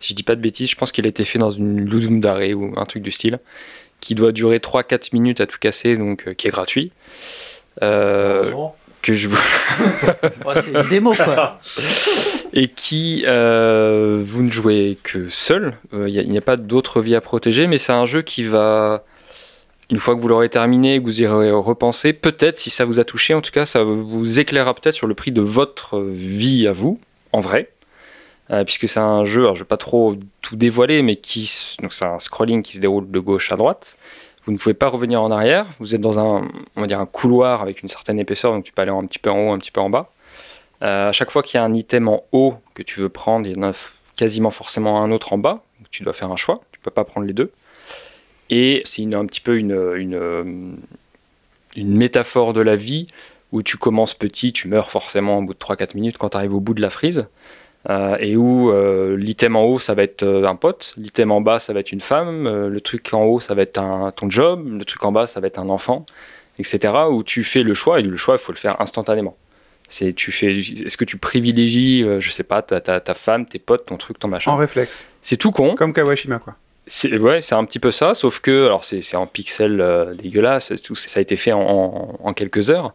[0.00, 2.20] Si je dis pas de bêtises, je pense qu'il a été fait dans une Ludum
[2.20, 3.38] Dare ou un truc du style,
[4.00, 6.90] qui doit durer 3-4 minutes à tout casser, donc euh, qui est gratuit.
[7.82, 8.50] Euh,
[9.02, 9.36] que je vous...
[10.54, 11.58] c'est une démo, quoi.
[12.52, 15.74] et qui euh, vous ne jouez que seul.
[15.94, 18.22] Euh, Il y a- n'y a, pas d'autre vie à protéger, mais c'est un jeu
[18.22, 19.04] qui va,
[19.90, 23.04] une fois que vous l'aurez terminé, que vous irez repenser, peut-être si ça vous a
[23.04, 26.72] touché, en tout cas, ça vous éclairera peut-être sur le prix de votre vie à
[26.72, 27.00] vous,
[27.32, 27.70] en vrai.
[28.50, 32.04] Euh, puisque c'est un jeu, je ne vais pas trop tout dévoiler, mais qui, c'est
[32.04, 33.96] un scrolling qui se déroule de gauche à droite.
[34.44, 35.66] Vous ne pouvez pas revenir en arrière.
[35.78, 38.82] Vous êtes dans un, on va un couloir avec une certaine épaisseur, donc tu peux
[38.82, 40.10] aller un petit peu en haut, un petit peu en bas.
[40.82, 43.46] Euh, à chaque fois qu'il y a un item en haut que tu veux prendre,
[43.46, 43.72] il y en a
[44.16, 45.62] quasiment forcément un autre en bas.
[45.78, 46.62] Donc tu dois faire un choix.
[46.72, 47.52] Tu peux pas prendre les deux.
[48.48, 50.76] Et c'est un petit peu une,
[51.76, 53.06] une métaphore de la vie
[53.52, 56.54] où tu commences petit, tu meurs forcément au bout de 3-4 minutes quand tu arrives
[56.54, 57.28] au bout de la frise.
[57.88, 61.40] Euh, et où euh, l'item en haut ça va être euh, un pote, l'item en
[61.40, 64.28] bas ça va être une femme, le truc en haut ça va être un, ton
[64.28, 66.04] job, le truc en bas ça va être un enfant,
[66.58, 66.92] etc.
[67.10, 69.36] Où tu fais le choix et le choix, il faut le faire instantanément.
[69.88, 73.58] C'est tu fais, est-ce que tu privilégies, je sais pas, ta, ta, ta femme, tes
[73.58, 74.52] potes, ton truc, ton machin?
[74.52, 75.08] En réflexe.
[75.22, 75.74] C'est tout con.
[75.74, 76.54] Comme Kawashima, quoi.
[76.86, 80.72] C'est ouais, c'est un petit peu ça, sauf que alors c'est c'est en pixels dégueulasse,
[80.82, 82.92] tout, ça a été fait en, en, en quelques heures.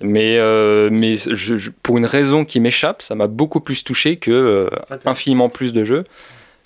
[0.00, 4.16] Mais, euh, mais je- je- pour une raison qui m'échappe, ça m'a beaucoup plus touché
[4.16, 4.68] que euh,
[5.04, 6.04] infiniment plus de jeux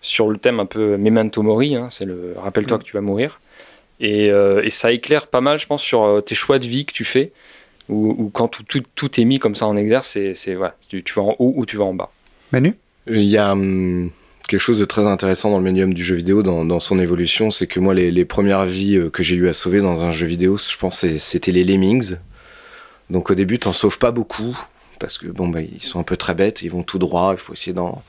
[0.00, 2.80] sur le thème un peu memento mori, hein, c'est le rappelle-toi Mm.
[2.80, 3.40] que tu vas mourir.
[4.00, 6.92] Et, euh, et ça éclaire pas mal, je pense, sur tes choix de vie que
[6.92, 7.32] tu fais,
[7.88, 11.14] ou quand tout, tout, tout est mis comme ça en exerce, c'est voilà, tu, tu
[11.14, 12.10] vas en haut ou tu vas en bas.
[12.52, 12.74] Manu?
[13.10, 14.10] Il y a hum,
[14.46, 17.50] quelque chose de très intéressant dans le médium du jeu vidéo, dans, dans son évolution,
[17.50, 20.26] c'est que moi, les, les premières vies que j'ai eu à sauver dans un jeu
[20.26, 22.16] vidéo, je pense c'était les Lemmings.
[23.10, 24.56] Donc au début, t'en sauves pas beaucoup,
[24.98, 27.38] parce que bon, bah, ils sont un peu très bêtes, ils vont tout droit, il
[27.38, 28.02] faut essayer d'en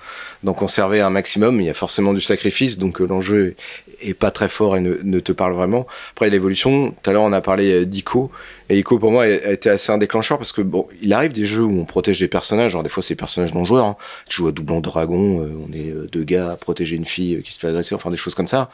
[0.54, 3.56] conserver un maximum, il y a forcément du sacrifice, donc euh, l'enjeu
[4.02, 5.88] est pas très fort et ne, te parle vraiment.
[6.12, 8.32] Après, l'évolution, tout à l'heure on a parlé euh, d'Ico,
[8.70, 11.46] et Ico pour moi a été assez un déclencheur parce que bon, il arrive des
[11.46, 13.98] jeux où on protège des personnages, alors des fois c'est des personnages non joueurs, hein.
[14.28, 17.54] tu joues à Doublon Dragon, euh, on est deux gars à protéger une fille qui
[17.54, 18.70] se fait agresser, enfin des choses comme ça.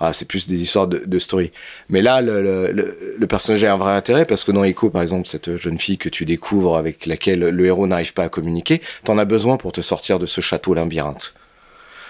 [0.00, 1.50] Ah, c'est plus des histoires de, de story.
[1.88, 5.02] Mais là, le, le, le- personnage a un vrai intérêt parce que dans Echo, par
[5.02, 8.80] exemple, cette jeune fille que tu découvres avec laquelle le héros n'arrive pas à communiquer,
[9.04, 11.37] t'en as besoin pour te sortir de ce château labyrinthe.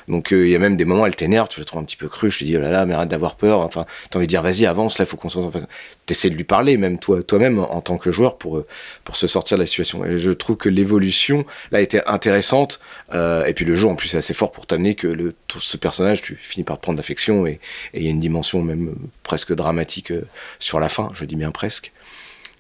[0.08, 1.96] Donc euh, il y a même des moments, elle t'énerve, tu la trouves un petit
[1.96, 3.60] peu crue, je te dis oh là là, mais arrête d'avoir peur.
[3.60, 5.44] Enfin, t'as envie de dire vas-y avance, là faut qu'on s'en.
[5.44, 5.66] Enfin,
[6.06, 8.66] t'essaies de lui parler même toi, toi-même en tant que joueur pour euh,
[9.04, 10.04] pour se sortir de la situation.
[10.04, 12.80] Et je trouve que l'évolution là était intéressante.
[13.14, 15.60] Euh, et puis le jeu en plus est assez fort pour t'amener que le tout
[15.60, 17.60] ce personnage, tu finis par prendre d'affection et
[17.94, 20.12] il y a une dimension même presque dramatique
[20.58, 21.10] sur la fin.
[21.14, 21.92] Je dis bien presque.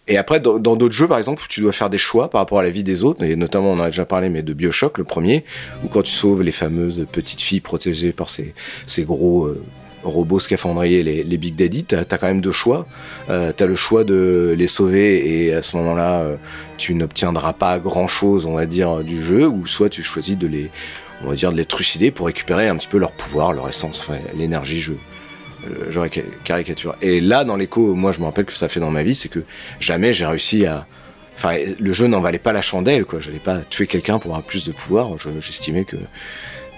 [0.08, 2.62] Et après, dans d'autres jeux, par exemple, tu dois faire des choix par rapport à
[2.62, 5.04] la vie des autres, et notamment, on en a déjà parlé, mais de Bioshock, le
[5.04, 5.44] premier,
[5.84, 8.54] où quand tu sauves les fameuses petites filles protégées par ces,
[8.86, 9.62] ces gros euh,
[10.02, 12.86] robots scaphandriers, les, les Big Daddy, t'as as quand même deux choix.
[13.28, 16.36] Euh, t'as le choix de les sauver, et à ce moment-là, euh,
[16.78, 20.70] tu n'obtiendras pas grand-chose, on va dire, du jeu, ou soit tu choisis de les,
[21.22, 24.00] on va dire, de les trucider pour récupérer un petit peu leur pouvoir, leur essence,
[24.00, 24.96] enfin, l'énergie jeu.
[25.66, 26.94] Euh, j'aurais ca- caricature.
[27.02, 29.28] Et là, dans l'écho, moi, je me rappelle que ça fait dans ma vie, c'est
[29.28, 29.40] que
[29.80, 30.86] jamais j'ai réussi à.
[31.36, 33.20] Enfin, le jeu n'en valait pas la chandelle, quoi.
[33.20, 35.16] J'allais pas tuer quelqu'un pour avoir plus de pouvoir.
[35.18, 35.96] Je- J'estimais que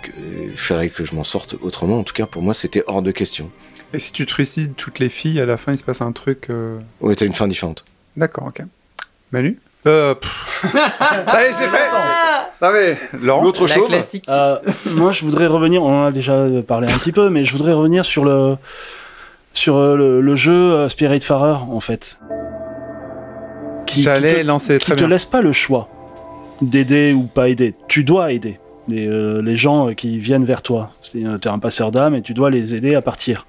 [0.03, 1.99] qu'il fallait que je m'en sorte autrement.
[1.99, 3.51] En tout cas, pour moi, c'était hors de question.
[3.93, 6.47] Et si tu trucides toutes les filles, à la fin, il se passe un truc.
[6.49, 7.85] euh, Ouais, t'as une fin différente.
[8.17, 8.63] D'accord, ok.
[9.33, 9.59] Manu?
[9.87, 10.15] Euh.
[10.15, 10.67] pff.
[10.73, 11.91] Ça y est, je l'ai fait
[12.63, 14.25] Non mais, Laurent L'autre classique.
[14.29, 14.59] Euh,
[14.91, 15.83] moi, je voudrais revenir.
[15.83, 18.57] On en a déjà parlé un petit peu, mais je voudrais revenir sur le
[19.53, 22.19] sur euh, le, le jeu euh, Spiritfarer en fait.
[23.87, 25.09] Qui, qui J'allais te, lancer qui très te bien.
[25.09, 25.89] laisse pas le choix
[26.63, 27.75] d'aider ou pas aider.
[27.89, 30.91] Tu dois aider les, euh, les gens qui viennent vers toi.
[31.03, 33.47] Tu es un passeur d'âme et tu dois les aider à partir.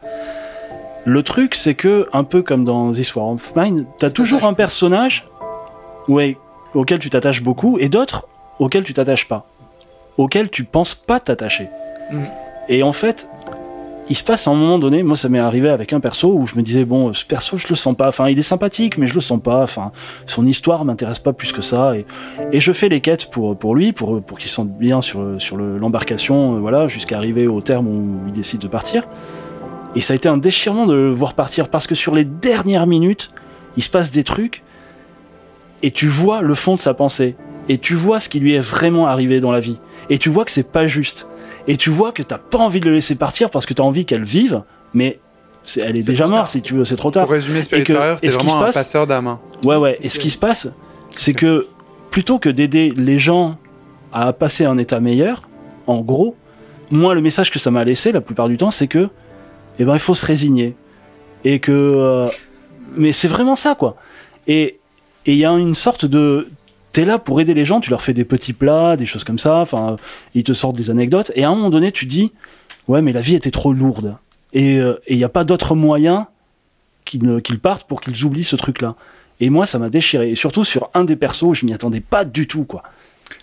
[1.05, 4.53] Le truc, c'est que, un peu comme dans This War of Mine, t'as toujours un
[4.53, 5.27] personnage
[6.07, 6.38] ouais,
[6.73, 8.27] auquel tu t'attaches beaucoup et d'autres
[8.61, 9.45] auxquels tu t'attaches pas.
[10.17, 11.67] Auxquels tu penses pas t'attacher.
[12.11, 12.27] Mhm.
[12.69, 13.27] Et en fait,
[14.09, 16.45] il se passe à un moment donné, moi ça m'est arrivé avec un perso où
[16.45, 19.07] je me disais, bon, ce perso je le sens pas, enfin il est sympathique, mais
[19.07, 19.91] je le sens pas, enfin
[20.25, 21.95] son histoire m'intéresse pas plus que ça.
[21.95, 22.05] Et,
[22.51, 25.41] et je fais les quêtes pour, pour lui, pour, pour qu'il se sente bien sur,
[25.41, 29.07] sur le- l'embarcation, euh, voilà, jusqu'à arriver au terme où il décide de partir.
[29.95, 32.88] Et ça a été un déchirement de le voir partir parce que sur les dernières
[32.88, 33.31] minutes,
[33.77, 34.63] il se passe des trucs
[35.83, 37.35] et tu vois le fond de sa pensée
[37.69, 39.77] et tu vois ce qui lui est vraiment arrivé dans la vie
[40.09, 41.27] et tu vois que c'est pas juste
[41.67, 44.05] et tu vois que t'as pas envie de le laisser partir parce que t'as envie
[44.05, 44.63] qu'elle vive
[44.93, 45.19] mais
[45.77, 48.27] elle est, déjà morte si tu veux c'est trop tard Pour résumer, Spirit Warrior, t'es
[48.29, 49.27] vraiment un passe- passeur d'âme.
[49.27, 49.39] hein.
[49.63, 49.97] Ouais, ouais.
[50.01, 50.67] Et ce qui se passe,
[51.15, 51.67] c'est que
[52.09, 53.57] plutôt que d'aider les gens
[54.11, 55.47] à passer un état meilleur,
[55.85, 56.35] en gros,
[56.89, 59.07] moi, le message que ça m'a laissé la plupart du temps, c'est que,
[59.77, 60.75] eh ben, il faut se résigner.
[61.45, 61.71] Et que.
[61.71, 62.27] euh,
[62.97, 63.95] mais c'est vraiment ça, quoi.
[64.47, 64.79] Et
[65.27, 66.49] et il y a une sorte de.
[66.91, 69.39] T'es là pour aider les gens, tu leur fais des petits plats, des choses comme
[69.39, 69.63] ça,
[70.34, 72.31] ils te sortent des anecdotes, et à un moment donné, tu dis,
[72.88, 74.15] ouais, mais la vie était trop lourde.
[74.53, 76.27] Et euh, il n'y a pas d'autre moyen
[77.05, 78.95] qu'ils partent pour qu'ils oublient ce truc-là.
[79.39, 80.31] Et moi, ça m'a déchiré.
[80.31, 82.84] Et surtout sur un des persos, je m'y attendais pas du tout, quoi.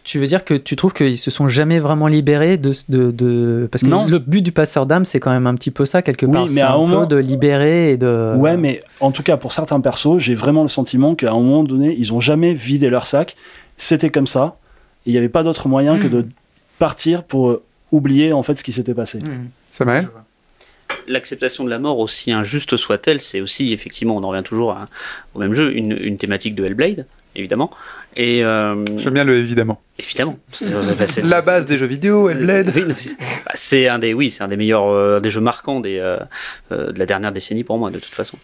[0.05, 3.69] Tu veux dire que tu trouves qu'ils se sont jamais vraiment libérés de, de, de-
[3.71, 4.07] parce que Non.
[4.07, 6.45] le but du passeur d'âme c'est quand même un petit peu ça quelque Oui, part.
[6.45, 8.33] mais c'est à un un moment- peu de libérer et de.
[8.37, 11.65] Ouais, mais en tout cas, pour certains persos, j'ai vraiment le sentiment qu'à un moment
[11.65, 13.37] donné, ils ont jamais vidé leur sac.
[13.77, 14.57] C'était comme ça.
[15.07, 16.11] Et il n'y avait pas d'autre moyen que Mm.
[16.11, 16.27] de
[16.79, 17.63] partir pour euh,
[17.93, 19.19] oublier, en fait, ce qui s'était passé.
[19.21, 19.47] Hmm.
[19.71, 20.01] Ça m'a
[21.07, 24.85] L'acceptation de la mort, aussi injuste soit-elle, c'est aussi, effectivement, on en revient toujours à-
[25.35, 27.07] au même jeu, une, une thématique de Hellblade.
[27.37, 27.71] évidemment.
[28.21, 29.81] Et euh, J'aime bien le évidemment.
[29.97, 30.37] évidemment,
[31.23, 32.73] La base des jeux vidéo, Hellblade.
[32.75, 35.79] oui, c'est- bah, c'est un des, oui, c'est un des meilleurs, euh, des jeux marquants
[35.79, 36.19] des, euh,
[36.73, 38.37] de la dernière décennie pour moi, de toute façon.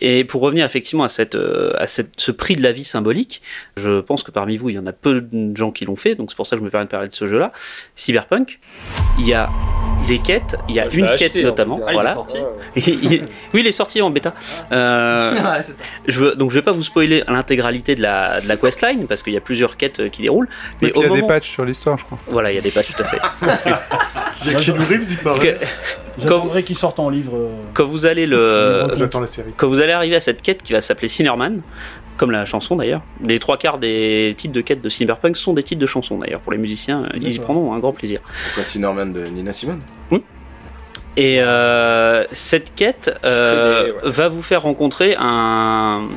[0.00, 1.36] Et pour revenir effectivement à cette,
[1.76, 3.42] à cette, ce prix de la vie symbolique,
[3.76, 6.14] je pense que parmi vous, il y en a peu de gens qui l'ont fait,
[6.14, 7.50] donc c'est pour ça que je me permets de parler de ce jeu-là.
[7.96, 8.60] Cyberpunk,
[9.18, 9.48] il y a
[10.06, 12.14] des quêtes, il y a une quête notamment, Ah, il est voilà.
[12.14, 12.36] sorti
[12.76, 14.34] oui, il est sorti en bêta.
[14.72, 15.72] Euh, ça.
[16.06, 19.22] je veux, donc je vais pas vous spoiler l'intégralité de la, de la questline parce
[19.22, 20.48] qu'il y a plusieurs quêtes euh, qui déroulent.
[20.82, 22.18] Mais il y a des patchs sur l'histoire, je crois.
[22.28, 23.18] voilà, il y a des patchs tout à fait.
[24.44, 25.38] Il y a Keanu Reeves, il paraît.
[25.58, 25.66] Que-
[26.22, 27.36] J'attendrai qu'il sorte en livre.
[27.36, 29.52] euh, quand vous allez le, J'attends la série.
[29.56, 31.60] quand vous allez arriver à cette quête qui va s'appeler Cinnamon,
[32.16, 35.62] comme la chanson d'ailleurs, les trois quarts des titres de quête de Cyberpunk sont des
[35.62, 36.40] titres de chansons d'ailleurs.
[36.40, 38.20] Pour les musiciens, euh, ils y prendront un grand plaisir.
[38.46, 39.80] Pourquoi Cinnamon de Nina Simone
[41.16, 44.10] Et euh, cette quête euh, ouais.
[44.10, 46.08] va vous faire rencontrer un,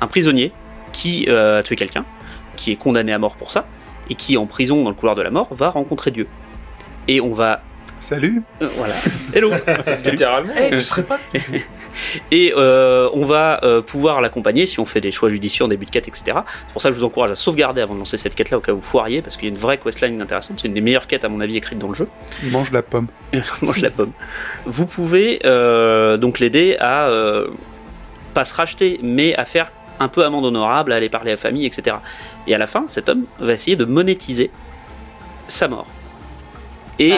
[0.00, 0.52] un prisonnier
[0.92, 2.04] qui euh, a tué quelqu'un,
[2.56, 3.66] qui est condamné à mort pour ça,
[4.08, 6.26] et qui en prison dans le couloir de la mort va rencontrer Dieu.
[7.06, 7.62] Et on va...
[8.00, 8.42] Salut.
[8.62, 8.94] euh, voilà.
[9.34, 9.50] Hello
[10.10, 10.54] Littéralement.
[10.58, 11.18] Eh, tu serais pas.
[12.30, 15.86] Et euh, on va euh, pouvoir l'accompagner si on fait des choix judicieux en début
[15.86, 16.22] de quête, etc.
[16.26, 18.60] C'est pour ça que je vous encourage à sauvegarder avant de lancer cette quête-là au
[18.60, 20.58] cas où vous foiriez, parce qu'il y a une vraie questline intéressante.
[20.60, 22.08] C'est une des meilleures quêtes, à mon avis, écrites dans le jeu.
[22.44, 23.08] Mange la pomme.
[23.62, 24.12] Mange la pomme.
[24.66, 27.48] Vous pouvez euh, donc l'aider à euh,
[28.34, 31.40] pas se racheter, mais à faire un peu amende honorable, à aller parler à la
[31.40, 31.96] famille, etc.
[32.46, 34.50] Et à la fin, cet homme va essayer de monétiser
[35.46, 35.86] sa mort.
[36.98, 37.14] Et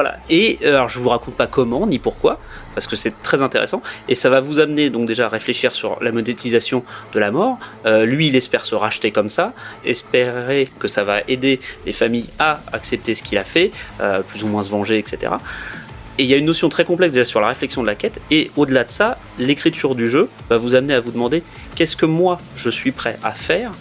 [0.00, 0.18] voilà.
[0.30, 2.38] Et euh, alors, je vous raconte pas comment ni pourquoi,
[2.76, 3.82] parce que c'est très intéressant.
[4.08, 6.84] Et ça va vous amener donc déjà à réfléchir sur la monétisation
[7.14, 7.58] de la mort.
[7.84, 9.54] Euh, lui, il espère se racheter comme ça,
[9.84, 14.44] espérer que ça va aider les familles à accepter ce qu'il a fait, euh, plus
[14.44, 15.32] ou moins se venger, etc.
[16.16, 18.20] Et il y a une notion très complexe déjà sur la réflexion de la quête.
[18.30, 21.42] Et au-delà de ça, l'écriture du jeu va vous amener à vous demander
[21.74, 23.72] qu'est-ce que moi je suis prêt à faire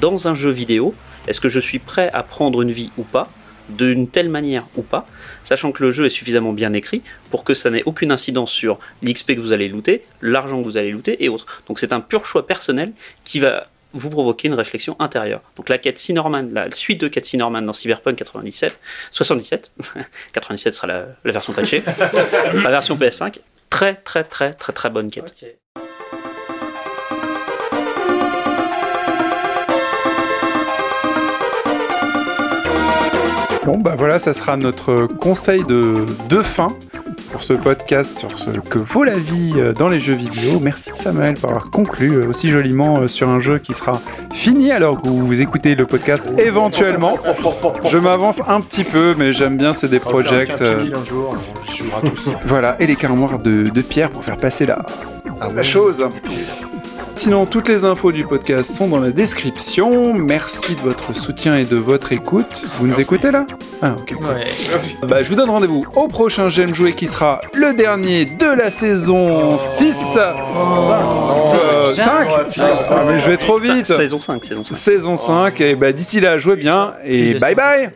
[0.00, 0.94] dans un jeu vidéo?
[1.26, 3.26] Est-ce que je suis prêt à prendre une vie ou pas?
[3.70, 5.06] D'une telle manière ou pas,
[5.44, 8.78] sachant que le jeu est suffisamment bien écrit pour que ça n'ait aucune incidence sur
[9.02, 11.62] l'XP que vous allez looter, l'argent que vous allez looter et autres.
[11.68, 12.92] Donc c'est un pur choix personnel
[13.24, 15.40] qui va vous provoquer une réflexion intérieure.
[15.56, 18.78] Donc la quête Cinnamon, la suite de quête Cinnamon dans Cyberpunk 97,
[19.10, 19.72] 77,
[20.32, 21.82] 97 sera la, la version patchée,
[22.54, 25.59] la version PS5, très très très très très bonne quête.
[33.66, 36.68] Bon, bah voilà, ça sera notre conseil de, de fin
[37.30, 40.58] pour ce podcast sur ce que vaut la vie euh, dans les jeux vidéo.
[40.62, 43.92] Merci Samuel pour avoir conclu euh, aussi joliment euh, sur un jeu qui sera
[44.32, 47.18] fini alors que vous écoutez le podcast éventuellement.
[47.86, 50.52] Je m'avance un petit peu, mais j'aime bien ces des projects.
[52.46, 54.84] Voilà, et les carmoires de, de pierre pour faire passer la,
[55.40, 56.04] Ah la chose.
[57.22, 60.14] Sinon, toutes les infos du podcast sont dans la description.
[60.14, 62.64] Merci de votre soutien et de votre écoute.
[62.76, 63.44] Vous nous écoutez là?
[63.82, 64.14] Ah, ok.
[64.14, 64.26] cool.
[64.26, 64.44] Ouais.
[65.02, 68.70] Bah, je vous donne rendez-vous au prochain J'aime jouer qui sera le dernier de la
[68.70, 69.92] saison 6.
[69.94, 70.38] 5
[72.58, 74.74] Ah, mais je vais trop vite Sa- Saison 5, saison 5.
[74.74, 77.90] Saison 5, et bah d'ici là, jouez bien et bye bye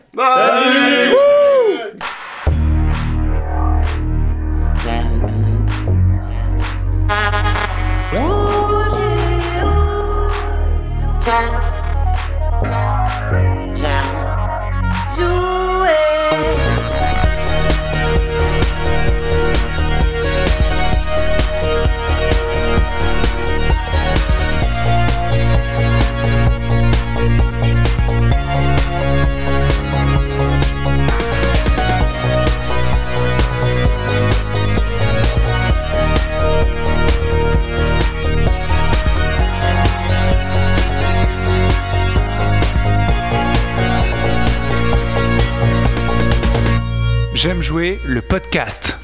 [47.45, 49.03] J'aime jouer le podcast.